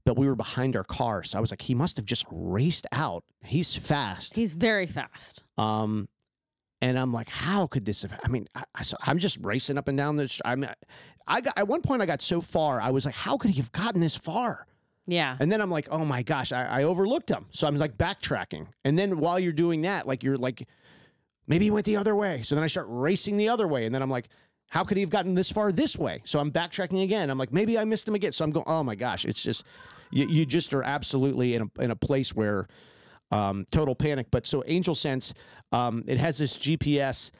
but 0.04 0.16
we 0.16 0.28
were 0.28 0.36
behind 0.36 0.76
our 0.76 0.84
car. 0.84 1.24
So 1.24 1.38
I 1.38 1.40
was 1.40 1.50
like, 1.50 1.62
he 1.62 1.74
must 1.74 1.96
have 1.96 2.06
just 2.06 2.26
raced 2.30 2.86
out. 2.92 3.24
He's 3.44 3.74
fast. 3.74 4.36
He's 4.36 4.54
very 4.54 4.86
fast. 4.86 5.42
Um, 5.58 6.08
and 6.80 6.98
I'm 6.98 7.12
like, 7.12 7.28
how 7.28 7.66
could 7.66 7.86
this 7.86 8.02
have? 8.02 8.18
I 8.22 8.28
mean, 8.28 8.46
I, 8.54 8.64
I, 8.74 8.84
I'm 9.06 9.18
just 9.18 9.38
racing 9.40 9.78
up 9.78 9.88
and 9.88 9.96
down 9.96 10.16
this. 10.16 10.40
I 10.44 10.54
mean, 10.54 10.70
I 11.26 11.40
got 11.40 11.54
at 11.56 11.66
one 11.66 11.82
point 11.82 12.02
I 12.02 12.06
got 12.06 12.22
so 12.22 12.40
far, 12.40 12.80
I 12.80 12.90
was 12.90 13.06
like, 13.06 13.14
how 13.14 13.36
could 13.36 13.50
he 13.50 13.60
have 13.60 13.72
gotten 13.72 14.00
this 14.00 14.16
far? 14.16 14.66
Yeah. 15.06 15.36
And 15.38 15.50
then 15.52 15.60
I'm 15.60 15.70
like, 15.70 15.88
oh 15.90 16.04
my 16.04 16.22
gosh, 16.22 16.52
I, 16.52 16.64
I 16.64 16.82
overlooked 16.84 17.28
him. 17.28 17.46
So 17.50 17.66
I'm 17.66 17.76
like 17.76 17.96
backtracking. 17.98 18.66
And 18.84 18.98
then 18.98 19.18
while 19.18 19.38
you're 19.38 19.52
doing 19.52 19.82
that, 19.82 20.06
like 20.06 20.22
you're 20.24 20.38
like, 20.38 20.66
maybe 21.46 21.66
he 21.66 21.70
went 21.70 21.86
the 21.86 21.96
other 21.96 22.14
way. 22.14 22.42
So 22.42 22.54
then 22.54 22.64
I 22.64 22.68
start 22.68 22.86
racing 22.88 23.36
the 23.36 23.48
other 23.48 23.68
way. 23.68 23.84
And 23.84 23.94
then 23.94 24.02
I'm 24.02 24.10
like, 24.10 24.28
how 24.68 24.82
could 24.82 24.96
he 24.96 25.02
have 25.02 25.10
gotten 25.10 25.34
this 25.34 25.52
far 25.52 25.72
this 25.72 25.98
way? 25.98 26.22
So 26.24 26.40
I'm 26.40 26.50
backtracking 26.50 27.02
again. 27.04 27.30
I'm 27.30 27.38
like, 27.38 27.52
maybe 27.52 27.78
I 27.78 27.84
missed 27.84 28.08
him 28.08 28.14
again. 28.14 28.32
So 28.32 28.44
I'm 28.44 28.50
going, 28.50 28.64
oh 28.66 28.82
my 28.82 28.94
gosh, 28.94 29.24
it's 29.24 29.42
just, 29.42 29.64
you, 30.10 30.26
you 30.26 30.46
just 30.46 30.72
are 30.72 30.82
absolutely 30.82 31.54
in 31.54 31.62
a, 31.62 31.82
in 31.82 31.90
a 31.90 31.96
place 31.96 32.34
where 32.34 32.66
um, 33.30 33.66
total 33.70 33.94
panic. 33.94 34.28
But 34.30 34.46
so 34.46 34.62
Angel 34.66 34.94
Sense, 34.94 35.34
um, 35.72 36.04
it 36.06 36.18
has 36.18 36.38
this 36.38 36.56
GPS. 36.56 37.30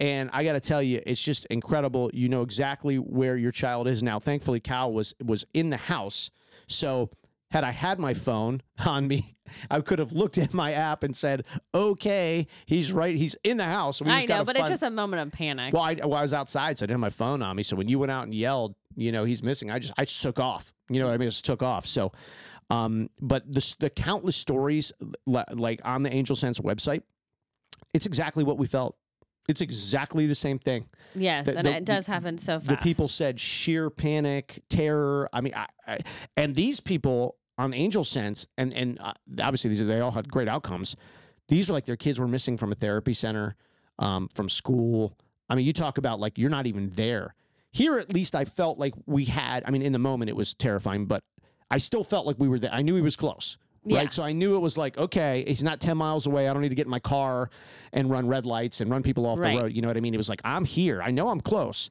And 0.00 0.30
I 0.32 0.44
got 0.44 0.52
to 0.52 0.60
tell 0.60 0.82
you, 0.82 1.02
it's 1.04 1.22
just 1.22 1.46
incredible. 1.46 2.10
You 2.14 2.28
know 2.28 2.42
exactly 2.42 2.96
where 2.96 3.36
your 3.36 3.50
child 3.50 3.88
is 3.88 4.02
now. 4.02 4.20
Thankfully, 4.20 4.60
Cal 4.60 4.92
was 4.92 5.12
was 5.24 5.44
in 5.54 5.70
the 5.70 5.76
house, 5.76 6.30
so 6.68 7.10
had 7.50 7.64
I 7.64 7.70
had 7.70 7.98
my 7.98 8.14
phone 8.14 8.62
on 8.86 9.08
me, 9.08 9.36
I 9.70 9.80
could 9.80 9.98
have 9.98 10.12
looked 10.12 10.38
at 10.38 10.52
my 10.54 10.72
app 10.72 11.02
and 11.02 11.16
said, 11.16 11.44
"Okay, 11.74 12.46
he's 12.66 12.92
right. 12.92 13.16
He's 13.16 13.34
in 13.42 13.56
the 13.56 13.64
house." 13.64 14.00
We 14.02 14.10
I 14.10 14.24
know, 14.26 14.44
but 14.44 14.56
it's 14.56 14.68
just 14.68 14.82
a 14.82 14.90
moment 14.90 15.26
of 15.26 15.32
panic. 15.32 15.72
well, 15.72 15.82
I, 15.82 15.94
well, 15.94 16.14
I 16.14 16.22
was 16.22 16.34
outside, 16.34 16.78
so 16.78 16.84
I 16.84 16.86
didn't 16.86 17.00
have 17.00 17.00
my 17.00 17.08
phone 17.08 17.42
on 17.42 17.56
me. 17.56 17.62
So 17.62 17.76
when 17.76 17.88
you 17.88 17.98
went 17.98 18.12
out 18.12 18.24
and 18.24 18.34
yelled, 18.34 18.74
you 18.96 19.12
know, 19.12 19.24
he's 19.24 19.42
missing, 19.42 19.70
I 19.70 19.78
just 19.78 19.94
I 19.96 20.04
just 20.04 20.22
took 20.22 20.38
off. 20.38 20.72
You 20.90 21.00
know 21.00 21.06
what 21.06 21.14
I 21.14 21.16
mean? 21.18 21.26
I 21.26 21.30
just 21.30 21.44
took 21.44 21.62
off. 21.62 21.86
So, 21.86 22.12
um, 22.70 23.08
but 23.20 23.50
the 23.50 23.74
the 23.80 23.90
countless 23.90 24.36
stories 24.36 24.92
like 25.26 25.80
on 25.84 26.02
the 26.02 26.12
Angel 26.12 26.36
Sense 26.36 26.60
website, 26.60 27.02
it's 27.94 28.06
exactly 28.06 28.44
what 28.44 28.58
we 28.58 28.66
felt. 28.66 28.96
It's 29.48 29.62
exactly 29.62 30.26
the 30.26 30.34
same 30.34 30.58
thing. 30.58 30.86
yes, 31.14 31.46
the- 31.46 31.56
and 31.56 31.64
the- 31.66 31.76
it 31.78 31.84
does 31.86 32.06
happen 32.06 32.36
so 32.36 32.60
fast. 32.60 32.68
The 32.68 32.76
people 32.76 33.08
said 33.08 33.40
sheer 33.40 33.88
panic, 33.88 34.62
terror. 34.68 35.28
I 35.32 35.40
mean, 35.40 35.54
I, 35.56 35.66
I, 35.86 35.98
and 36.36 36.54
these 36.54 36.80
people 36.80 37.36
on 37.56 37.72
Angel 37.72 38.04
Sense, 38.04 38.46
and 38.58 38.74
and 38.74 39.00
uh, 39.00 39.14
obviously 39.42 39.70
these 39.70 39.84
they 39.84 40.00
all 40.00 40.10
had 40.12 40.30
great 40.30 40.48
outcomes. 40.48 40.94
These 41.48 41.70
are 41.70 41.72
like 41.72 41.86
their 41.86 41.96
kids 41.96 42.20
were 42.20 42.28
missing 42.28 42.58
from 42.58 42.72
a 42.72 42.74
therapy 42.74 43.14
center, 43.14 43.56
um, 43.98 44.28
from 44.34 44.50
school. 44.50 45.16
I 45.48 45.54
mean, 45.54 45.64
you 45.64 45.72
talk 45.72 45.96
about 45.96 46.20
like 46.20 46.36
you're 46.36 46.50
not 46.50 46.66
even 46.66 46.90
there. 46.90 47.34
Here, 47.72 47.98
at 47.98 48.12
least, 48.12 48.34
I 48.34 48.44
felt 48.44 48.78
like 48.78 48.92
we 49.06 49.24
had. 49.24 49.64
I 49.66 49.70
mean, 49.70 49.82
in 49.82 49.92
the 49.92 49.98
moment, 49.98 50.28
it 50.28 50.36
was 50.36 50.52
terrifying, 50.52 51.06
but 51.06 51.22
I 51.70 51.78
still 51.78 52.04
felt 52.04 52.26
like 52.26 52.36
we 52.38 52.48
were 52.48 52.58
there. 52.58 52.72
I 52.72 52.82
knew 52.82 52.94
he 52.96 53.02
was 53.02 53.16
close. 53.16 53.56
Yeah. 53.88 53.98
Right. 53.98 54.12
So 54.12 54.22
I 54.22 54.32
knew 54.32 54.56
it 54.56 54.60
was 54.60 54.76
like, 54.78 54.98
okay, 54.98 55.44
he's 55.46 55.62
not 55.62 55.80
10 55.80 55.96
miles 55.96 56.26
away. 56.26 56.48
I 56.48 56.52
don't 56.52 56.62
need 56.62 56.68
to 56.70 56.74
get 56.74 56.86
in 56.86 56.90
my 56.90 56.98
car 57.00 57.50
and 57.92 58.10
run 58.10 58.26
red 58.28 58.46
lights 58.46 58.80
and 58.80 58.90
run 58.90 59.02
people 59.02 59.26
off 59.26 59.38
Right. 59.38 59.54
the 59.56 59.62
road. 59.62 59.72
You 59.72 59.82
know 59.82 59.88
what 59.88 59.96
I 59.96 60.00
mean? 60.00 60.14
It 60.14 60.18
was 60.18 60.28
like, 60.28 60.40
I'm 60.44 60.64
here. 60.64 61.02
I 61.02 61.10
know 61.10 61.28
I'm 61.28 61.40
close. 61.40 61.90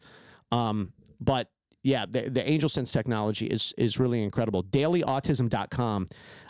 Um, 0.52 0.94
but 1.20 1.50
yeah, 1.84 2.06
the, 2.10 2.30
the 2.30 2.48
Angel 2.50 2.70
Sense 2.70 2.92
technology 2.92 3.48
is 3.48 3.74
is 3.78 4.00
really 4.00 4.22
incredible. 4.24 4.64
DailyAutism.com 4.64 6.08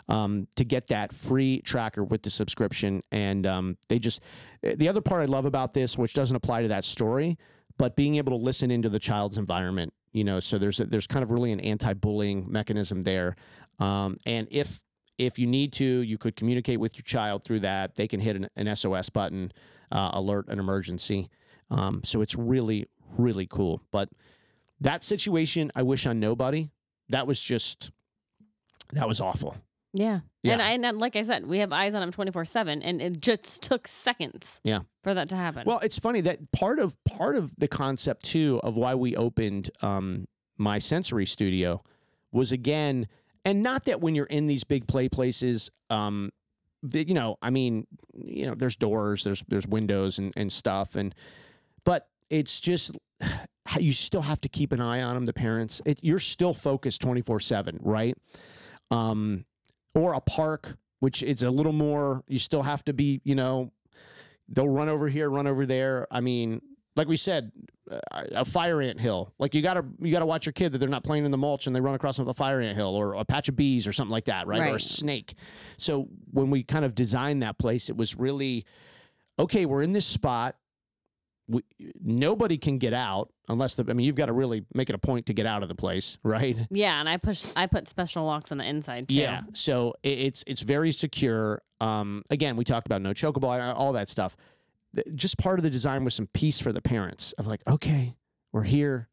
um, 0.08 0.48
to 0.56 0.64
get 0.64 0.86
that 0.88 1.12
free 1.12 1.60
tracker 1.62 2.02
with 2.04 2.22
the 2.22 2.30
subscription. 2.30 3.02
And 3.12 3.46
um, 3.46 3.76
they 3.88 3.98
just, 3.98 4.20
the 4.62 4.88
other 4.88 5.00
part 5.00 5.22
I 5.22 5.26
love 5.26 5.44
about 5.46 5.74
this, 5.74 5.98
which 5.98 6.14
doesn't 6.14 6.34
apply 6.34 6.62
to 6.62 6.68
that 6.68 6.84
story, 6.84 7.38
but 7.76 7.94
being 7.94 8.16
able 8.16 8.36
to 8.38 8.42
listen 8.42 8.70
into 8.70 8.88
the 8.88 8.98
child's 8.98 9.38
environment, 9.38 9.92
you 10.12 10.24
know, 10.24 10.40
so 10.40 10.56
there's 10.58 10.80
a, 10.80 10.86
there's 10.86 11.06
kind 11.06 11.22
of 11.22 11.30
really 11.30 11.52
an 11.52 11.60
anti-bullying 11.60 12.50
mechanism 12.50 13.02
there. 13.02 13.36
Um, 13.78 14.16
and 14.26 14.48
if 14.50 14.80
if 15.18 15.38
you 15.38 15.46
need 15.46 15.72
to, 15.74 15.84
you 15.84 16.16
could 16.18 16.36
communicate 16.36 16.80
with 16.80 16.96
your 16.96 17.02
child 17.02 17.44
through 17.44 17.60
that. 17.60 17.96
They 17.96 18.08
can 18.08 18.20
hit 18.20 18.36
an, 18.36 18.48
an 18.56 18.74
SOS 18.74 19.10
button, 19.10 19.52
uh, 19.92 20.10
alert 20.14 20.48
an 20.48 20.58
emergency. 20.58 21.28
Um, 21.70 22.00
so 22.04 22.22
it's 22.22 22.34
really, 22.36 22.86
really 23.16 23.46
cool. 23.46 23.82
But 23.90 24.08
that 24.80 25.02
situation, 25.02 25.70
I 25.74 25.82
wish 25.82 26.06
on 26.06 26.20
nobody 26.20 26.70
that 27.08 27.26
was 27.26 27.40
just 27.40 27.90
that 28.92 29.06
was 29.08 29.20
awful. 29.20 29.56
Yeah. 29.92 30.20
Yeah. 30.42 30.52
And 30.54 30.62
I 30.62 30.70
and 30.72 30.98
like 30.98 31.16
I 31.16 31.22
said, 31.22 31.46
we 31.46 31.58
have 31.58 31.72
eyes 31.72 31.94
on 31.94 32.02
him 32.02 32.12
24/7 32.12 32.80
and 32.82 33.02
it 33.02 33.20
just 33.20 33.62
took 33.62 33.88
seconds 33.88 34.60
Yeah. 34.62 34.80
for 35.02 35.14
that 35.14 35.28
to 35.30 35.36
happen. 35.36 35.64
Well, 35.66 35.80
it's 35.80 35.98
funny 35.98 36.20
that 36.22 36.52
part 36.52 36.78
of 36.78 36.96
part 37.04 37.36
of 37.36 37.52
the 37.58 37.68
concept 37.68 38.24
too 38.24 38.60
of 38.62 38.76
why 38.76 38.94
we 38.94 39.16
opened 39.16 39.70
um, 39.82 40.26
my 40.56 40.78
sensory 40.78 41.26
studio 41.26 41.82
was 42.30 42.52
again, 42.52 43.08
and 43.44 43.62
not 43.62 43.84
that 43.84 44.00
when 44.00 44.14
you're 44.14 44.26
in 44.26 44.46
these 44.46 44.64
big 44.64 44.86
play 44.86 45.08
places, 45.08 45.70
um, 45.90 46.30
that 46.82 47.08
you 47.08 47.14
know, 47.14 47.36
I 47.42 47.50
mean, 47.50 47.86
you 48.14 48.46
know, 48.46 48.54
there's 48.54 48.76
doors, 48.76 49.24
there's 49.24 49.42
there's 49.48 49.66
windows 49.66 50.18
and 50.18 50.32
and 50.36 50.52
stuff, 50.52 50.96
and 50.96 51.14
but 51.84 52.08
it's 52.30 52.60
just 52.60 52.96
you 53.78 53.92
still 53.92 54.22
have 54.22 54.40
to 54.42 54.48
keep 54.48 54.72
an 54.72 54.80
eye 54.80 55.02
on 55.02 55.14
them. 55.14 55.24
The 55.24 55.32
parents, 55.32 55.82
it, 55.84 56.00
you're 56.02 56.18
still 56.18 56.54
focused 56.54 57.00
twenty 57.00 57.22
four 57.22 57.40
seven, 57.40 57.78
right? 57.82 58.16
Um, 58.90 59.44
or 59.94 60.14
a 60.14 60.20
park, 60.20 60.76
which 61.00 61.22
it's 61.22 61.42
a 61.42 61.50
little 61.50 61.72
more. 61.72 62.22
You 62.28 62.38
still 62.38 62.62
have 62.62 62.84
to 62.84 62.92
be, 62.92 63.20
you 63.24 63.34
know, 63.34 63.72
they'll 64.48 64.68
run 64.68 64.88
over 64.88 65.08
here, 65.08 65.28
run 65.28 65.46
over 65.46 65.66
there. 65.66 66.06
I 66.10 66.20
mean, 66.20 66.60
like 66.96 67.08
we 67.08 67.16
said, 67.16 67.52
a 68.10 68.44
fire 68.44 68.80
ant 68.82 69.00
hill. 69.00 69.32
Like 69.38 69.54
you 69.54 69.62
gotta 69.62 69.84
you 70.00 70.12
gotta 70.12 70.26
watch 70.26 70.46
your 70.46 70.52
kid 70.52 70.72
that 70.72 70.78
they're 70.78 70.88
not 70.88 71.04
playing 71.04 71.24
in 71.24 71.30
the 71.30 71.38
mulch 71.38 71.66
and 71.66 71.74
they 71.74 71.80
run 71.80 71.94
across 71.94 72.18
a 72.18 72.34
fire 72.34 72.60
ant 72.60 72.76
hill 72.76 72.94
or 72.94 73.14
a 73.14 73.24
patch 73.24 73.48
of 73.48 73.56
bees 73.56 73.86
or 73.86 73.92
something 73.92 74.12
like 74.12 74.26
that, 74.26 74.46
right? 74.46 74.60
Or 74.72 74.76
a 74.76 74.80
snake. 74.80 75.34
So 75.78 76.08
when 76.30 76.50
we 76.50 76.62
kind 76.62 76.84
of 76.84 76.94
designed 76.94 77.42
that 77.42 77.58
place, 77.58 77.88
it 77.88 77.96
was 77.96 78.16
really 78.16 78.64
okay. 79.38 79.66
We're 79.66 79.82
in 79.82 79.92
this 79.92 80.06
spot. 80.06 80.56
We, 81.50 81.62
nobody 82.02 82.58
can 82.58 82.76
get 82.76 82.92
out 82.92 83.32
unless 83.48 83.74
the. 83.76 83.86
I 83.88 83.94
mean, 83.94 84.04
you've 84.04 84.16
got 84.16 84.26
to 84.26 84.34
really 84.34 84.66
make 84.74 84.90
it 84.90 84.94
a 84.94 84.98
point 84.98 85.24
to 85.26 85.32
get 85.32 85.46
out 85.46 85.62
of 85.62 85.70
the 85.70 85.74
place, 85.74 86.18
right? 86.22 86.58
yeah, 86.70 87.00
and 87.00 87.08
I 87.08 87.16
pushed 87.16 87.54
I 87.56 87.66
put 87.66 87.88
special 87.88 88.24
locks 88.26 88.52
on 88.52 88.58
the 88.58 88.64
inside 88.68 89.08
too. 89.08 89.14
Yeah. 89.14 89.40
So 89.54 89.94
i- 90.04 90.08
it's 90.08 90.44
it's 90.46 90.60
very 90.60 90.92
secure. 90.92 91.62
Um, 91.80 92.22
again, 92.28 92.56
we 92.56 92.64
talked 92.64 92.86
about 92.86 93.00
no 93.00 93.12
chokeable, 93.14 93.74
all 93.74 93.94
that 93.94 94.10
stuff. 94.10 94.36
Just 95.14 95.38
part 95.38 95.58
of 95.58 95.62
the 95.62 95.70
design 95.70 96.04
was 96.04 96.14
some 96.14 96.26
peace 96.28 96.60
for 96.60 96.72
the 96.72 96.80
parents 96.82 97.32
of 97.38 97.46
like, 97.46 97.60
okay, 97.68 98.16
we're 98.52 98.62
here, 98.64 99.08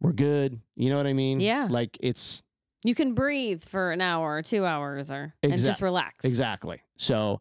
we're 0.00 0.12
good. 0.12 0.60
You 0.74 0.90
know 0.90 0.96
what 0.96 1.06
I 1.06 1.12
mean? 1.12 1.38
Yeah. 1.40 1.66
Like 1.70 1.98
it's 2.00 2.42
You 2.84 2.94
can 2.94 3.14
breathe 3.14 3.62
for 3.62 3.92
an 3.92 4.00
hour 4.00 4.36
or 4.36 4.42
2 4.42 4.64
hours 4.64 5.10
or 5.10 5.34
and 5.42 5.52
just 5.58 5.82
relax. 5.82 6.24
exactly. 6.24 6.80
So, 6.96 7.40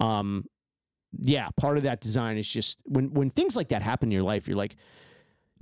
um, 0.00 0.44
yeah, 1.18 1.48
part 1.58 1.76
of 1.76 1.82
that 1.84 2.00
design 2.00 2.38
is 2.38 2.48
just 2.48 2.78
when 2.84 3.12
when 3.12 3.30
things 3.30 3.54
like 3.56 3.68
that 3.68 3.82
happen 3.82 4.08
in 4.08 4.12
your 4.12 4.22
life, 4.22 4.48
you're 4.48 4.56
like, 4.56 4.76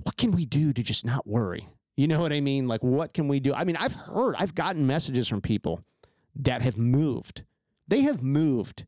what 0.03 0.15
can 0.15 0.31
we 0.31 0.45
do 0.45 0.71
to 0.73 0.81
just 0.83 1.03
not 1.05 1.27
worry? 1.27 1.67
You 1.97 2.07
know 2.07 2.21
what 2.21 2.31
I 2.31 2.39
mean? 2.39 2.67
Like, 2.69 2.81
what 2.83 3.13
can 3.13 3.27
we 3.27 3.41
do? 3.41 3.53
I 3.53 3.65
mean, 3.65 3.75
I've 3.75 3.91
heard, 3.93 4.35
I've 4.39 4.55
gotten 4.55 4.87
messages 4.87 5.27
from 5.27 5.41
people 5.41 5.83
that 6.37 6.61
have 6.61 6.77
moved. 6.77 7.43
They 7.89 8.01
have 8.01 8.23
moved 8.23 8.85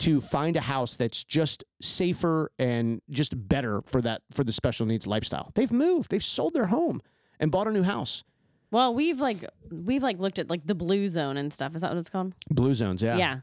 to 0.00 0.20
find 0.20 0.56
a 0.56 0.60
house 0.60 0.96
that's 0.96 1.22
just 1.24 1.64
safer 1.82 2.50
and 2.58 3.00
just 3.10 3.32
better 3.48 3.82
for 3.82 4.00
that 4.02 4.22
for 4.32 4.44
the 4.44 4.52
special 4.52 4.86
needs 4.86 5.06
lifestyle. 5.06 5.52
They've 5.54 5.70
moved. 5.72 6.10
They've 6.10 6.24
sold 6.24 6.54
their 6.54 6.66
home 6.66 7.00
and 7.38 7.50
bought 7.50 7.68
a 7.68 7.70
new 7.70 7.82
house. 7.82 8.24
Well, 8.70 8.94
we've 8.94 9.20
like 9.20 9.38
we've 9.70 10.02
like 10.02 10.18
looked 10.18 10.38
at 10.38 10.48
like 10.48 10.66
the 10.66 10.74
blue 10.74 11.08
zone 11.08 11.36
and 11.36 11.52
stuff. 11.52 11.74
Is 11.74 11.80
that 11.82 11.90
what 11.90 11.98
it's 11.98 12.10
called? 12.10 12.34
Blue 12.50 12.74
zones, 12.74 13.02
yeah. 13.02 13.16
Yeah. 13.16 13.40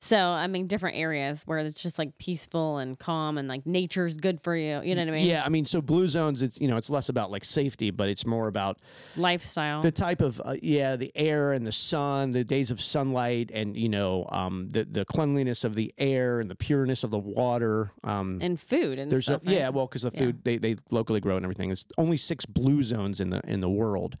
So 0.00 0.18
I 0.18 0.48
mean, 0.48 0.66
different 0.66 0.98
areas 0.98 1.44
where 1.46 1.58
it's 1.60 1.82
just 1.82 1.98
like 1.98 2.18
peaceful 2.18 2.76
and 2.76 2.98
calm 2.98 3.38
and 3.38 3.48
like 3.48 3.64
nature's 3.64 4.12
good 4.12 4.38
for 4.42 4.54
you. 4.54 4.82
You 4.84 4.94
know 4.94 5.00
what 5.00 5.08
I 5.08 5.12
mean? 5.12 5.26
Yeah, 5.26 5.42
I 5.44 5.48
mean, 5.48 5.64
so 5.64 5.80
blue 5.80 6.06
zones, 6.08 6.42
it's 6.42 6.60
you 6.60 6.68
know, 6.68 6.76
it's 6.76 6.90
less 6.90 7.08
about 7.08 7.30
like 7.30 7.42
safety, 7.42 7.90
but 7.90 8.10
it's 8.10 8.26
more 8.26 8.46
about 8.46 8.78
Lifestyle. 9.16 9.80
the 9.80 9.90
type 9.90 10.20
of 10.20 10.42
uh, 10.44 10.56
yeah, 10.62 10.96
the 10.96 11.10
air 11.14 11.54
and 11.54 11.66
the 11.66 11.72
sun, 11.72 12.32
the 12.32 12.44
days 12.44 12.70
of 12.70 12.82
sunlight, 12.82 13.50
and 13.54 13.78
you 13.78 13.88
know, 13.88 14.26
um, 14.30 14.68
the 14.68 14.84
the 14.84 15.06
cleanliness 15.06 15.64
of 15.64 15.74
the 15.74 15.94
air 15.96 16.38
and 16.38 16.50
the 16.50 16.54
pureness 16.56 17.02
of 17.02 17.10
the 17.10 17.18
water. 17.18 17.90
Um, 18.02 18.40
and 18.42 18.60
food 18.60 18.98
and 18.98 19.10
there's 19.10 19.24
stuff. 19.24 19.40
a, 19.46 19.50
yeah, 19.50 19.70
well, 19.70 19.86
because 19.86 20.02
the 20.02 20.10
Yeah. 20.12 20.20
food 20.20 20.44
they 20.44 20.58
they 20.58 20.76
locally 20.90 21.20
grow 21.20 21.36
and 21.36 21.46
everything. 21.46 21.70
There's 21.70 21.86
only 21.96 22.18
six 22.18 22.44
blue 22.44 22.82
zones 22.82 23.20
in 23.22 23.30
the 23.30 23.40
in 23.46 23.60
the 23.62 23.70
world. 23.70 24.16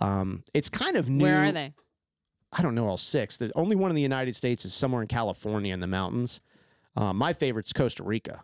Um, 0.00 0.42
it's 0.52 0.68
kind 0.68 0.96
of 0.96 1.08
new. 1.08 1.22
Where 1.22 1.44
are 1.44 1.52
they? 1.52 1.74
I 2.52 2.62
don't 2.62 2.74
know 2.74 2.86
all 2.86 2.98
six. 2.98 3.36
The 3.38 3.50
only 3.54 3.76
one 3.76 3.90
in 3.90 3.94
the 3.94 4.02
United 4.02 4.36
States 4.36 4.64
is 4.64 4.74
somewhere 4.74 5.02
in 5.02 5.08
California 5.08 5.72
in 5.72 5.80
the 5.80 5.86
mountains. 5.86 6.40
Uh, 6.96 7.12
my 7.12 7.32
favorite's 7.32 7.72
Costa 7.72 8.02
Rica. 8.02 8.42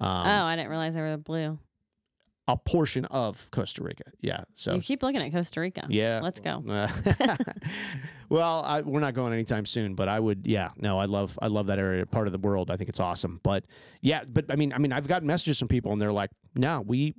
Um, 0.00 0.26
oh, 0.26 0.44
I 0.44 0.56
didn't 0.56 0.70
realize 0.70 0.94
they 0.94 1.00
were 1.02 1.16
blue. 1.18 1.58
a 2.48 2.56
portion 2.56 3.04
of 3.06 3.50
Costa 3.50 3.84
Rica. 3.84 4.04
Yeah. 4.20 4.44
So 4.54 4.74
you 4.74 4.80
keep 4.80 5.02
looking 5.02 5.22
at 5.22 5.30
Costa 5.32 5.60
Rica. 5.60 5.86
yeah. 5.88 6.20
Let's 6.22 6.40
go. 6.40 6.64
Uh, 6.68 6.88
well, 8.28 8.62
I, 8.64 8.80
we're 8.80 9.00
not 9.00 9.14
going 9.14 9.32
anytime 9.32 9.66
soon, 9.66 9.94
but 9.94 10.08
I 10.08 10.18
would. 10.18 10.46
Yeah. 10.46 10.70
No, 10.76 10.98
I 10.98 11.04
love. 11.04 11.38
I 11.42 11.48
love 11.48 11.66
that 11.66 11.78
area, 11.78 12.06
part 12.06 12.26
of 12.26 12.32
the 12.32 12.38
world. 12.38 12.70
I 12.70 12.76
think 12.76 12.88
it's 12.88 13.00
awesome. 13.00 13.40
But 13.42 13.64
yeah, 14.00 14.24
but 14.26 14.50
I 14.50 14.56
mean, 14.56 14.72
I 14.72 14.78
mean, 14.78 14.92
I've 14.92 15.08
gotten 15.08 15.26
messages 15.26 15.58
from 15.58 15.68
people, 15.68 15.92
and 15.92 16.00
they're 16.00 16.12
like, 16.12 16.30
"No, 16.54 16.80
we 16.80 17.14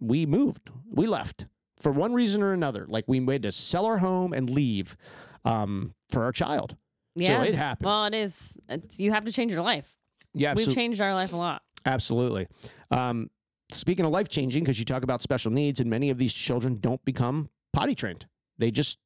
we 0.00 0.26
moved, 0.26 0.70
we 0.90 1.06
left 1.06 1.46
for 1.78 1.92
one 1.92 2.12
reason 2.12 2.42
or 2.42 2.52
another. 2.52 2.86
Like 2.88 3.04
we 3.06 3.24
had 3.26 3.42
to 3.42 3.52
sell 3.52 3.86
our 3.86 3.98
home 3.98 4.32
and 4.32 4.48
leave 4.48 4.96
um, 5.44 5.92
for 6.10 6.24
our 6.24 6.32
child. 6.32 6.76
Yeah. 7.16 7.42
So 7.42 7.48
it 7.48 7.54
happens. 7.54 7.86
Well, 7.86 8.04
it 8.06 8.14
is. 8.14 8.52
It's, 8.68 8.98
you 8.98 9.12
have 9.12 9.24
to 9.24 9.32
change 9.32 9.52
your 9.52 9.62
life. 9.62 9.94
yeah. 10.34 10.54
We've 10.54 10.74
changed 10.74 11.00
our 11.00 11.14
life 11.14 11.32
a 11.32 11.36
lot. 11.36 11.62
Absolutely. 11.86 12.46
Um, 12.90 13.30
speaking 13.70 14.04
of 14.04 14.10
life 14.10 14.28
changing, 14.28 14.64
because 14.64 14.78
you 14.78 14.84
talk 14.84 15.04
about 15.04 15.22
special 15.22 15.52
needs, 15.52 15.80
and 15.80 15.88
many 15.90 16.10
of 16.10 16.18
these 16.18 16.32
children 16.32 16.76
don't 16.80 17.04
become 17.04 17.48
potty 17.72 17.94
trained. 17.94 18.26
They 18.58 18.70
just, 18.70 18.98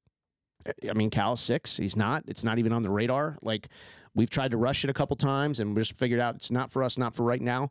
I 0.88 0.92
mean, 0.92 1.10
Cal's 1.10 1.40
six. 1.40 1.76
He's 1.76 1.96
not. 1.96 2.24
It's 2.28 2.44
not 2.44 2.58
even 2.58 2.72
on 2.72 2.82
the 2.82 2.90
radar. 2.90 3.36
Like 3.42 3.68
we've 4.14 4.30
tried 4.30 4.52
to 4.52 4.56
rush 4.56 4.84
it 4.84 4.90
a 4.90 4.94
couple 4.94 5.16
times, 5.16 5.60
and 5.60 5.74
we 5.74 5.80
just 5.80 5.96
figured 5.96 6.20
out 6.20 6.34
it's 6.36 6.50
not 6.50 6.70
for 6.70 6.82
us, 6.82 6.96
not 6.98 7.14
for 7.14 7.24
right 7.24 7.42
now. 7.42 7.70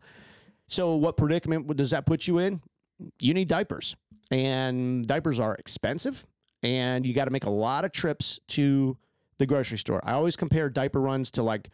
So, 0.68 0.96
what 0.96 1.16
predicament 1.18 1.74
does 1.78 1.92
that 1.92 2.06
put 2.06 2.28
you 2.28 2.40
in? 2.40 2.62
You 3.22 3.34
need 3.34 3.48
diapers, 3.48 3.96
and 4.32 5.06
diapers 5.08 5.40
are 5.40 5.56
expensive, 5.56 6.26
and 6.64 7.06
you 7.06 7.14
got 7.14 7.26
to 7.26 7.32
make 7.32 7.46
a 7.46 7.50
lot 7.50 7.86
of 7.86 7.92
trips 7.92 8.40
to 8.50 8.98
the 9.38 9.46
grocery 9.46 9.78
store. 9.78 10.02
I 10.04 10.14
always 10.14 10.36
compare 10.36 10.70
diaper 10.70 11.02
runs 11.02 11.32
to 11.32 11.44
like 11.44 11.70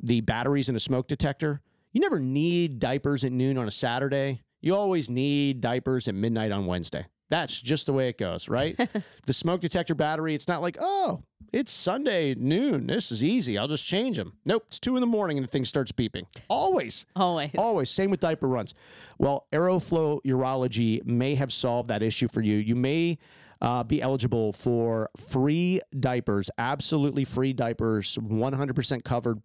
the 0.00 0.20
batteries 0.20 0.68
in 0.68 0.76
a 0.76 0.80
smoke 0.80 1.08
detector. 1.08 1.60
You 1.92 2.00
never 2.00 2.20
need 2.20 2.78
diapers 2.78 3.24
at 3.24 3.32
noon 3.32 3.58
on 3.58 3.66
a 3.66 3.72
Saturday. 3.72 4.42
You 4.60 4.74
always 4.74 5.08
need 5.08 5.60
diapers 5.60 6.08
at 6.08 6.14
midnight 6.14 6.52
on 6.52 6.66
Wednesday. 6.66 7.06
That's 7.30 7.60
just 7.60 7.86
the 7.86 7.92
way 7.92 8.08
it 8.08 8.16
goes, 8.16 8.48
right? 8.48 8.78
the 9.26 9.32
smoke 9.32 9.60
detector 9.60 9.94
battery, 9.94 10.34
it's 10.34 10.48
not 10.48 10.62
like, 10.62 10.78
oh, 10.80 11.22
it's 11.52 11.70
Sunday 11.70 12.34
noon. 12.34 12.86
This 12.86 13.12
is 13.12 13.22
easy. 13.22 13.58
I'll 13.58 13.68
just 13.68 13.86
change 13.86 14.16
them. 14.16 14.34
Nope, 14.46 14.64
it's 14.68 14.78
two 14.78 14.96
in 14.96 15.00
the 15.00 15.06
morning 15.06 15.36
and 15.36 15.46
the 15.46 15.50
thing 15.50 15.64
starts 15.64 15.92
beeping. 15.92 16.24
Always. 16.48 17.04
Always. 17.14 17.50
Always. 17.58 17.90
Same 17.90 18.10
with 18.10 18.20
diaper 18.20 18.48
runs. 18.48 18.74
Well, 19.18 19.46
Aeroflow 19.52 20.20
Urology 20.24 21.04
may 21.04 21.34
have 21.34 21.52
solved 21.52 21.88
that 21.88 22.02
issue 22.02 22.28
for 22.28 22.40
you. 22.40 22.56
You 22.56 22.76
may 22.76 23.18
uh, 23.60 23.84
be 23.84 24.00
eligible 24.00 24.52
for 24.52 25.10
free 25.16 25.80
diapers, 25.98 26.50
absolutely 26.58 27.24
free 27.24 27.52
diapers, 27.52 28.16
100% 28.16 29.04
covered 29.04 29.40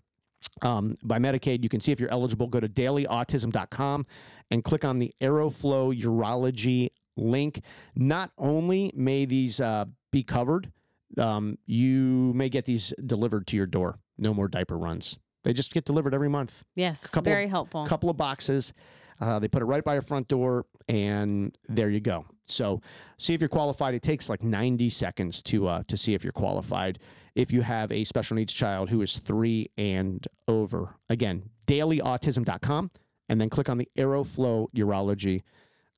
um, 0.61 0.95
by 1.03 1.19
Medicaid. 1.19 1.63
You 1.63 1.69
can 1.69 1.79
see 1.79 1.91
if 1.91 1.99
you're 1.99 2.11
eligible. 2.11 2.47
Go 2.47 2.59
to 2.59 2.67
dailyautism.com 2.67 4.05
and 4.51 4.63
click 4.63 4.85
on 4.85 4.99
the 4.99 5.13
Aeroflow 5.21 5.99
Urology 5.99 6.89
link. 7.17 7.61
Not 7.95 8.31
only 8.37 8.91
may 8.95 9.25
these 9.25 9.59
uh, 9.59 9.85
be 10.11 10.23
covered, 10.23 10.71
um, 11.17 11.57
you 11.65 12.33
may 12.35 12.49
get 12.49 12.65
these 12.65 12.93
delivered 13.05 13.47
to 13.47 13.57
your 13.57 13.65
door. 13.67 13.99
No 14.17 14.33
more 14.33 14.47
diaper 14.47 14.77
runs. 14.77 15.17
They 15.43 15.53
just 15.53 15.73
get 15.73 15.85
delivered 15.85 16.13
every 16.13 16.29
month 16.29 16.63
yes. 16.75 17.05
couple- 17.07 17.31
Very 17.31 17.47
helpful. 17.47 17.83
A 17.83 17.87
couple 17.87 18.09
of 18.09 18.17
boxes. 18.17 18.73
Uh, 19.19 19.39
they 19.39 19.47
put 19.47 19.61
it 19.61 19.65
right 19.65 19.83
by 19.83 19.93
your 19.93 20.01
front 20.01 20.27
door, 20.27 20.65
and 20.87 21.55
there 21.69 21.89
you 21.89 21.99
go. 21.99 22.25
So, 22.47 22.81
see 23.17 23.33
if 23.33 23.41
you're 23.41 23.49
qualified. 23.49 23.93
It 23.93 24.01
takes 24.01 24.29
like 24.29 24.43
90 24.43 24.89
seconds 24.89 25.41
to 25.43 25.67
uh, 25.67 25.83
to 25.87 25.97
see 25.97 26.13
if 26.13 26.23
you're 26.23 26.33
qualified. 26.33 26.99
If 27.35 27.51
you 27.51 27.61
have 27.61 27.91
a 27.91 28.03
special 28.03 28.35
needs 28.35 28.53
child 28.53 28.89
who 28.89 29.01
is 29.01 29.17
three 29.17 29.67
and 29.77 30.27
over, 30.47 30.95
again, 31.09 31.49
dailyautism.com, 31.65 32.91
and 33.29 33.41
then 33.41 33.49
click 33.49 33.69
on 33.69 33.77
the 33.77 33.87
Aeroflow 33.97 34.67
Urology 34.75 35.41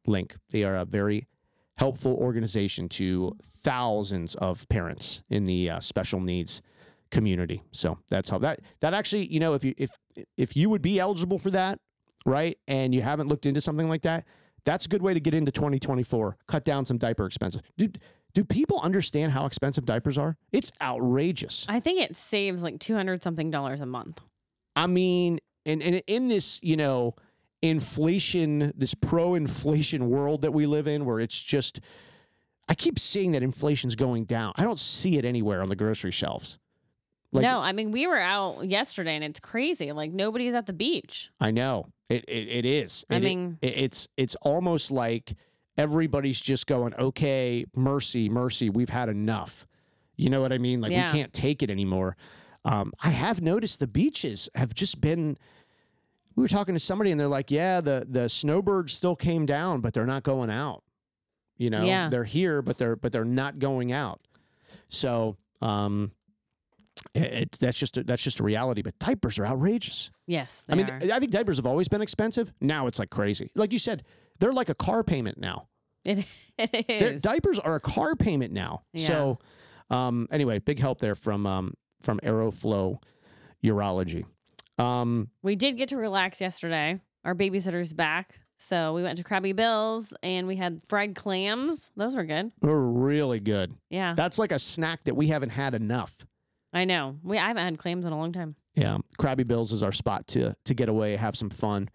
link. 0.08 0.36
They 0.52 0.64
are 0.64 0.78
a 0.78 0.86
very 0.86 1.28
helpful 1.78 2.16
organization 2.16 2.88
to 2.88 3.36
thousands 3.44 4.36
of 4.36 4.68
parents 4.70 5.24
in 5.30 5.44
the 5.44 5.70
uh, 5.72 5.80
special 5.80 6.22
needs 6.22 6.62
community. 7.12 7.64
So 7.72 8.00
that's 8.10 8.30
how 8.30 8.38
that 8.40 8.62
that 8.82 8.94
actually, 8.94 9.28
you 9.28 9.40
know, 9.40 9.54
if 9.54 9.64
you 9.64 9.74
if 9.78 9.92
if 10.38 10.56
you 10.56 10.70
would 10.70 10.82
be 10.82 11.00
eligible 11.00 11.40
for 11.40 11.52
that, 11.52 11.80
right, 12.26 12.58
and 12.68 12.94
you 12.96 13.02
haven't 13.02 13.28
looked 13.28 13.46
into 13.46 13.62
something 13.62 13.90
like 13.90 14.04
that, 14.04 14.26
that's 14.66 14.86
a 14.86 14.90
good 14.90 15.02
way 15.02 15.14
to 15.14 15.20
get 15.20 15.34
into 15.34 15.52
2024. 15.52 16.38
Cut 16.48 16.64
down 16.64 16.86
some 16.86 16.98
diaper 16.98 17.26
expenses. 17.26 17.62
Do 17.78 17.90
do 18.34 18.44
people 18.44 18.82
understand 18.82 19.32
how 19.32 19.46
expensive 19.46 19.86
diapers 19.86 20.18
are? 20.18 20.36
It's 20.52 20.72
outrageous. 20.82 21.66
I 21.70 21.80
think 21.80 22.02
it 22.02 22.18
saves 22.18 22.62
like 22.62 22.80
200 22.80 23.24
something 23.24 23.50
dollars 23.50 23.80
a 23.80 23.86
month. 23.86 24.20
I 24.76 24.88
mean, 24.88 25.40
and, 25.66 25.82
and 25.82 26.04
in 26.06 26.28
this, 26.28 26.60
you 26.62 26.76
know, 26.76 27.16
inflation, 27.62 28.74
this 28.76 28.94
pro-inflation 28.94 30.10
world 30.10 30.42
that 30.42 30.52
we 30.52 30.66
live 30.66 30.86
in, 30.86 31.06
where 31.06 31.22
it's 31.22 31.40
just, 31.40 31.80
I 32.68 32.76
keep 32.76 33.00
seeing 33.00 33.32
that 33.32 33.42
inflation's 33.42 33.96
going 33.96 34.26
down. 34.26 34.52
I 34.58 34.64
don't 34.64 34.80
see 34.80 35.18
it 35.18 35.24
anywhere 35.24 35.62
on 35.62 35.68
the 35.68 35.76
grocery 35.78 36.12
shelves. 36.12 36.60
Like- 37.32 37.44
no, 37.44 37.60
I 37.60 37.72
mean 37.72 37.92
we 37.92 38.06
were 38.06 38.20
out 38.20 38.66
yesterday 38.68 39.16
and 39.16 39.24
it's 39.24 39.40
crazy. 39.40 39.92
Like 39.92 40.12
nobody's 40.12 40.54
at 40.54 40.66
the 40.66 40.74
beach. 40.74 41.30
I 41.40 41.52
know 41.52 41.88
it. 42.10 42.24
It, 42.28 42.48
it 42.50 42.66
is. 42.66 43.06
I 43.10 43.16
it- 43.16 43.24
mean- 43.24 43.58
it, 43.62 43.78
it's 43.78 44.08
it's 44.18 44.36
almost 44.42 44.92
like 44.92 45.34
everybody's 45.78 46.40
just 46.40 46.68
going, 46.68 46.94
okay, 46.96 47.66
mercy, 47.76 48.30
mercy. 48.30 48.70
We've 48.70 48.90
had 48.90 49.10
enough. 49.10 49.68
You 50.16 50.30
know 50.30 50.40
what 50.42 50.54
I 50.54 50.58
mean? 50.58 50.80
Like 50.82 50.92
Yeah. 50.94 51.08
we 51.08 51.12
can't 51.20 51.34
take 51.34 51.62
it 51.62 51.70
anymore. 51.70 52.16
Um, 52.64 52.94
I 53.04 53.10
have 53.10 53.42
noticed 53.42 53.80
the 53.80 53.88
beaches 53.88 54.50
have 54.56 54.74
just 54.74 55.02
been. 55.02 55.38
We 56.36 56.42
were 56.42 56.48
talking 56.48 56.76
to 56.76 56.80
somebody 56.80 57.12
and 57.12 57.20
they're 57.20 57.28
like, 57.28 57.52
yeah, 57.52 57.82
the 57.82 58.06
the 58.10 58.28
snowbirds 58.30 58.94
still 58.94 59.16
came 59.16 59.46
down, 59.46 59.82
but 59.82 59.94
they're 59.94 60.06
not 60.06 60.24
going 60.24 60.50
out. 60.50 60.84
You 61.58 61.70
know, 61.70 61.84
Yeah. 61.84 62.10
they're 62.10 62.24
here, 62.26 62.62
but 62.62 62.78
they're 62.78 62.96
but 62.96 63.12
they're 63.12 63.24
not 63.26 63.60
going 63.60 63.92
out. 63.92 64.20
So 64.90 65.38
um, 65.62 66.12
it, 67.16 67.52
that's 67.54 67.78
just 67.80 67.98
a, 67.98 68.04
that's 68.04 68.24
just 68.24 68.40
a 68.40 68.44
reality. 68.44 68.82
But 68.82 68.98
diapers 69.00 69.40
are 69.40 69.46
outrageous. 69.46 70.12
Yes, 70.28 70.66
I 70.70 70.76
mean, 70.76 70.86
th- 70.86 71.12
I 71.12 71.20
think 71.20 71.32
diapers 71.32 71.58
have 71.58 71.66
always 71.68 71.88
been 71.88 72.02
expensive. 72.02 72.54
Now 72.62 72.88
it's 72.88 73.00
like 73.00 73.10
crazy. 73.10 73.52
Like 73.56 73.72
you 73.72 73.80
said, 73.80 74.04
they're 74.40 74.54
like 74.54 74.70
a 74.70 74.76
car 74.76 75.04
payment 75.04 75.38
now. 75.38 75.68
it, 76.04 76.26
it 76.58 77.00
Their 77.00 77.20
diapers 77.20 77.60
are 77.60 77.76
a 77.76 77.80
car 77.80 78.16
payment 78.16 78.52
now. 78.54 78.84
So, 78.98 79.40
um, 79.90 80.28
anyway, 80.32 80.60
big 80.60 80.80
help 80.80 81.00
there 81.00 81.16
from 81.16 81.46
um, 81.46 81.74
from 82.02 82.20
Aeroflow 82.20 83.02
Urology. 83.64 84.26
Um, 84.78 85.30
we 85.42 85.56
did 85.56 85.78
get 85.78 85.90
to 85.90 85.98
relax 85.98 86.42
yesterday. 86.42 87.00
Our 87.24 87.34
babysitter's 87.34 87.94
back. 87.94 88.40
So 88.58 88.94
we 88.94 89.04
went 89.04 89.18
to 89.18 89.24
Crabby 89.24 89.54
Bill's 89.54 90.14
and 90.24 90.48
we 90.48 90.56
had 90.56 90.82
fried 90.88 91.16
clams. 91.16 91.92
Those 91.96 92.16
were 92.16 92.24
good. 92.24 92.52
they're 92.62 92.80
really 92.80 93.40
good. 93.40 93.74
Yeah. 93.90 94.14
That's 94.16 94.40
like 94.40 94.52
a 94.52 94.60
snack 94.60 95.04
that 95.06 95.16
we 95.16 95.28
haven't 95.28 95.50
had 95.50 95.76
enough. 95.76 96.26
I 96.76 96.86
know. 96.86 97.18
We 97.24 97.38
I 97.40 97.48
haven't 97.48 97.64
had 97.64 97.78
clams 97.80 98.06
in 98.06 98.12
a 98.12 98.18
long 98.18 98.32
time. 98.32 98.56
Yeah, 98.76 98.98
Crabby 99.18 99.44
Bills 99.44 99.72
is 99.72 99.82
our 99.82 99.92
spot 99.94 100.28
to 100.30 100.54
to 100.66 100.74
get 100.74 100.90
away, 100.90 101.16
have 101.16 101.36
some 101.36 101.50
fun. 101.50 101.90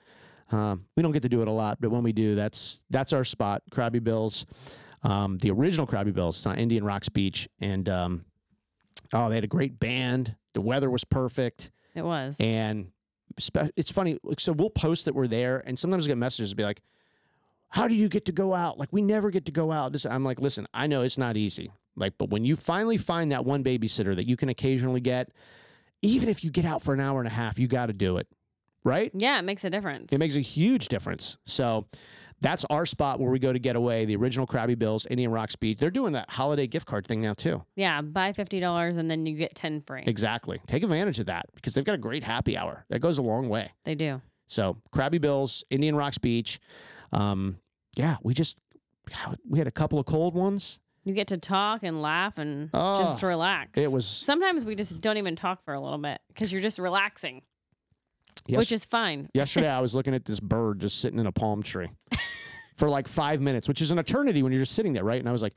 Um, 0.51 0.87
we 0.97 1.03
don't 1.03 1.13
get 1.13 1.23
to 1.23 1.29
do 1.29 1.43
it 1.43 1.49
a 1.49 1.53
lot, 1.53 1.79
but 1.81 1.91
when 1.91 2.03
we 2.03 2.13
do, 2.13 2.35
that's 2.35 2.81
that's 2.91 3.13
our 3.13 3.23
spot. 3.23 3.63
Crabby 3.71 3.99
Bills, 4.01 4.47
um, 5.05 5.39
the 5.39 5.51
original 5.51 5.87
Crabby 5.87 6.11
Bills. 6.11 6.39
It's 6.39 6.47
on 6.47 6.57
Indian 6.59 6.83
Rocks 6.85 7.09
Beach, 7.09 7.49
and 7.61 7.89
um, 7.89 8.25
oh, 9.13 9.29
they 9.29 9.35
had 9.37 9.45
a 9.45 9.49
great 9.49 9.79
band. 9.79 10.35
The 10.55 10.61
weather 10.63 10.91
was 10.91 11.05
perfect, 11.05 11.71
It 11.95 12.05
was. 12.05 12.37
and 12.41 12.91
spe- 13.39 13.71
it's 13.77 13.93
funny. 13.93 14.19
So 14.39 14.53
we'll 14.53 14.71
post 14.71 15.05
that 15.05 15.15
we're 15.15 15.29
there, 15.29 15.63
and 15.65 15.79
sometimes 15.79 16.07
I 16.07 16.09
get 16.09 16.17
messages 16.19 16.51
to 16.51 16.57
be 16.57 16.65
like, 16.65 16.81
"How 17.69 17.87
do 17.87 17.95
you 17.95 18.09
get 18.09 18.25
to 18.25 18.33
go 18.33 18.55
out? 18.55 18.79
Like 18.79 18.89
we 18.93 19.03
never 19.03 19.31
get 19.31 19.45
to 19.45 19.53
go 19.53 19.71
out." 19.71 19.93
This, 19.93 20.07
I'm 20.07 20.25
like, 20.25 20.41
listen, 20.41 20.67
I 20.75 20.87
know 20.89 21.03
it's 21.03 21.19
not 21.19 21.37
easy. 21.37 21.71
Like, 22.01 22.15
but 22.19 22.31
when 22.31 22.45
you 22.45 22.57
finally 22.57 22.97
find 22.97 23.31
that 23.33 23.45
one 23.45 23.63
babysitter 23.63 24.17
that 24.17 24.27
you 24.27 24.37
can 24.37 24.49
occasionally 24.49 25.01
get, 25.01 25.31
even 26.03 26.29
if 26.29 26.43
you 26.43 26.51
get 26.51 26.65
out 26.65 26.83
for 26.83 26.95
an 26.95 27.01
hour 27.01 27.21
and 27.21 27.29
a 27.29 27.33
half, 27.33 27.59
you 27.59 27.69
got 27.69 27.87
to 27.87 27.93
do 27.93 28.17
it, 28.17 28.27
right? 28.85 29.11
yeah, 29.15 29.39
it 29.39 29.43
makes 29.43 29.65
a 29.65 29.71
difference. 29.71 30.13
It 30.13 30.19
makes 30.19 30.35
a 30.37 30.41
huge 30.41 30.89
difference. 30.89 31.37
So 31.47 31.87
that's 32.41 32.65
our 32.71 32.87
spot 32.87 33.21
where 33.21 33.31
we 33.31 33.39
go 33.39 33.53
to 33.53 33.59
get 33.59 33.77
away. 33.77 34.07
The 34.07 34.17
original 34.17 34.47
Crabby 34.47 34.75
Bills, 34.75 35.07
Indian 35.11 35.31
Rocks 35.31 35.57
Beach. 35.57 35.79
They're 35.79 35.91
doing 35.91 36.15
that 36.15 36.31
holiday 36.31 36.67
gift 36.67 36.87
card 36.87 37.07
thing 37.07 37.21
now 37.21 37.35
too. 37.35 37.63
yeah, 37.77 38.01
buy 38.01 38.33
fifty 38.33 38.61
dollars 38.61 38.97
and 38.97 39.11
then 39.11 39.27
you 39.27 39.37
get 39.37 39.55
ten 39.55 39.83
free. 39.83 40.05
Exactly. 40.07 40.59
Take 40.67 40.83
advantage 40.83 41.21
of 41.21 41.27
that 41.27 41.47
because 41.55 41.75
they've 41.75 41.85
got 41.85 41.95
a 41.95 41.99
great 41.99 42.23
happy 42.25 42.57
hour. 42.57 42.87
That 42.89 43.01
goes 43.01 43.19
a 43.19 43.23
long 43.23 43.51
way. 43.51 43.73
They 43.85 43.95
do. 43.95 44.23
So 44.47 44.79
Crabby 44.91 45.19
Bills, 45.19 45.65
Indian 45.69 45.95
Rocks 45.95 46.17
Beach. 46.19 46.59
Um, 47.13 47.59
yeah, 47.95 48.17
we 48.23 48.33
just 48.33 48.57
we 49.47 49.59
had 49.59 49.67
a 49.69 49.73
couple 49.73 49.99
of 49.99 50.07
cold 50.07 50.35
ones. 50.35 50.81
You 51.05 51.15
get 51.15 51.29
to 51.29 51.39
talk 51.39 51.83
and 51.83 52.03
laugh 52.03 52.37
and 52.39 52.69
Oh, 52.75 53.01
just 53.03 53.25
ah, 53.25 53.27
relax. 53.29 53.79
It 53.79 53.91
was 53.91 54.07
Sometimes 54.07 54.65
we 54.65 54.75
just 54.75 55.01
don't 55.01 55.17
even 55.17 55.35
talk 55.35 55.65
for 55.65 55.73
a 55.75 55.81
little 55.81 55.99
bit 55.99 56.21
because 56.29 56.53
you're 56.53 56.61
just 56.61 56.79
relaxing, 56.79 57.43
yes, 58.47 58.59
which 58.59 58.73
is 58.73 58.85
fine. 58.85 59.29
yesterday. 59.35 59.69
I 59.69 59.81
was 59.81 59.95
looking 59.95 60.15
at 60.15 60.25
this 60.25 60.41
bird 60.41 60.81
just 60.81 61.01
sitting 61.01 61.19
in 61.19 61.27
a 61.27 61.33
palm 61.33 61.63
tree 61.63 61.89
for 62.77 62.89
like 62.89 63.09
five 63.09 63.41
minutes, 63.41 63.67
which 63.67 63.81
is 63.81 63.91
an 63.91 63.99
eternity 63.99 64.43
when 64.43 64.53
you're 64.53 64.63
just 64.63 64.75
sitting 64.75 64.93
there, 64.93 65.05
right? 65.05 65.19
And 65.21 65.29
I 65.29 65.33
was 65.33 65.43
like, 65.43 65.55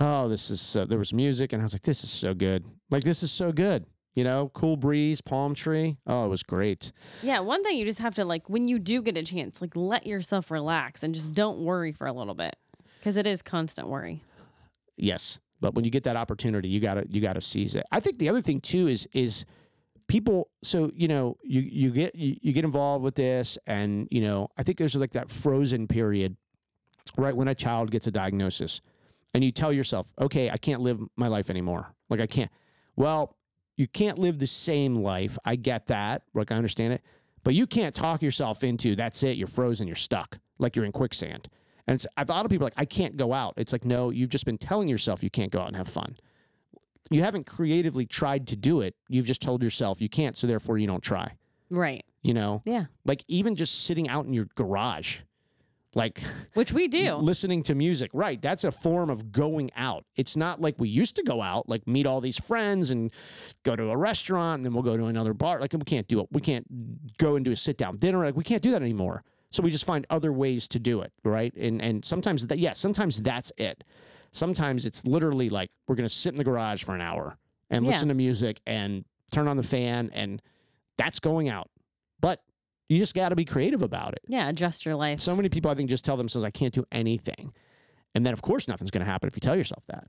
"Oh, 0.00 0.28
this 0.28 0.50
is." 0.50 0.60
So, 0.60 0.84
there 0.84 0.98
was 0.98 1.14
music, 1.14 1.52
and 1.54 1.62
I 1.62 1.64
was 1.64 1.72
like, 1.72 1.82
"This 1.82 2.04
is 2.04 2.10
so 2.10 2.34
good! 2.34 2.64
Like 2.90 3.04
this 3.04 3.22
is 3.22 3.32
so 3.32 3.52
good." 3.52 3.86
You 4.14 4.24
know, 4.24 4.50
cool 4.52 4.76
breeze, 4.76 5.20
palm 5.20 5.54
tree. 5.54 5.96
Oh, 6.06 6.24
it 6.24 6.28
was 6.28 6.42
great. 6.42 6.92
Yeah, 7.22 7.38
one 7.40 7.62
thing 7.62 7.76
you 7.76 7.84
just 7.84 8.00
have 8.00 8.16
to 8.16 8.24
like 8.24 8.50
when 8.50 8.66
you 8.68 8.78
do 8.78 9.00
get 9.00 9.16
a 9.16 9.22
chance, 9.22 9.62
like 9.62 9.76
let 9.76 10.06
yourself 10.06 10.50
relax 10.50 11.02
and 11.02 11.14
just 11.14 11.32
don't 11.34 11.60
worry 11.60 11.92
for 11.92 12.06
a 12.06 12.12
little 12.12 12.34
bit 12.34 12.56
because 12.98 13.16
it 13.16 13.26
is 13.26 13.42
constant 13.42 13.88
worry. 13.88 14.22
Yes, 14.98 15.40
but 15.60 15.74
when 15.74 15.84
you 15.84 15.90
get 15.90 16.04
that 16.04 16.16
opportunity, 16.16 16.68
you 16.68 16.80
gotta 16.80 17.06
you 17.08 17.20
gotta 17.20 17.40
seize 17.40 17.74
it. 17.74 17.86
I 17.90 18.00
think 18.00 18.18
the 18.18 18.28
other 18.28 18.40
thing 18.40 18.60
too 18.60 18.88
is 18.88 19.08
is 19.12 19.44
people. 20.06 20.50
So 20.62 20.90
you 20.94 21.08
know 21.08 21.36
you 21.42 21.60
you 21.60 21.90
get 21.90 22.14
you, 22.14 22.36
you 22.40 22.52
get 22.52 22.64
involved 22.64 23.04
with 23.04 23.14
this, 23.14 23.58
and 23.66 24.08
you 24.10 24.20
know 24.20 24.48
I 24.56 24.62
think 24.62 24.78
there's 24.78 24.94
like 24.96 25.12
that 25.12 25.30
frozen 25.30 25.86
period, 25.86 26.36
right 27.16 27.34
when 27.34 27.48
a 27.48 27.54
child 27.54 27.90
gets 27.90 28.06
a 28.06 28.10
diagnosis, 28.10 28.80
and 29.34 29.44
you 29.44 29.52
tell 29.52 29.72
yourself, 29.72 30.12
okay, 30.20 30.50
I 30.50 30.56
can't 30.56 30.80
live 30.80 31.00
my 31.16 31.28
life 31.28 31.50
anymore. 31.50 31.94
Like 32.08 32.20
I 32.20 32.26
can't. 32.26 32.50
Well, 32.96 33.36
you 33.76 33.86
can't 33.86 34.18
live 34.18 34.38
the 34.38 34.46
same 34.46 34.96
life. 34.96 35.38
I 35.44 35.56
get 35.56 35.86
that. 35.86 36.22
Like 36.34 36.50
I 36.50 36.56
understand 36.56 36.92
it, 36.92 37.02
but 37.44 37.54
you 37.54 37.66
can't 37.66 37.94
talk 37.94 38.22
yourself 38.22 38.64
into 38.64 38.96
that's 38.96 39.22
it. 39.22 39.36
You're 39.36 39.46
frozen. 39.46 39.86
You're 39.86 39.96
stuck. 39.96 40.38
Like 40.58 40.74
you're 40.74 40.84
in 40.84 40.92
quicksand. 40.92 41.48
And 41.88 41.94
it's, 41.96 42.06
a 42.16 42.24
lot 42.28 42.44
of 42.44 42.50
people 42.50 42.66
are 42.66 42.68
like, 42.68 42.74
I 42.76 42.84
can't 42.84 43.16
go 43.16 43.32
out. 43.32 43.54
It's 43.56 43.72
like, 43.72 43.84
no, 43.84 44.10
you've 44.10 44.28
just 44.30 44.44
been 44.44 44.58
telling 44.58 44.86
yourself 44.88 45.22
you 45.24 45.30
can't 45.30 45.50
go 45.50 45.60
out 45.60 45.68
and 45.68 45.76
have 45.76 45.88
fun. 45.88 46.16
You 47.10 47.22
haven't 47.22 47.46
creatively 47.46 48.04
tried 48.04 48.46
to 48.48 48.56
do 48.56 48.82
it. 48.82 48.94
You've 49.08 49.24
just 49.26 49.40
told 49.40 49.62
yourself 49.62 50.00
you 50.00 50.10
can't, 50.10 50.36
so 50.36 50.46
therefore 50.46 50.76
you 50.78 50.86
don't 50.86 51.02
try. 51.02 51.32
Right. 51.70 52.04
You 52.22 52.34
know, 52.34 52.60
Yeah. 52.66 52.84
like 53.06 53.24
even 53.26 53.54
just 53.56 53.84
sitting 53.84 54.06
out 54.08 54.26
in 54.26 54.34
your 54.34 54.46
garage, 54.54 55.20
like 55.94 56.20
Which 56.54 56.72
we 56.74 56.88
do. 56.88 57.14
listening 57.14 57.62
to 57.64 57.74
music. 57.74 58.10
Right. 58.12 58.40
That's 58.42 58.64
a 58.64 58.70
form 58.72 59.08
of 59.08 59.32
going 59.32 59.70
out. 59.74 60.04
It's 60.16 60.36
not 60.36 60.60
like 60.60 60.74
we 60.78 60.90
used 60.90 61.16
to 61.16 61.22
go 61.22 61.40
out, 61.40 61.70
like 61.70 61.86
meet 61.86 62.04
all 62.06 62.20
these 62.20 62.38
friends 62.38 62.90
and 62.90 63.10
go 63.62 63.74
to 63.74 63.84
a 63.90 63.96
restaurant 63.96 64.58
and 64.58 64.66
then 64.66 64.74
we'll 64.74 64.82
go 64.82 64.98
to 64.98 65.06
another 65.06 65.32
bar. 65.32 65.58
Like 65.60 65.72
we 65.72 65.78
can't 65.80 66.06
do 66.08 66.20
it. 66.20 66.26
We 66.30 66.42
can't 66.42 67.16
go 67.16 67.36
and 67.36 67.44
do 67.46 67.52
a 67.52 67.56
sit 67.56 67.78
down 67.78 67.96
dinner. 67.96 68.22
Like 68.26 68.36
we 68.36 68.44
can't 68.44 68.62
do 68.62 68.72
that 68.72 68.82
anymore. 68.82 69.24
So 69.50 69.62
we 69.62 69.70
just 69.70 69.84
find 69.84 70.06
other 70.10 70.32
ways 70.32 70.68
to 70.68 70.78
do 70.78 71.00
it. 71.02 71.12
Right. 71.24 71.54
And 71.54 71.80
and 71.82 72.04
sometimes 72.04 72.46
that 72.48 72.58
yeah, 72.58 72.72
sometimes 72.74 73.22
that's 73.22 73.50
it. 73.56 73.84
Sometimes 74.32 74.84
it's 74.86 75.04
literally 75.06 75.48
like 75.48 75.70
we're 75.86 75.94
gonna 75.96 76.08
sit 76.08 76.30
in 76.30 76.36
the 76.36 76.44
garage 76.44 76.84
for 76.84 76.94
an 76.94 77.00
hour 77.00 77.38
and 77.70 77.84
Yeah. 77.84 77.92
listen 77.92 78.08
to 78.08 78.14
music 78.14 78.60
and 78.66 79.04
turn 79.32 79.48
on 79.48 79.56
the 79.56 79.62
fan 79.62 80.10
and 80.12 80.42
that's 80.96 81.20
going 81.20 81.48
out. 81.48 81.70
But 82.20 82.42
you 82.88 82.98
just 82.98 83.14
gotta 83.14 83.36
be 83.36 83.44
creative 83.44 83.82
about 83.82 84.12
it. 84.12 84.20
Yeah. 84.28 84.48
Adjust 84.48 84.84
your 84.84 84.96
life. 84.96 85.20
So 85.20 85.34
many 85.36 85.48
people, 85.48 85.70
I 85.70 85.74
think, 85.74 85.88
just 85.90 86.04
tell 86.04 86.16
themselves, 86.16 86.44
I 86.44 86.50
can't 86.50 86.74
do 86.74 86.84
anything. 86.92 87.52
And 88.14 88.24
then, 88.26 88.32
of 88.32 88.42
course, 88.42 88.66
nothing's 88.68 88.90
going 88.90 89.04
to 89.04 89.10
happen 89.10 89.28
if 89.28 89.36
you 89.36 89.40
tell 89.40 89.54
yourself 89.54 89.84
that. 89.86 90.08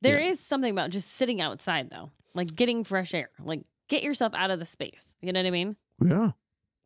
There 0.00 0.18
is 0.18 0.38
Yeah. 0.40 0.48
something 0.48 0.70
about 0.70 0.90
just 0.90 1.10
sitting 1.12 1.40
outside 1.40 1.90
though, 1.90 2.10
like 2.34 2.54
getting 2.54 2.82
fresh 2.84 3.12
air. 3.14 3.30
Like 3.40 3.62
get 3.88 4.02
yourself 4.02 4.32
out 4.34 4.50
of 4.50 4.58
the 4.60 4.64
space. 4.64 5.14
You 5.20 5.32
know 5.32 5.40
what 5.40 5.46
I 5.46 5.50
mean? 5.50 5.76
Yeah. 6.02 6.30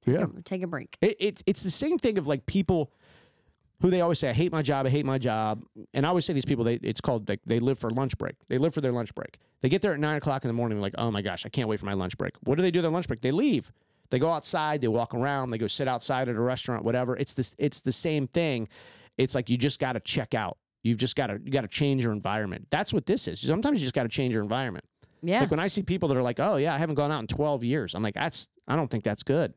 Yeah. 0.07 0.19
Take 0.19 0.29
a- 0.39 0.43
Take 0.43 0.63
a 0.63 0.67
break. 0.67 0.97
It, 1.01 1.17
it, 1.19 1.43
it's 1.47 1.63
the 1.63 1.71
same 1.71 1.99
thing 1.99 2.19
of 2.19 2.27
like 2.27 2.47
people 2.47 2.93
who 3.81 3.91
they 3.91 4.01
always 4.01 4.19
say, 4.19 4.31
I 4.31 4.33
hate 4.33 4.53
my 4.53 4.63
job, 4.63 4.87
I 4.87 4.89
hate 4.89 5.05
my 5.05 5.19
job. 5.19 5.63
And 5.93 6.07
I 6.07 6.09
always 6.09 6.25
say 6.25 6.33
these 6.33 6.47
people, 6.47 6.65
they, 6.65 6.77
it's 6.77 7.01
called, 7.03 7.29
like, 7.29 7.41
they 7.45 7.61
live 7.61 7.79
for 7.79 7.91
lunch 7.91 8.17
break. 8.17 8.35
They 8.49 8.57
live 8.57 8.73
for 8.73 8.81
their 8.81 8.93
lunch 8.93 9.15
break. 9.15 9.39
They 9.61 9.69
get 9.69 9.83
there 9.83 9.93
at 9.93 10.01
nine 10.01 10.17
o'clock 10.17 10.45
in 10.45 10.49
the 10.49 10.55
morning, 10.55 10.81
like, 10.81 10.95
oh 10.97 11.11
my 11.11 11.21
gosh, 11.21 11.45
I 11.45 11.51
can't 11.51 11.69
wait 11.69 11.79
for 11.79 11.85
my 11.85 11.93
lunch 11.93 12.17
break. 12.17 12.33
What 12.45 12.55
do 12.57 12.63
they 12.63 12.71
do 12.71 12.81
their 12.81 12.91
lunch 12.91 13.07
break? 13.07 13.21
They 13.21 13.33
leave. 13.33 13.71
They 14.09 14.19
go 14.19 14.31
outside, 14.31 14.81
they 14.81 14.89
walk 14.89 15.15
around, 15.15 15.51
they 15.51 15.59
go 15.59 15.67
sit 15.67 15.89
outside 15.89 16.29
at 16.31 16.37
a 16.37 16.41
restaurant, 16.41 16.85
whatever. 16.85 17.17
It's 17.19 17.35
this, 17.35 17.55
it's 17.59 17.83
the 17.83 17.93
same 17.93 18.27
thing. 18.29 18.69
It's 19.19 19.35
like 19.35 19.51
you 19.51 19.59
just 19.59 19.79
got 19.79 19.93
to 19.93 20.01
check 20.01 20.33
out. 20.35 20.57
You've 20.83 20.99
just 20.99 21.15
got 21.17 21.27
to, 21.27 21.41
you 21.45 21.51
got 21.51 21.63
to 21.63 21.69
change 21.69 22.03
your 22.03 22.13
environment. 22.13 22.69
That's 22.71 22.95
what 22.95 23.05
this 23.05 23.29
is. 23.29 23.41
Sometimes 23.41 23.81
you 23.81 23.85
just 23.85 23.95
got 23.95 24.05
to 24.05 24.09
change 24.09 24.33
your 24.33 24.43
environment. 24.43 24.85
Yeah. 25.23 25.41
Like 25.41 25.51
when 25.51 25.61
I 25.61 25.67
see 25.67 25.83
people 25.83 26.09
that 26.11 26.17
are 26.17 26.23
like, 26.23 26.39
"Oh 26.39 26.57
yeah, 26.57 26.73
I 26.75 26.79
haven't 26.79 26.95
gone 26.95 27.11
out 27.11 27.21
in 27.21 27.27
12 27.27 27.65
years." 27.65 27.95
I'm 27.97 28.03
like, 28.03 28.15
"That's 28.15 28.47
I 28.69 28.77
don't 28.77 28.89
think 28.89 29.03
that's 29.03 29.23
good." 29.25 29.55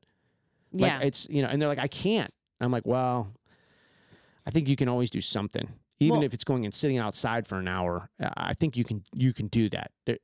Like 0.71 0.91
yeah. 0.91 0.99
it's, 1.01 1.27
you 1.29 1.41
know, 1.41 1.47
and 1.47 1.61
they're 1.61 1.69
like, 1.69 1.79
"I 1.79 1.87
can't." 1.87 2.31
I'm 2.61 2.71
like, 2.71 2.85
"Well, 2.85 3.33
I 4.45 4.51
think 4.51 4.67
you 4.67 4.75
can 4.75 4.87
always 4.87 5.09
do 5.09 5.21
something. 5.21 5.67
Even 5.99 6.17
Well- 6.17 6.23
if 6.23 6.33
it's 6.33 6.43
going 6.43 6.65
and 6.65 6.73
sitting 6.73 6.97
outside 6.97 7.45
for 7.47 7.57
an 7.59 7.67
hour. 7.67 8.09
uh, 8.21 8.29
I 8.35 8.53
think 8.53 8.77
you 8.77 8.83
can 8.83 9.03
you 9.13 9.33
can 9.33 9.47
do 9.47 9.69
that. 9.69 9.91
There, 10.05 10.17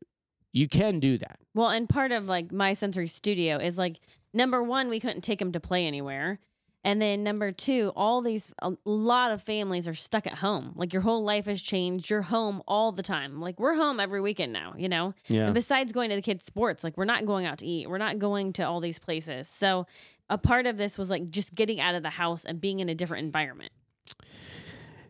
you 0.52 0.70
can 0.70 1.00
do 1.00 1.18
that. 1.18 1.38
Well, 1.54 1.70
and 1.70 1.88
part 1.89 2.12
of 2.12 2.28
like 2.28 2.52
my 2.52 2.74
sensory 2.74 3.08
studio 3.08 3.58
is 3.58 3.78
like 3.78 4.00
number 4.34 4.64
one, 4.64 4.89
we 4.89 5.00
couldn't 5.00 5.22
take 5.22 5.39
them 5.39 5.52
to 5.52 5.60
play 5.60 5.86
anywhere. 5.86 6.39
And 6.86 7.02
then 7.02 7.24
number 7.24 7.52
two, 7.52 7.91
all 7.96 8.22
these, 8.22 8.54
a 8.60 8.72
lot 8.86 9.32
of 9.32 9.41
families 9.41 9.88
are 9.88 9.96
stuck 9.96 10.28
at 10.28 10.36
home. 10.36 10.74
Like 10.76 10.93
your 10.93 11.02
whole 11.02 11.24
life 11.24 11.48
has 11.48 11.60
changed. 11.60 12.12
You're 12.12 12.22
home 12.22 12.62
all 12.68 12.91
the 12.91 13.02
time. 13.02 13.41
Like 13.41 13.60
we're 13.60 13.74
home 13.74 14.00
every 14.00 14.22
weekend 14.22 14.54
now, 14.54 14.76
you 14.78 14.88
know? 14.88 15.16
Yeah. 15.28 15.46
And 15.46 15.56
besides 15.56 15.91
going 15.91 16.12
to 16.12 16.16
the 16.16 16.22
kids' 16.22 16.46
sports, 16.46 16.84
like 16.84 16.96
we're 16.96 17.06
not 17.06 17.26
going 17.26 17.48
out 17.48 17.58
to 17.58 17.66
eat. 17.66 17.89
We're 17.89 17.98
not 17.98 18.20
going 18.20 18.54
to 18.54 18.64
all 18.68 18.82
these 18.82 19.00
places. 19.00 19.48
So 19.48 19.88
a 20.30 20.38
part 20.38 20.65
of 20.65 20.78
this 20.78 20.97
was 20.97 21.09
like 21.09 21.30
just 21.30 21.53
getting 21.53 21.80
out 21.80 21.95
of 21.95 22.03
the 22.03 22.09
house 22.11 22.45
and 22.45 22.59
being 22.59 22.80
in 22.80 22.89
a 22.89 22.95
different 22.95 23.26
environment. 23.26 23.71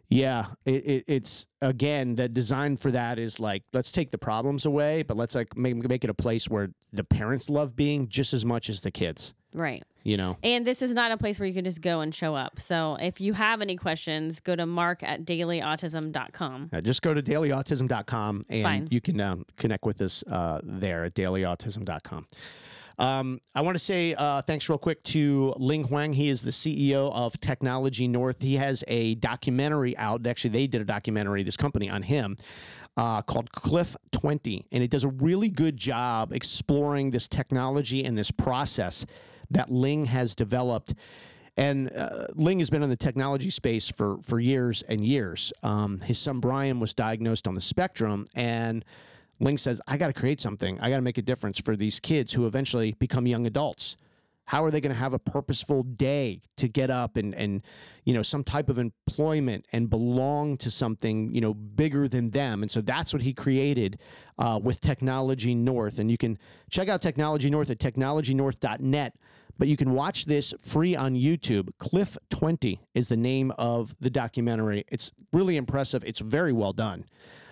Yeah, 0.08 0.46
it, 0.66 0.86
it, 0.86 1.04
it's 1.08 1.48
again 1.62 2.16
the 2.16 2.30
design 2.30 2.78
for 2.78 2.92
that 2.92 3.18
is 3.18 3.40
like 3.40 3.64
let's 3.74 3.92
take 3.92 4.12
the 4.12 4.18
problems 4.20 4.66
away, 4.66 5.02
but 5.04 5.18
let's 5.18 5.34
like 5.34 5.58
make 5.58 5.76
make 5.76 6.04
it 6.04 6.10
a 6.10 6.14
place 6.14 6.48
where 6.48 6.70
the 6.94 7.04
parents 7.04 7.50
love 7.50 7.76
being 7.76 8.08
just 8.08 8.34
as 8.34 8.46
much 8.46 8.70
as 8.70 8.82
the 8.82 8.92
kids. 8.92 9.34
Right. 9.56 9.84
You 10.04 10.18
know, 10.18 10.38
And 10.44 10.68
this 10.68 10.84
is 10.84 10.94
not 10.94 11.12
a 11.12 11.18
place 11.18 11.40
where 11.40 11.48
you 11.48 11.54
can 11.54 11.66
just 11.66 11.82
go 11.82 12.02
and 12.02 12.14
show 12.14 12.36
up. 12.36 12.60
So 12.60 12.96
if 13.00 13.20
you 13.20 13.34
have 13.34 13.62
any 13.62 13.76
questions, 13.76 14.40
go 14.40 14.56
to 14.56 14.68
mark 14.68 15.02
at 15.02 15.26
dailyautism.com. 15.26 16.70
Uh, 16.72 16.82
just 16.82 17.02
go 17.02 17.14
to 17.16 17.24
dailyautism.com 17.24 18.44
and 18.50 18.64
Fine. 18.64 18.88
you 18.92 19.02
can 19.02 19.20
um, 19.20 19.46
connect 19.58 19.86
with 19.86 20.02
us 20.02 20.24
uh, 20.30 20.60
there 20.64 21.06
at 21.06 21.16
dailyautism.com. 21.16 22.28
Um, 22.98 23.40
I 23.54 23.62
want 23.62 23.76
to 23.76 23.84
say 23.84 24.14
uh, 24.14 24.42
thanks 24.42 24.70
real 24.70 24.78
quick 24.78 25.04
to 25.04 25.54
Ling 25.58 25.84
Huang. 25.86 26.14
He 26.14 26.30
is 26.30 26.42
the 26.42 26.52
CEO 26.52 27.12
of 27.14 27.40
Technology 27.42 28.08
North. 28.08 28.42
He 28.42 28.56
has 28.56 28.84
a 28.88 29.16
documentary 29.16 29.98
out. 29.98 30.26
Actually, 30.26 30.52
they 30.52 30.68
did 30.68 30.82
a 30.82 30.86
documentary, 30.86 31.44
this 31.44 31.58
company, 31.58 31.90
on 31.90 32.04
him 32.04 32.38
uh, 32.98 33.22
called 33.22 33.52
Cliff 33.52 33.96
20. 34.12 34.68
And 34.72 34.84
it 34.84 34.90
does 34.90 35.04
a 35.04 35.10
really 35.10 35.50
good 35.50 35.78
job 35.78 36.32
exploring 36.32 37.12
this 37.12 37.28
technology 37.28 38.06
and 38.06 38.18
this 38.18 38.32
process 38.32 39.06
that 39.52 39.72
Ling 39.72 40.06
has 40.06 40.36
developed. 40.36 40.94
And 41.58 41.92
uh, 41.96 42.28
Ling 42.34 42.60
has 42.60 42.70
been 42.70 42.84
in 42.84 42.90
the 42.90 42.98
technology 42.98 43.50
space 43.50 43.88
for 43.90 44.18
for 44.24 44.42
years 44.42 44.84
and 44.84 45.06
years. 45.06 45.54
Um, 45.64 46.02
his 46.02 46.20
son 46.20 46.42
Brian 46.42 46.82
was 46.82 46.94
diagnosed 46.94 47.48
on 47.48 47.54
the 47.54 47.62
spectrum, 47.62 48.26
and 48.36 48.84
Ling 49.40 49.58
says, 49.58 49.82
"I 49.88 49.98
got 49.98 50.08
to 50.08 50.14
create 50.14 50.40
something. 50.42 50.80
I 50.80 50.90
got 50.90 50.98
to 50.98 51.02
make 51.02 51.18
a 51.18 51.22
difference 51.22 51.60
for 51.60 51.76
these 51.76 52.00
kids 52.00 52.34
who 52.34 52.46
eventually 52.46 52.94
become 52.94 53.28
young 53.28 53.46
adults. 53.46 53.98
How 54.46 54.64
are 54.64 54.70
they 54.70 54.80
going 54.80 54.94
to 54.94 55.00
have 55.00 55.14
a 55.14 55.20
purposeful 55.20 55.82
day 55.84 56.42
to 56.58 56.68
get 56.68 56.92
up 56.92 57.18
and 57.18 57.34
and 57.34 57.64
you 58.06 58.14
know 58.14 58.22
some 58.22 58.44
type 58.44 58.70
of 58.70 58.78
employment 58.78 59.66
and 59.72 59.90
belong 59.90 60.58
to 60.58 60.70
something 60.70 61.34
you 61.34 61.42
know 61.42 61.54
bigger 61.54 62.08
than 62.08 62.30
them? 62.30 62.62
And 62.62 62.70
so 62.70 62.82
that's 62.82 63.12
what 63.12 63.24
he 63.24 63.34
created 63.34 64.00
uh, 64.38 64.60
with 64.62 64.82
Technology 64.82 65.56
North. 65.56 66.00
And 66.00 66.12
you 66.12 66.18
can 66.18 66.38
check 66.70 66.90
out 66.90 67.02
Technology 67.02 67.50
North 67.50 67.70
at 67.70 67.80
technologynorth.net. 67.80 69.16
But 69.58 69.70
you 69.70 69.78
can 69.78 69.92
watch 69.92 70.26
this 70.26 70.54
free 70.62 70.96
on 70.96 71.16
YouTube. 71.16 71.70
Cliff 71.80 72.18
20 72.30 72.80
is 72.94 73.08
the 73.08 73.16
name 73.16 73.52
of 73.58 73.96
the 74.02 74.10
documentary. 74.10 74.84
It's 74.90 75.14
really 75.32 75.56
impressive. 75.56 76.04
It's 76.06 76.20
very 76.20 76.52
well 76.52 76.74
done. 76.74 77.06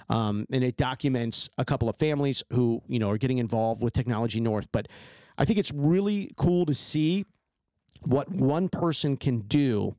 Um, 0.10 0.46
and 0.52 0.64
it 0.64 0.78
documents 0.78 1.50
a 1.58 1.66
couple 1.66 1.90
of 1.90 1.96
families 1.98 2.44
who, 2.52 2.82
you 2.88 3.00
know, 3.00 3.10
are 3.10 3.18
getting 3.18 3.38
involved 3.38 3.82
with 3.82 3.94
Technology 3.94 4.40
North. 4.40 4.68
But 4.72 4.88
I 5.38 5.46
think 5.46 5.60
it's 5.60 5.72
really 5.72 6.32
cool 6.36 6.66
to 6.66 6.74
see 6.74 7.26
what 8.02 8.30
one 8.30 8.70
person 8.70 9.18
can 9.18 9.40
do. 9.40 9.96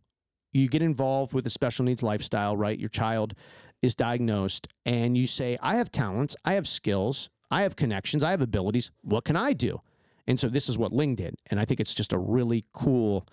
You 0.53 0.69
get 0.69 0.83
involved 0.83 1.33
with 1.33 1.47
a 1.47 1.51
special 1.51 1.85
needs 1.85 2.03
lifestyle, 2.03 2.57
right? 2.57 2.79
Your 2.79 2.91
child 2.91 3.35
is 3.83 3.95
diagnosed, 3.95 4.69
and 4.87 5.17
you 5.19 5.27
say, 5.27 5.59
I 5.61 5.77
have 5.77 5.91
talents, 5.91 6.37
I 6.45 6.55
have 6.55 6.67
skills, 6.67 7.29
I 7.51 7.63
have 7.63 7.77
connections, 7.77 8.25
I 8.25 8.31
have 8.31 8.41
abilities. 8.41 8.91
What 9.03 9.25
can 9.25 9.37
I 9.37 9.53
do? 9.53 9.81
And 10.27 10.41
so 10.41 10.49
this 10.49 10.69
is 10.69 10.79
what 10.79 10.93
Ling 10.93 11.17
did. 11.17 11.35
And 11.51 11.61
I 11.61 11.65
think 11.65 11.81
it's 11.81 11.95
just 11.95 12.13
a 12.13 12.19
really 12.19 12.65
cool, 12.73 13.27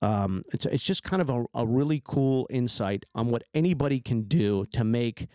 um, 0.00 0.42
it's, 0.52 0.66
it's 0.66 0.84
just 0.84 1.02
kind 1.02 1.20
of 1.20 1.30
a, 1.30 1.44
a 1.54 1.66
really 1.66 2.00
cool 2.04 2.46
insight 2.48 3.04
on 3.14 3.28
what 3.28 3.42
anybody 3.54 3.98
can 3.98 4.22
do 4.22 4.64
to 4.72 4.84
make 4.84 5.26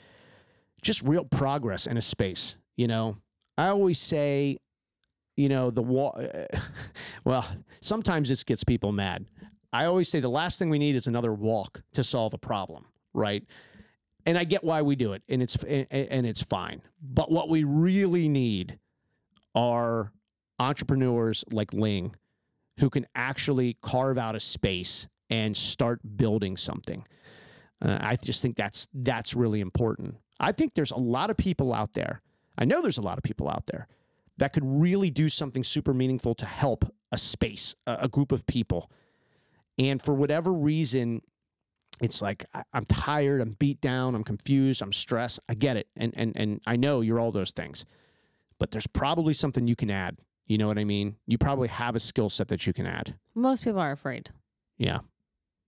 just 0.82 1.02
real 1.04 1.26
progress 1.26 1.88
in 1.88 1.98
a 1.98 2.02
space. 2.02 2.58
You 2.76 2.88
know, 2.88 3.18
I 3.58 3.68
always 3.68 4.00
say, 4.00 4.58
you 5.36 5.50
know, 5.50 5.72
the 5.72 5.82
wall, 5.82 6.20
well, 7.24 7.46
sometimes 7.82 8.30
this 8.30 8.44
gets 8.44 8.64
people 8.64 8.92
mad. 8.92 9.26
I 9.74 9.86
always 9.86 10.10
say 10.10 10.20
the 10.20 10.30
last 10.30 10.60
thing 10.60 10.70
we 10.70 10.80
need 10.80 10.96
is 10.96 11.08
another 11.08 11.34
walk 11.34 11.82
to 11.94 12.04
solve 12.04 12.34
a 12.34 12.38
problem, 12.38 12.86
right? 13.14 13.44
And 14.26 14.38
I 14.38 14.44
get 14.44 14.64
why 14.64 14.82
we 14.82 14.96
do 14.96 15.14
it, 15.14 15.24
and 15.30 15.42
it's 15.42 15.56
and, 15.56 16.26
it's 16.26 16.42
fine. 16.42 16.82
But 17.02 17.32
what 17.32 17.50
we 17.50 17.64
really 17.64 18.28
need 18.28 18.78
are 19.56 20.12
entrepreneurs 20.60 21.46
like 21.52 21.74
Ling 21.74 22.16
who 22.80 22.90
can 22.90 23.08
actually 23.16 23.78
carve 23.82 24.18
out 24.18 24.36
a 24.36 24.40
space 24.40 25.08
and 25.30 25.56
start 25.56 26.00
building 26.18 26.58
something. 26.58 27.06
Uh, 27.84 27.98
I 28.00 28.16
just 28.16 28.42
think 28.42 28.56
that's 28.56 28.88
that's 28.94 29.36
really 29.36 29.62
important. 29.62 30.16
I 30.40 30.52
think 30.52 30.74
there's 30.74 30.92
a 30.92 30.98
lot 30.98 31.30
of 31.30 31.38
people 31.38 31.74
out 31.74 31.94
there. 31.94 32.22
I 32.58 32.66
know 32.66 32.82
there's 32.82 32.98
a 32.98 33.04
lot 33.04 33.18
of 33.18 33.24
people 33.24 33.50
out 33.50 33.66
there 33.68 33.88
that 34.38 34.54
could 34.54 34.64
really 34.66 35.10
do 35.10 35.30
something 35.30 35.64
super 35.64 35.94
meaningful 35.94 36.36
to 36.36 36.46
help 36.46 36.86
a 37.12 37.18
space, 37.18 37.76
a, 37.86 37.98
a 38.02 38.08
group 38.08 38.32
of 38.32 38.46
people. 38.46 38.92
And 39.80 40.02
for 40.02 40.14
whatever 40.14 40.54
reason, 40.54 41.22
it's 42.02 42.22
like 42.22 42.46
I, 42.54 42.64
I'm 42.74 42.86
tired, 42.86 43.42
I'm 43.42 43.52
beat 43.52 43.82
down, 43.82 44.16
I'm 44.16 44.24
confused, 44.24 44.82
I'm 44.82 44.94
stressed. 44.94 45.40
I 45.50 45.54
get 45.56 45.78
it, 45.78 45.88
and 45.96 46.14
and 46.16 46.34
and 46.36 46.62
I 46.68 46.76
know 46.76 47.02
you're 47.02 47.20
all 47.20 47.32
those 47.32 47.52
things, 47.52 47.86
but 48.60 48.72
there's 48.72 48.88
probably 48.88 49.34
something 49.34 49.68
you 49.68 49.76
can 49.76 49.90
add. 49.90 50.18
You 50.46 50.58
know 50.58 50.68
what 50.68 50.78
I 50.78 50.86
mean? 50.86 51.18
You 51.26 51.38
probably 51.38 51.68
have 51.68 51.96
a 51.96 52.00
skill 52.00 52.30
set 52.30 52.48
that 52.50 52.66
you 52.66 52.74
can 52.74 52.86
add. 52.86 53.16
Most 53.36 53.64
people 53.64 53.80
are 53.80 53.92
afraid. 53.92 54.30
Yeah. 54.78 55.00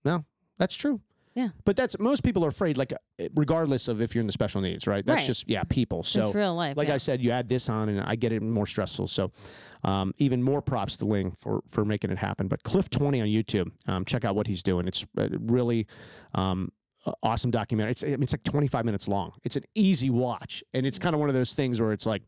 No, 0.04 0.24
that's 0.58 0.74
true. 0.76 1.00
Yeah. 1.34 1.50
But 1.64 1.76
that's 1.76 1.98
most 1.98 2.24
people 2.24 2.44
are 2.44 2.48
afraid, 2.48 2.76
like 2.76 2.92
uh, 2.92 3.28
regardless 3.34 3.86
of 3.88 4.00
if 4.02 4.14
you're 4.14 4.20
in 4.20 4.26
the 4.26 4.32
special 4.32 4.60
needs, 4.60 4.86
right? 4.86 5.04
That's 5.06 5.22
Right. 5.22 5.26
just 5.26 5.48
yeah, 5.48 5.62
people. 5.64 6.02
So 6.02 6.20
Just 6.20 6.34
real 6.34 6.54
life. 6.54 6.76
like 6.76 6.88
yeah. 6.88 6.94
I 6.94 6.98
said, 6.98 7.22
you 7.22 7.30
add 7.30 7.48
this 7.48 7.68
on, 7.68 7.88
and 7.88 8.00
I 8.00 8.16
get 8.16 8.32
it 8.32 8.42
more 8.42 8.66
stressful. 8.66 9.06
So, 9.06 9.30
um, 9.84 10.12
even 10.18 10.42
more 10.42 10.60
props 10.60 10.96
to 10.98 11.04
Ling 11.04 11.30
for 11.30 11.62
for 11.68 11.84
making 11.84 12.10
it 12.10 12.18
happen. 12.18 12.48
But 12.48 12.62
Cliff 12.64 12.90
Twenty 12.90 13.20
on 13.20 13.28
YouTube, 13.28 13.70
um, 13.86 14.04
check 14.04 14.24
out 14.24 14.34
what 14.34 14.46
he's 14.48 14.62
doing. 14.62 14.88
It's 14.88 15.06
uh, 15.16 15.28
really 15.40 15.86
um, 16.34 16.72
awesome 17.22 17.50
documentary. 17.52 17.92
It's 17.92 18.02
I 18.02 18.08
mean, 18.08 18.22
it's 18.24 18.32
like 18.32 18.42
25 18.44 18.84
minutes 18.84 19.06
long. 19.08 19.32
It's 19.44 19.56
an 19.56 19.64
easy 19.76 20.10
watch, 20.10 20.64
and 20.74 20.86
it's 20.86 20.98
kind 20.98 21.14
of 21.14 21.20
one 21.20 21.28
of 21.28 21.34
those 21.34 21.54
things 21.54 21.80
where 21.80 21.92
it's 21.92 22.06
like, 22.06 22.22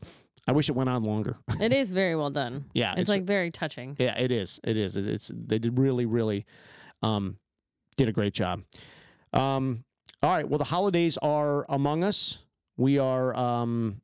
I 0.47 0.51
wish 0.53 0.69
it 0.69 0.75
went 0.75 0.89
on 0.89 1.03
longer. 1.03 1.37
it 1.59 1.73
is 1.73 1.91
very 1.91 2.15
well 2.15 2.29
done. 2.31 2.65
yeah, 2.73 2.95
It's, 2.97 3.09
like 3.09 3.23
very 3.25 3.51
touching. 3.51 3.95
yeah, 3.99 4.17
it 4.17 4.31
is. 4.31 4.59
It 4.63 4.77
is. 4.77 4.95
It- 4.97 5.07
It's 5.07 5.29
they 5.33 5.59
did 5.59 5.77
really, 5.77 6.05
really 6.05 6.45
um, 7.03 7.37
did 7.93 8.09
a 8.09 8.11
great 8.11 8.33
job. 8.33 8.63
Um, 9.31 9.83
all 10.21 10.33
right. 10.33 10.47
Well, 10.47 10.57
the 10.57 10.65
holidays 10.65 11.17
are 11.19 11.65
among 11.69 12.03
us. 12.03 12.43
We 12.77 12.99
are. 12.99 13.35
Um, 13.35 14.01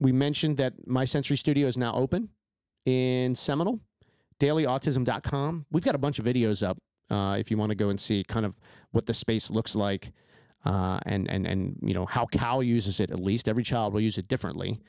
we 0.00 0.12
mentioned 0.12 0.56
that 0.56 0.86
my 0.86 1.04
sensory 1.04 1.36
studio 1.36 1.68
is 1.68 1.78
now 1.78 1.94
open 1.94 2.28
in 2.84 3.34
Seminole. 3.34 3.80
DailyAutism.com. 4.40 5.66
We've 5.70 5.84
got 5.84 5.94
a 5.94 5.98
bunch 5.98 6.18
of 6.18 6.24
videos 6.24 6.66
up 6.66 6.78
uh, 7.10 7.36
if 7.38 7.50
you 7.50 7.56
want 7.56 7.70
to 7.70 7.76
go 7.76 7.90
and 7.90 8.00
see 8.00 8.24
kind 8.26 8.44
of 8.44 8.58
what 8.90 9.06
the 9.06 9.14
space 9.14 9.50
looks 9.50 9.76
like, 9.76 10.12
uh, 10.64 10.98
and 11.06 11.30
and 11.30 11.46
and 11.46 11.78
you 11.82 11.94
know 11.94 12.06
how 12.06 12.26
Cal 12.26 12.62
uses 12.62 12.98
it. 12.98 13.10
At 13.10 13.20
least 13.20 13.48
every 13.48 13.62
child 13.62 13.94
will 13.94 14.00
use 14.00 14.18
it 14.18 14.26
differently, 14.26 14.80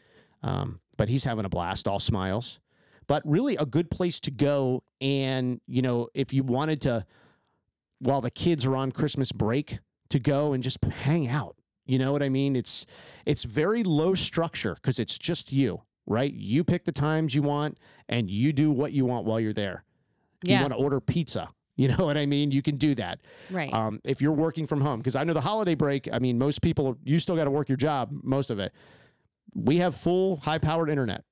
um, 0.42 0.80
but 0.98 1.10
he's 1.10 1.24
having 1.24 1.46
a 1.46 1.50
blast. 1.50 1.88
All 1.88 2.00
smiles 2.00 2.60
but 3.08 3.22
really 3.26 3.56
a 3.58 3.66
good 3.66 3.90
place 3.90 4.20
to 4.22 4.32
go. 4.32 4.84
And, 5.02 5.60
you 5.68 5.82
know, 5.82 6.10
if 6.14 6.34
you 6.34 6.44
wanted 6.44 6.82
to, 6.82 7.06
while 8.04 8.22
the 8.22 8.32
kids 8.32 8.66
are 8.66 8.76
on 8.76 8.92
Christmas 8.92 9.32
break, 9.32 9.80
to 10.10 10.20
go 10.20 10.54
and 10.54 10.64
just 10.64 10.84
hang 10.84 11.28
out. 11.28 11.56
You 11.86 11.98
know 12.00 12.12
what 12.12 12.24
I 12.24 12.30
mean? 12.30 12.56
It's 12.56 12.86
it's 13.26 13.44
very 13.44 13.84
low 13.84 14.14
structure 14.16 14.76
because 14.76 15.00
it's 15.00 15.18
just 15.18 15.52
you, 15.52 15.82
right? 16.06 16.32
You 16.32 16.64
pick 16.64 16.86
the 16.86 16.92
times 16.92 17.34
you 17.36 17.42
want 17.42 17.78
and 18.08 18.30
you 18.30 18.54
do 18.54 18.72
what 18.72 18.94
you 18.94 19.06
want 19.06 19.26
while 19.26 19.40
you're 19.40 19.54
there. 19.54 19.84
You 20.46 20.60
want 20.62 20.74
to 20.74 20.78
order 20.78 21.00
pizza. 21.00 21.50
You 21.76 21.88
know 21.88 22.06
what 22.06 22.18
I 22.18 22.28
mean? 22.28 22.52
You 22.52 22.62
can 22.62 22.76
do 22.78 22.94
that. 22.94 23.22
Right. 23.50 23.74
Um, 23.74 24.00
if 24.04 24.22
you're 24.22 24.32
working 24.32 24.68
from 24.68 24.80
home, 24.80 25.00
because 25.00 25.16
I 25.16 25.24
know 25.24 25.34
the 25.34 25.42
holiday 25.42 25.74
break, 25.74 26.08
I 26.14 26.20
mean, 26.20 26.38
most 26.38 26.62
people, 26.62 27.00
you 27.04 27.18
still 27.18 27.36
got 27.36 27.46
to 27.46 27.50
work 27.50 27.68
your 27.68 27.78
job, 27.78 28.12
most 28.22 28.52
of 28.52 28.60
it. 28.60 28.74
We 29.56 29.78
have 29.78 29.96
full 29.96 30.38
high 30.38 30.60
powered 30.60 30.92
internet, 30.92 31.24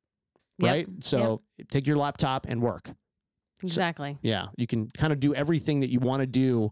Yep. 0.57 0.67
right? 0.71 0.87
So 1.01 1.43
take 1.69 1.85
your 1.85 1.95
laptop 1.97 2.47
and 2.49 2.59
work. 2.59 2.89
Exactly. 3.63 4.17
Yeah, 4.21 4.47
you 4.57 4.67
can 4.67 4.89
kind 4.91 5.11
of 5.13 5.19
do 5.19 5.33
everything 5.35 5.79
that 5.81 5.89
you 5.89 5.99
want 5.99 6.21
to 6.21 6.27
do 6.27 6.71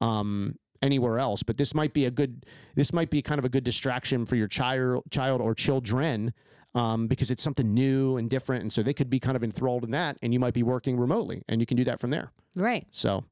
um, 0.00 0.54
anywhere 0.82 1.18
else. 1.18 1.42
But 1.42 1.56
this 1.56 1.74
might 1.74 1.92
be 1.94 2.04
a 2.06 2.10
good. 2.10 2.44
This 2.74 2.92
might 2.92 3.10
be 3.10 3.22
kind 3.22 3.38
of 3.38 3.44
a 3.44 3.48
good 3.48 3.64
distraction 3.64 4.26
for 4.26 4.36
your 4.36 4.48
child, 4.48 5.04
child 5.10 5.40
or 5.40 5.54
children, 5.54 6.32
um, 6.74 7.06
because 7.08 7.30
it's 7.30 7.42
something 7.42 7.72
new 7.74 8.16
and 8.16 8.28
different, 8.30 8.62
and 8.62 8.72
so 8.72 8.82
they 8.82 8.94
could 8.94 9.10
be 9.10 9.18
kind 9.20 9.36
of 9.36 9.42
enthralled 9.44 9.84
in 9.84 9.90
that, 9.92 10.16
and 10.22 10.32
you 10.32 10.40
might 10.40 10.54
be 10.54 10.62
working 10.62 10.98
remotely, 10.98 11.42
and 11.48 11.60
you 11.60 11.66
can 11.66 11.76
do 11.76 11.84
that 11.84 11.98
from 12.00 12.10
there. 12.10 12.30
Right. 12.56 12.86
So 12.92 13.24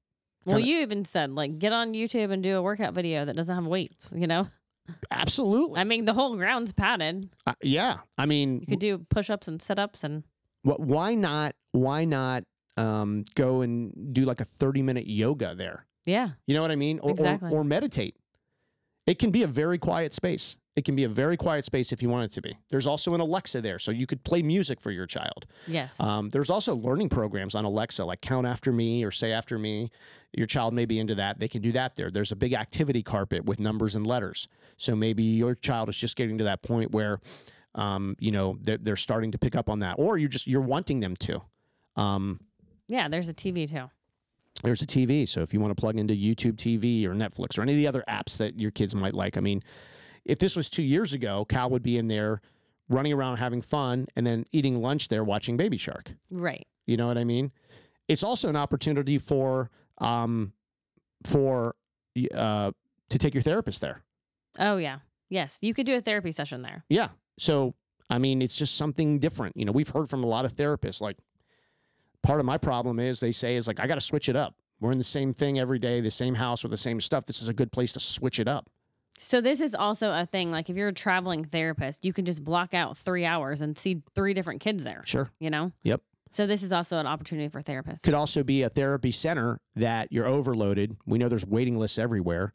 Well, 0.44 0.56
Kinda- 0.56 0.68
you 0.70 0.80
even 0.80 1.04
said 1.04 1.30
like 1.34 1.58
get 1.58 1.72
on 1.72 1.92
YouTube 1.94 2.30
and 2.32 2.42
do 2.42 2.56
a 2.56 2.62
workout 2.62 2.94
video 2.94 3.24
that 3.24 3.34
doesn't 3.36 3.54
have 3.54 3.66
weights. 3.66 4.12
You 4.16 4.26
know, 4.26 4.48
absolutely, 5.10 5.80
I 5.80 5.84
mean 5.84 6.04
the 6.04 6.12
whole 6.14 6.36
ground's 6.36 6.72
padded. 6.72 7.28
Uh, 7.46 7.54
yeah. 7.62 7.96
I 8.18 8.26
mean, 8.26 8.60
You 8.60 8.66
could 8.66 8.78
do 8.80 8.98
push-ups 9.10 9.48
and 9.48 9.60
sit-ups 9.60 10.04
and 10.04 10.22
wh- 10.62 10.78
why 10.80 11.14
not? 11.14 11.54
Why 11.72 12.04
not 12.04 12.44
um, 12.76 13.24
go 13.34 13.62
and 13.62 14.12
do 14.14 14.24
like 14.24 14.40
a 14.40 14.44
thirty 14.44 14.82
minute 14.82 15.06
yoga 15.06 15.54
there? 15.54 15.86
yeah, 16.04 16.30
You 16.46 16.54
know 16.54 16.62
what 16.62 16.70
I 16.70 16.76
mean? 16.76 17.00
Or, 17.00 17.10
Exactly. 17.10 17.50
or, 17.50 17.60
or 17.60 17.64
meditate. 17.64 18.16
It 19.06 19.18
can 19.18 19.30
be 19.30 19.42
a 19.42 19.46
very 19.48 19.78
quiet 19.78 20.14
space. 20.14 20.56
It 20.76 20.84
can 20.84 20.94
be 20.94 21.04
a 21.04 21.08
very 21.08 21.36
quiet 21.36 21.64
space 21.64 21.90
if 21.90 22.02
you 22.02 22.08
want 22.10 22.24
it 22.26 22.32
to 22.34 22.42
be. 22.42 22.56
There's 22.68 22.86
also 22.86 23.14
an 23.14 23.20
Alexa 23.20 23.60
there, 23.62 23.78
so 23.78 23.90
you 23.90 24.06
could 24.06 24.22
play 24.24 24.42
music 24.42 24.80
for 24.80 24.90
your 24.90 25.06
child. 25.06 25.46
Yes. 25.66 25.98
Um, 25.98 26.28
there's 26.28 26.50
also 26.50 26.74
learning 26.76 27.08
programs 27.08 27.54
on 27.54 27.64
Alexa, 27.64 28.04
like 28.04 28.20
Count 28.20 28.46
After 28.46 28.72
Me 28.72 29.02
or 29.04 29.10
Say 29.10 29.32
After 29.32 29.58
Me. 29.58 29.90
Your 30.32 30.46
child 30.46 30.74
may 30.74 30.84
be 30.84 30.98
into 30.98 31.14
that. 31.14 31.38
They 31.40 31.48
can 31.48 31.62
do 31.62 31.72
that 31.72 31.94
there. 31.96 32.10
There's 32.10 32.30
a 32.30 32.36
big 32.36 32.52
activity 32.52 33.02
carpet 33.02 33.46
with 33.46 33.58
numbers 33.58 33.94
and 33.94 34.06
letters. 34.06 34.48
So 34.76 34.94
maybe 34.94 35.22
your 35.24 35.54
child 35.54 35.88
is 35.88 35.96
just 35.96 36.14
getting 36.14 36.36
to 36.38 36.44
that 36.44 36.62
point 36.62 36.90
where, 36.92 37.20
um, 37.74 38.16
you 38.20 38.32
know, 38.32 38.58
they're, 38.60 38.76
they're 38.78 38.96
starting 38.96 39.32
to 39.32 39.38
pick 39.38 39.56
up 39.56 39.70
on 39.70 39.78
that, 39.80 39.94
or 39.98 40.18
you're 40.18 40.28
just 40.28 40.46
you're 40.46 40.60
wanting 40.60 41.00
them 41.00 41.16
to. 41.16 41.40
Um, 41.96 42.40
yeah, 42.88 43.08
there's 43.08 43.28
a 43.28 43.34
TV 43.34 43.68
too. 43.68 43.90
there's 44.62 44.82
a 44.82 44.86
TV. 44.86 45.28
So 45.28 45.40
if 45.42 45.52
you 45.52 45.60
want 45.60 45.76
to 45.76 45.80
plug 45.80 45.98
into 45.98 46.14
YouTube 46.14 46.54
TV 46.56 47.04
or 47.04 47.14
Netflix 47.14 47.58
or 47.58 47.62
any 47.62 47.72
of 47.72 47.78
the 47.78 47.86
other 47.86 48.04
apps 48.08 48.36
that 48.38 48.58
your 48.58 48.70
kids 48.70 48.94
might 48.94 49.14
like, 49.14 49.36
I 49.36 49.40
mean, 49.40 49.62
if 50.24 50.38
this 50.38 50.56
was 50.56 50.68
two 50.70 50.82
years 50.82 51.12
ago, 51.12 51.44
Cal 51.44 51.70
would 51.70 51.82
be 51.82 51.98
in 51.98 52.08
there 52.08 52.40
running 52.88 53.12
around 53.12 53.36
having 53.38 53.60
fun 53.62 54.06
and 54.16 54.26
then 54.26 54.44
eating 54.52 54.80
lunch 54.80 55.08
there 55.08 55.22
watching 55.24 55.56
Baby 55.56 55.76
Shark. 55.76 56.12
Right. 56.30 56.66
You 56.86 56.96
know 56.96 57.06
what 57.06 57.18
I 57.18 57.24
mean? 57.24 57.52
It's 58.08 58.22
also 58.22 58.48
an 58.48 58.56
opportunity 58.56 59.18
for 59.18 59.70
um 59.98 60.52
for 61.24 61.74
uh 62.34 62.70
to 63.10 63.18
take 63.18 63.34
your 63.34 63.42
therapist 63.42 63.80
there. 63.80 64.02
Oh 64.58 64.76
yeah. 64.76 64.98
Yes, 65.28 65.58
you 65.60 65.74
could 65.74 65.86
do 65.86 65.96
a 65.96 66.00
therapy 66.00 66.30
session 66.32 66.62
there. 66.62 66.84
Yeah. 66.88 67.08
So 67.38 67.74
I 68.08 68.18
mean, 68.18 68.40
it's 68.40 68.56
just 68.56 68.76
something 68.76 69.18
different. 69.18 69.56
You 69.56 69.64
know, 69.64 69.72
we've 69.72 69.88
heard 69.88 70.08
from 70.08 70.22
a 70.22 70.26
lot 70.28 70.44
of 70.44 70.54
therapists 70.54 71.00
like 71.00 71.16
part 72.26 72.40
of 72.40 72.46
my 72.46 72.58
problem 72.58 72.98
is 72.98 73.20
they 73.20 73.32
say 73.32 73.56
is 73.56 73.66
like 73.66 73.80
I 73.80 73.86
got 73.86 73.94
to 73.94 74.00
switch 74.00 74.28
it 74.28 74.36
up. 74.36 74.54
We're 74.80 74.92
in 74.92 74.98
the 74.98 75.04
same 75.04 75.32
thing 75.32 75.58
every 75.58 75.78
day, 75.78 76.00
the 76.00 76.10
same 76.10 76.34
house 76.34 76.62
with 76.62 76.70
the 76.70 76.76
same 76.76 77.00
stuff. 77.00 77.24
This 77.24 77.40
is 77.40 77.48
a 77.48 77.54
good 77.54 77.72
place 77.72 77.92
to 77.94 78.00
switch 78.00 78.40
it 78.40 78.48
up. 78.48 78.68
So 79.18 79.40
this 79.40 79.62
is 79.62 79.74
also 79.74 80.10
a 80.10 80.26
thing. 80.26 80.50
Like 80.50 80.68
if 80.68 80.76
you're 80.76 80.88
a 80.88 80.92
traveling 80.92 81.44
therapist, 81.44 82.04
you 82.04 82.12
can 82.12 82.26
just 82.26 82.44
block 82.44 82.74
out 82.74 82.98
three 82.98 83.24
hours 83.24 83.62
and 83.62 83.78
see 83.78 84.02
three 84.14 84.34
different 84.34 84.60
kids 84.60 84.84
there. 84.84 85.02
Sure. 85.06 85.30
You 85.38 85.48
know. 85.48 85.72
Yep. 85.84 86.02
So 86.30 86.46
this 86.46 86.62
is 86.62 86.72
also 86.72 86.98
an 86.98 87.06
opportunity 87.06 87.48
for 87.48 87.62
therapists. 87.62 88.02
Could 88.02 88.12
also 88.12 88.42
be 88.42 88.62
a 88.62 88.68
therapy 88.68 89.12
center 89.12 89.60
that 89.76 90.12
you're 90.12 90.26
overloaded. 90.26 90.96
We 91.06 91.18
know 91.18 91.28
there's 91.28 91.46
waiting 91.46 91.78
lists 91.78 91.98
everywhere. 91.98 92.52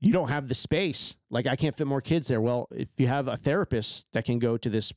You 0.00 0.12
don't 0.12 0.30
have 0.30 0.48
the 0.48 0.54
space. 0.54 1.14
Like 1.30 1.46
I 1.46 1.54
can't 1.54 1.76
fit 1.76 1.86
more 1.86 2.00
kids 2.00 2.28
there. 2.28 2.40
Well, 2.40 2.66
if 2.72 2.88
you 2.96 3.06
have 3.06 3.28
a 3.28 3.36
therapist 3.36 4.06
that 4.14 4.24
can 4.24 4.38
go 4.38 4.56
to 4.56 4.68
this 4.68 4.92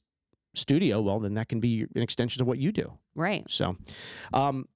studio, 0.56 1.02
well, 1.02 1.20
then 1.20 1.36
that 1.36 1.50
can 1.50 1.60
be 1.60 1.86
an 1.94 2.02
extension 2.02 2.42
of 2.42 2.48
what 2.48 2.58
you 2.58 2.72
do. 2.72 2.98
Right. 3.18 3.44
So, 3.50 3.76
um, 4.34 4.68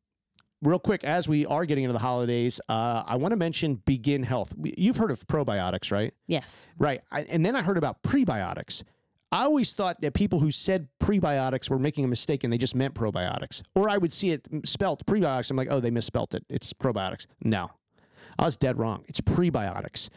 real 0.61 0.79
quick, 0.79 1.03
as 1.03 1.29
we 1.29 1.45
are 1.45 1.65
getting 1.65 1.85
into 1.85 1.93
the 1.93 1.99
holidays, 1.99 2.59
uh, 2.67 3.03
I 3.05 3.15
want 3.15 3.31
to 3.31 3.37
mention 3.37 3.75
Begin 3.75 4.23
Health. 4.23 4.53
You've 4.61 4.97
heard 4.97 5.11
of 5.11 5.25
probiotics, 5.27 5.91
right? 5.91 6.13
Yes. 6.27 6.67
Right. 6.77 7.01
I, 7.11 7.21
and 7.21 7.45
then 7.45 7.55
I 7.55 7.61
heard 7.61 7.77
about 7.77 8.03
prebiotics. 8.03 8.83
I 9.31 9.43
always 9.43 9.71
thought 9.71 10.01
that 10.01 10.13
people 10.13 10.39
who 10.39 10.51
said 10.51 10.89
prebiotics 10.99 11.69
were 11.69 11.79
making 11.79 12.03
a 12.03 12.07
mistake 12.07 12.43
and 12.43 12.51
they 12.51 12.57
just 12.57 12.75
meant 12.75 12.95
probiotics. 12.95 13.61
Or 13.75 13.89
I 13.89 13.97
would 13.97 14.11
see 14.11 14.31
it 14.31 14.45
spelt 14.65 15.05
prebiotics. 15.05 15.49
I'm 15.49 15.55
like, 15.55 15.69
oh, 15.71 15.79
they 15.79 15.91
misspelt 15.91 16.33
it. 16.33 16.43
It's 16.49 16.73
probiotics. 16.73 17.27
No, 17.41 17.71
I 18.37 18.43
was 18.43 18.57
dead 18.57 18.77
wrong. 18.77 19.05
It's 19.07 19.21
prebiotics. 19.21 20.09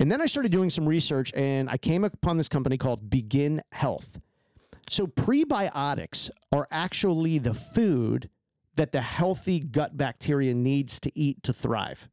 And 0.00 0.10
then 0.10 0.20
I 0.20 0.26
started 0.26 0.50
doing 0.50 0.70
some 0.70 0.88
research 0.88 1.32
and 1.36 1.68
I 1.68 1.76
came 1.76 2.04
upon 2.04 2.38
this 2.38 2.48
company 2.48 2.76
called 2.76 3.08
Begin 3.08 3.62
Health. 3.70 4.18
So 4.88 5.06
prebiotics 5.06 6.30
are 6.52 6.66
actually 6.70 7.38
the 7.38 7.54
food 7.54 8.30
that 8.76 8.92
the 8.92 9.00
healthy 9.00 9.60
gut 9.60 9.96
bacteria 9.96 10.54
needs 10.54 10.98
to 11.00 11.12
eat 11.18 11.42
to 11.42 11.52
thrive. 11.52 12.08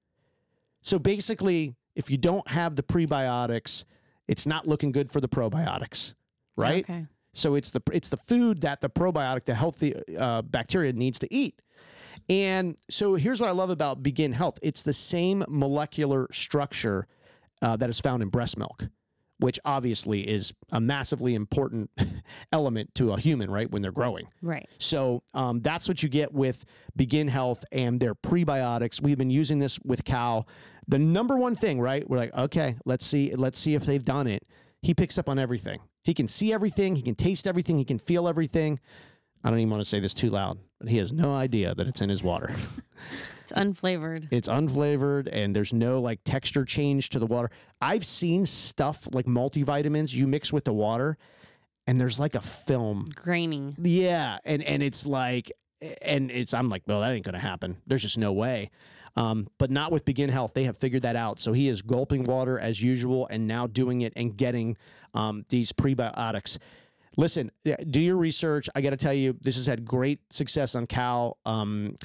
So 0.82 1.00
basically, 1.00 1.76
if 1.96 2.12
you 2.12 2.18
don't 2.18 2.48
have 2.50 2.76
the 2.76 2.84
prebiotics, 2.84 3.86
it's 4.28 4.46
not 4.46 4.68
looking 4.68 4.92
good 4.92 5.12
for 5.12 5.22
the 5.22 5.30
probiotics, 5.30 6.14
right? 6.56 6.84
Okay. 6.84 7.08
So 7.34 7.56
it's 7.56 7.70
the 7.70 7.82
it's 7.92 8.10
the 8.10 8.18
food 8.18 8.62
that 8.62 8.82
the 8.82 8.90
probiotic, 8.90 9.46
the 9.46 9.56
healthy 9.56 9.96
uh, 10.18 10.42
bacteria 10.42 10.94
needs 10.94 11.20
to 11.20 11.34
eat. 11.34 11.62
And 12.30 12.76
so 12.90 13.16
here's 13.16 13.40
what 13.40 13.50
I 13.50 13.54
love 13.54 13.70
about 13.70 14.04
Begin 14.04 14.34
Health. 14.34 14.60
It's 14.62 14.84
the 14.84 14.94
same 14.94 15.46
molecular 15.48 16.28
structure 16.32 17.08
uh, 17.62 17.78
that 17.78 17.90
is 17.90 18.00
found 18.02 18.22
in 18.22 18.30
breast 18.30 18.58
milk, 18.58 18.88
which 19.40 19.60
obviously 19.66 20.28
is 20.28 20.54
a 20.72 20.80
massively 20.80 21.36
important 21.36 21.90
element 22.52 22.94
to 22.96 23.14
a 23.14 23.20
human, 23.20 23.50
right? 23.52 23.70
When 23.70 23.82
they're 23.82 23.92
growing. 23.92 24.28
Right. 24.42 24.68
So 24.80 25.24
um, 25.34 25.62
that's 25.62 25.88
what 25.88 26.02
you 26.02 26.10
get 26.10 26.34
with 26.34 26.66
Begin 26.96 27.28
Health 27.28 27.64
and 27.72 28.00
their 28.00 28.16
prebiotics. 28.16 29.02
We've 29.02 29.18
been 29.18 29.30
using 29.30 29.60
this 29.60 29.80
with 29.84 30.04
Cal. 30.04 30.48
The 30.88 31.00
number 31.00 31.38
one 31.38 31.56
thing, 31.56 31.80
right? 31.80 32.08
We're 32.10 32.18
like, 32.18 32.36
okay, 32.36 32.78
let's 32.86 33.06
see, 33.06 33.34
let's 33.36 33.60
see 33.60 33.76
if 33.76 33.86
they've 33.86 34.04
done 34.04 34.28
it. 34.28 34.48
He 34.82 34.94
picks 34.94 35.18
up 35.18 35.28
on 35.30 35.38
everything. 35.38 35.80
He 36.04 36.14
can 36.14 36.28
see 36.28 36.54
everything. 36.54 36.96
He 36.96 37.02
can 37.02 37.16
taste 37.16 37.48
everything. 37.48 37.78
He 37.78 37.86
can 37.86 38.00
feel 38.00 38.28
everything. 38.28 38.80
I 39.44 39.50
don't 39.50 39.60
even 39.60 39.70
want 39.70 39.82
to 39.82 39.90
say 39.90 40.00
this 40.00 40.14
too 40.14 40.30
loud, 40.30 40.58
but 40.80 40.90
he 40.90 40.98
has 40.98 41.12
no 41.12 41.36
idea 41.36 41.76
that 41.76 41.88
it's 41.88 42.02
in 42.02 42.10
his 42.10 42.24
water. 42.24 42.52
It's 43.50 43.54
unflavored. 43.58 44.28
it's 44.32 44.48
unflavored 44.50 45.30
and 45.32 45.56
there's 45.56 45.74
no 45.74 46.02
like 46.02 46.20
texture 46.26 46.66
change 46.66 47.10
to 47.10 47.20
the 47.20 47.26
water. 47.26 47.50
I've 47.82 48.06
seen 48.06 48.46
stuff 48.46 49.08
like 49.14 49.26
multivitamins 49.26 50.14
you 50.14 50.28
mix 50.28 50.52
with 50.52 50.66
the 50.66 50.74
water 50.74 51.18
and 51.86 52.00
there's 52.00 52.20
like 52.20 52.36
a 52.36 52.42
film 52.42 53.06
Grainy. 53.16 53.74
yeah, 53.82 54.40
and 54.44 54.62
and 54.62 54.84
it's 54.84 55.06
like, 55.06 55.52
and 56.02 56.30
it's 56.30 56.54
I'm 56.54 56.68
like, 56.68 56.84
well, 56.86 57.00
that 57.00 57.12
ain't 57.12 57.24
gonna 57.26 57.40
happen. 57.40 57.78
There's 57.88 58.02
just 58.02 58.18
no 58.18 58.34
way. 58.34 58.70
Um, 59.16 59.48
but 59.58 59.72
not 59.72 59.92
with 59.92 60.06
Begin 60.06 60.30
Health. 60.30 60.54
They 60.54 60.66
have 60.66 60.78
figured 60.78 61.02
that 61.04 61.16
out. 61.16 61.40
So 61.40 61.54
he 61.54 61.70
is 61.70 61.82
gulping 61.82 62.26
water 62.26 62.60
as 62.60 62.82
usual, 62.84 63.28
and 63.32 63.48
now 63.48 63.66
doing 63.66 64.02
it 64.02 64.14
and 64.16 64.36
getting 64.36 64.78
um, 65.14 65.46
these 65.50 65.72
prebiotics. 65.72 66.60
Listen, 67.16 67.50
do 67.64 68.00
your 68.00 68.18
research. 68.18 68.70
I 68.76 68.82
got 68.82 68.92
to 68.92 68.98
tell 68.98 69.14
you, 69.14 69.36
this 69.42 69.56
has 69.56 69.66
had 69.66 69.84
great 69.86 70.20
success 70.32 70.76
on 70.76 70.86
Cal. 70.86 71.38
Um, 71.46 71.96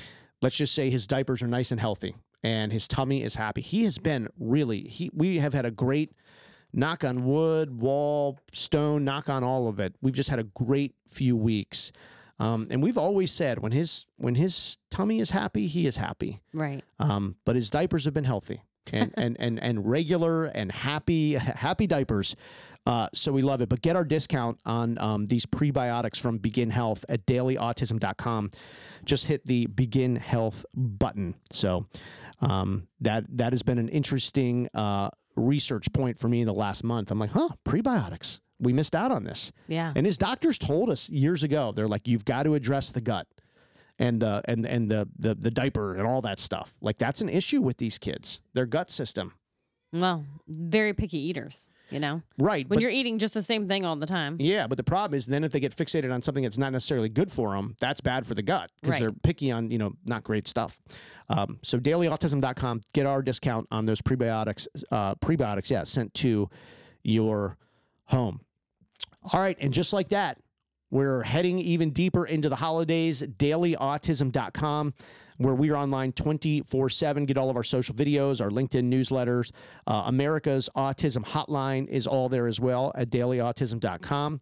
let's 0.43 0.57
just 0.57 0.75
say 0.75 0.91
his 0.91 1.07
diapers 1.07 1.43
are 1.43 1.47
nice 1.49 1.71
and 1.71 1.81
healthy, 1.81 2.15
and 2.43 2.73
his 2.73 2.87
tummy 2.89 3.23
is 3.23 3.37
happy. 3.37 3.61
He 3.61 3.85
has 3.85 3.99
been 3.99 4.29
really. 4.39 4.83
He 4.83 5.11
we 5.15 5.39
have 5.39 5.55
had 5.55 5.65
a 5.65 5.71
great 5.71 6.13
knock 6.73 7.05
on 7.05 7.25
wood, 7.25 7.81
wall, 7.81 8.39
stone, 8.53 9.05
knock 9.05 9.29
on 9.29 9.45
all 9.45 9.69
of 9.69 9.79
it. 9.81 9.95
We've 10.03 10.15
just 10.15 10.31
had 10.31 10.39
a 10.39 10.45
great 10.45 10.95
few 11.09 11.37
weeks. 11.37 11.93
Um, 12.39 12.67
and 12.71 12.83
we've 12.83 12.99
always 12.99 13.31
said 13.31 13.61
when 13.61 13.73
his 13.73 14.07
when 14.17 14.35
his 14.35 14.79
tummy 14.91 15.21
is 15.21 15.31
happy, 15.31 15.67
he 15.67 15.87
is 15.87 15.97
happy. 15.97 16.41
Right. 16.53 16.83
Um, 16.99 17.37
but 17.45 17.57
his 17.57 17.71
diapers 17.71 18.05
have 18.05 18.15
been 18.15 18.25
healthy 18.25 18.63
and 18.93 19.13
and 19.17 19.37
and 19.39 19.63
and 19.63 19.89
regular 19.89 20.47
and 20.47 20.73
happy 20.73 21.33
happy 21.35 21.87
diapers. 21.87 22.35
Uh, 22.85 23.09
so 23.15 23.33
we 23.33 23.43
love 23.43 23.63
it. 23.63 23.69
But 23.69 23.81
get 23.83 23.97
our 23.97 24.05
discount 24.05 24.59
on 24.67 24.99
um, 24.99 25.27
these 25.27 25.47
prebiotics 25.47 26.19
from 26.19 26.39
Begin 26.39 26.71
Health 26.71 27.05
at 27.09 27.27
dailyautism.com. 27.27 28.51
Just 29.05 29.27
hit 29.27 29.47
the 29.47 29.67
Begin 29.67 30.17
Health 30.17 30.65
button. 30.75 31.35
So 31.51 31.87
um, 32.41 32.89
that 33.01 33.25
that 33.37 33.53
has 33.53 33.63
been 33.63 33.79
an 33.79 33.89
interesting 33.89 34.69
uh, 34.75 35.11
research 35.37 35.93
point 35.93 36.19
for 36.19 36.29
me 36.29 36.41
in 36.41 36.47
the 36.47 36.55
last 36.55 36.85
month. 36.85 37.11
I'm 37.11 37.19
like, 37.19 37.33
huh, 37.33 37.51
prebiotics. 37.65 38.41
We 38.59 38.73
missed 38.73 38.95
out 38.95 39.11
on 39.11 39.25
this. 39.25 39.53
Yeah. 39.67 39.93
And 39.97 40.07
his 40.07 40.19
doctors 40.19 40.57
told 40.57 40.89
us 40.89 41.09
years 41.09 41.43
ago, 41.43 41.73
they're 41.75 41.89
like, 41.89 42.07
you've 42.07 42.25
got 42.25 42.45
to 42.45 42.55
address 42.55 42.93
the 42.93 43.01
gut 43.01 43.27
and 43.99 44.21
the 44.21 44.43
and 44.45 44.67
and 44.67 44.91
the, 44.91 45.09
the 45.19 45.35
the 45.35 45.51
diaper 45.51 45.95
and 45.95 46.07
all 46.07 46.23
that 46.23 46.39
stuff. 46.39 46.73
Like 46.81 46.99
that's 46.99 47.21
an 47.21 47.29
issue 47.29 47.61
with 47.61 47.79
these 47.79 47.99
kids. 47.99 48.41
Their 48.55 48.67
gut 48.67 48.91
system. 48.91 49.35
Well, 49.93 50.25
very 50.49 50.95
picky 50.95 51.19
eaters. 51.19 51.69
You 51.91 52.01
know, 52.01 52.23
Right. 52.39 52.67
when 52.71 52.79
but- 52.79 52.81
you're 52.81 52.91
eating 52.91 53.19
just 53.19 53.35
the 53.35 53.43
same 53.43 53.69
thing 53.69 53.85
all 53.85 53.97
the 53.97 54.07
time. 54.07 54.39
yeah, 54.41 54.67
but 54.67 54.79
the 54.79 54.85
problem 54.85 55.15
is 55.15 55.27
then 55.27 55.45
if 55.45 55.53
they 55.53 55.61
get 55.61 55.77
fixated 55.77 56.11
on 56.11 56.23
something 56.23 56.43
that's 56.43 56.57
not 56.57 56.73
necessarily 56.73 57.11
good 57.11 57.31
for 57.31 57.55
them, 57.55 57.75
that's 57.81 58.01
bad 58.01 58.27
for 58.27 58.35
the 58.35 58.41
gut 58.43 58.71
because 58.81 58.95
Right. 58.95 59.01
they're 59.01 59.13
picky 59.13 59.51
on, 59.51 59.71
you 59.71 59.77
know, 59.77 59.93
not 60.07 60.25
great 60.25 60.49
stuff. 60.49 60.81
Um, 61.29 61.59
so 61.63 61.79
dailyautism.com, 61.79 62.81
get 62.95 63.05
our 63.05 63.21
discount 63.23 63.67
on 63.71 63.85
those 63.85 64.01
prebiotics, 64.01 64.67
uh, 64.91 65.17
prebiotics, 65.17 65.69
yeah, 65.69 65.83
sent 65.85 66.15
to 66.15 66.49
your 67.03 67.59
home. 68.07 68.41
All 69.35 69.41
right, 69.41 69.59
and 69.61 69.75
just 69.75 69.93
like 69.93 70.09
that, 70.09 70.39
we're 70.91 71.23
heading 71.25 71.59
even 71.59 71.91
deeper 71.91 72.25
into 72.25 72.49
the 72.49 72.57
holidays. 72.57 73.21
DailyAutism.com, 73.23 74.95
where 75.43 75.55
we 75.55 75.71
are 75.71 75.77
online 75.77 76.13
24 76.13 76.89
7. 76.89 77.27
Get 77.27 77.37
all 77.37 77.51
of 77.51 77.57
our 77.57 77.65
social 77.65 77.95
videos, 77.95 78.41
our 78.41 78.51
LinkedIn 78.51 78.91
newsletters. 78.91 79.53
Uh, 79.87 80.05
America's 80.07 80.69
Autism 80.77 81.25
Hotline 81.25 81.89
is 81.89 82.07
all 82.07 82.29
there 82.29 82.47
as 82.47 82.61
well 82.61 82.93
at 82.95 83.11
DailyAutism.com. 83.11 84.41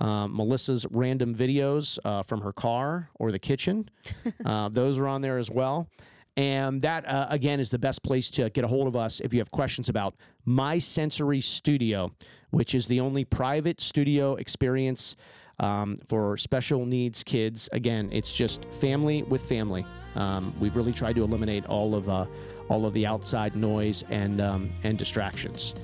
Um, 0.00 0.36
Melissa's 0.36 0.86
random 0.90 1.34
videos 1.34 1.98
uh, 2.04 2.22
from 2.22 2.40
her 2.40 2.52
car 2.52 3.10
or 3.18 3.32
the 3.32 3.38
kitchen, 3.38 3.88
uh, 4.44 4.68
those 4.70 4.98
are 4.98 5.06
on 5.06 5.20
there 5.20 5.38
as 5.38 5.50
well. 5.50 5.88
And 6.36 6.80
that, 6.82 7.06
uh, 7.06 7.26
again, 7.28 7.60
is 7.60 7.70
the 7.70 7.78
best 7.78 8.02
place 8.02 8.30
to 8.30 8.48
get 8.50 8.64
a 8.64 8.68
hold 8.68 8.86
of 8.86 8.96
us 8.96 9.20
if 9.20 9.34
you 9.34 9.40
have 9.40 9.50
questions 9.50 9.88
about 9.88 10.14
My 10.44 10.78
Sensory 10.78 11.40
Studio, 11.40 12.12
which 12.50 12.74
is 12.74 12.86
the 12.86 13.00
only 13.00 13.24
private 13.24 13.80
studio 13.80 14.36
experience 14.36 15.16
um, 15.58 15.98
for 16.06 16.36
special 16.38 16.86
needs 16.86 17.22
kids. 17.22 17.68
Again, 17.72 18.08
it's 18.12 18.32
just 18.32 18.64
family 18.66 19.22
with 19.24 19.42
family. 19.42 19.84
Um, 20.16 20.52
we've 20.60 20.76
really 20.76 20.92
tried 20.92 21.16
to 21.16 21.22
eliminate 21.22 21.66
all 21.66 21.94
of 21.94 22.08
uh, 22.08 22.26
all 22.68 22.86
of 22.86 22.94
the 22.94 23.06
outside 23.06 23.56
noise 23.56 24.04
and 24.10 24.40
um, 24.40 24.70
and 24.82 24.98
distractions. 24.98 25.74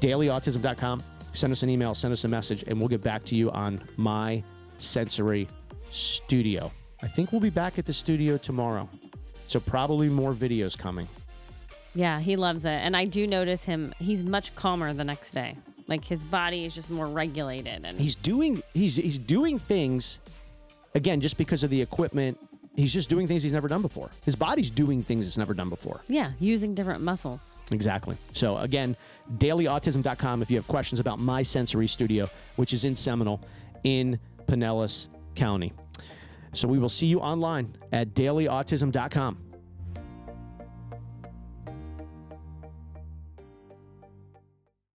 DailyAutism.com. 0.00 1.02
send 1.32 1.52
us 1.52 1.62
an 1.62 1.70
email, 1.70 1.94
send 1.94 2.12
us 2.12 2.24
a 2.24 2.28
message, 2.28 2.64
and 2.66 2.78
we'll 2.78 2.88
get 2.88 3.02
back 3.02 3.24
to 3.26 3.36
you 3.36 3.50
on 3.52 3.80
my 3.96 4.42
sensory 4.78 5.46
studio. 5.90 6.70
I 7.02 7.06
think 7.08 7.32
we'll 7.32 7.40
be 7.40 7.50
back 7.50 7.78
at 7.78 7.86
the 7.86 7.92
studio 7.92 8.36
tomorrow. 8.36 8.88
So 9.46 9.60
probably 9.60 10.08
more 10.08 10.32
videos 10.32 10.76
coming. 10.76 11.06
Yeah, 11.94 12.20
he 12.20 12.36
loves 12.36 12.64
it. 12.64 12.70
And 12.70 12.96
I 12.96 13.04
do 13.04 13.26
notice 13.26 13.64
him, 13.64 13.92
he's 13.98 14.24
much 14.24 14.54
calmer 14.54 14.92
the 14.94 15.04
next 15.04 15.32
day. 15.32 15.56
Like 15.88 16.04
his 16.04 16.24
body 16.24 16.64
is 16.64 16.74
just 16.74 16.90
more 16.90 17.06
regulated 17.06 17.84
and 17.84 18.00
He's 18.00 18.14
doing 18.14 18.62
he's 18.72 18.96
he's 18.96 19.18
doing 19.18 19.58
things 19.58 20.20
again 20.94 21.20
just 21.20 21.36
because 21.36 21.64
of 21.64 21.70
the 21.70 21.82
equipment. 21.82 22.38
He's 22.74 22.92
just 22.92 23.10
doing 23.10 23.26
things 23.26 23.42
he's 23.42 23.52
never 23.52 23.68
done 23.68 23.82
before. 23.82 24.10
His 24.24 24.34
body's 24.34 24.70
doing 24.70 25.02
things 25.02 25.26
it's 25.26 25.36
never 25.36 25.52
done 25.52 25.68
before. 25.68 26.00
yeah, 26.08 26.32
using 26.40 26.74
different 26.74 27.02
muscles. 27.02 27.58
Exactly. 27.70 28.16
So 28.32 28.56
again, 28.58 28.96
dailyautism.com 29.36 30.40
if 30.42 30.50
you 30.50 30.56
have 30.56 30.66
questions 30.66 30.98
about 30.98 31.18
my 31.18 31.42
sensory 31.42 31.86
studio, 31.86 32.28
which 32.56 32.72
is 32.72 32.84
in 32.84 32.94
Seminole 32.94 33.40
in 33.84 34.18
Pinellas 34.46 35.08
County. 35.34 35.72
So 36.54 36.66
we 36.68 36.78
will 36.78 36.88
see 36.88 37.06
you 37.06 37.20
online 37.20 37.74
at 37.92 38.14
dailyautism.com. 38.14 39.51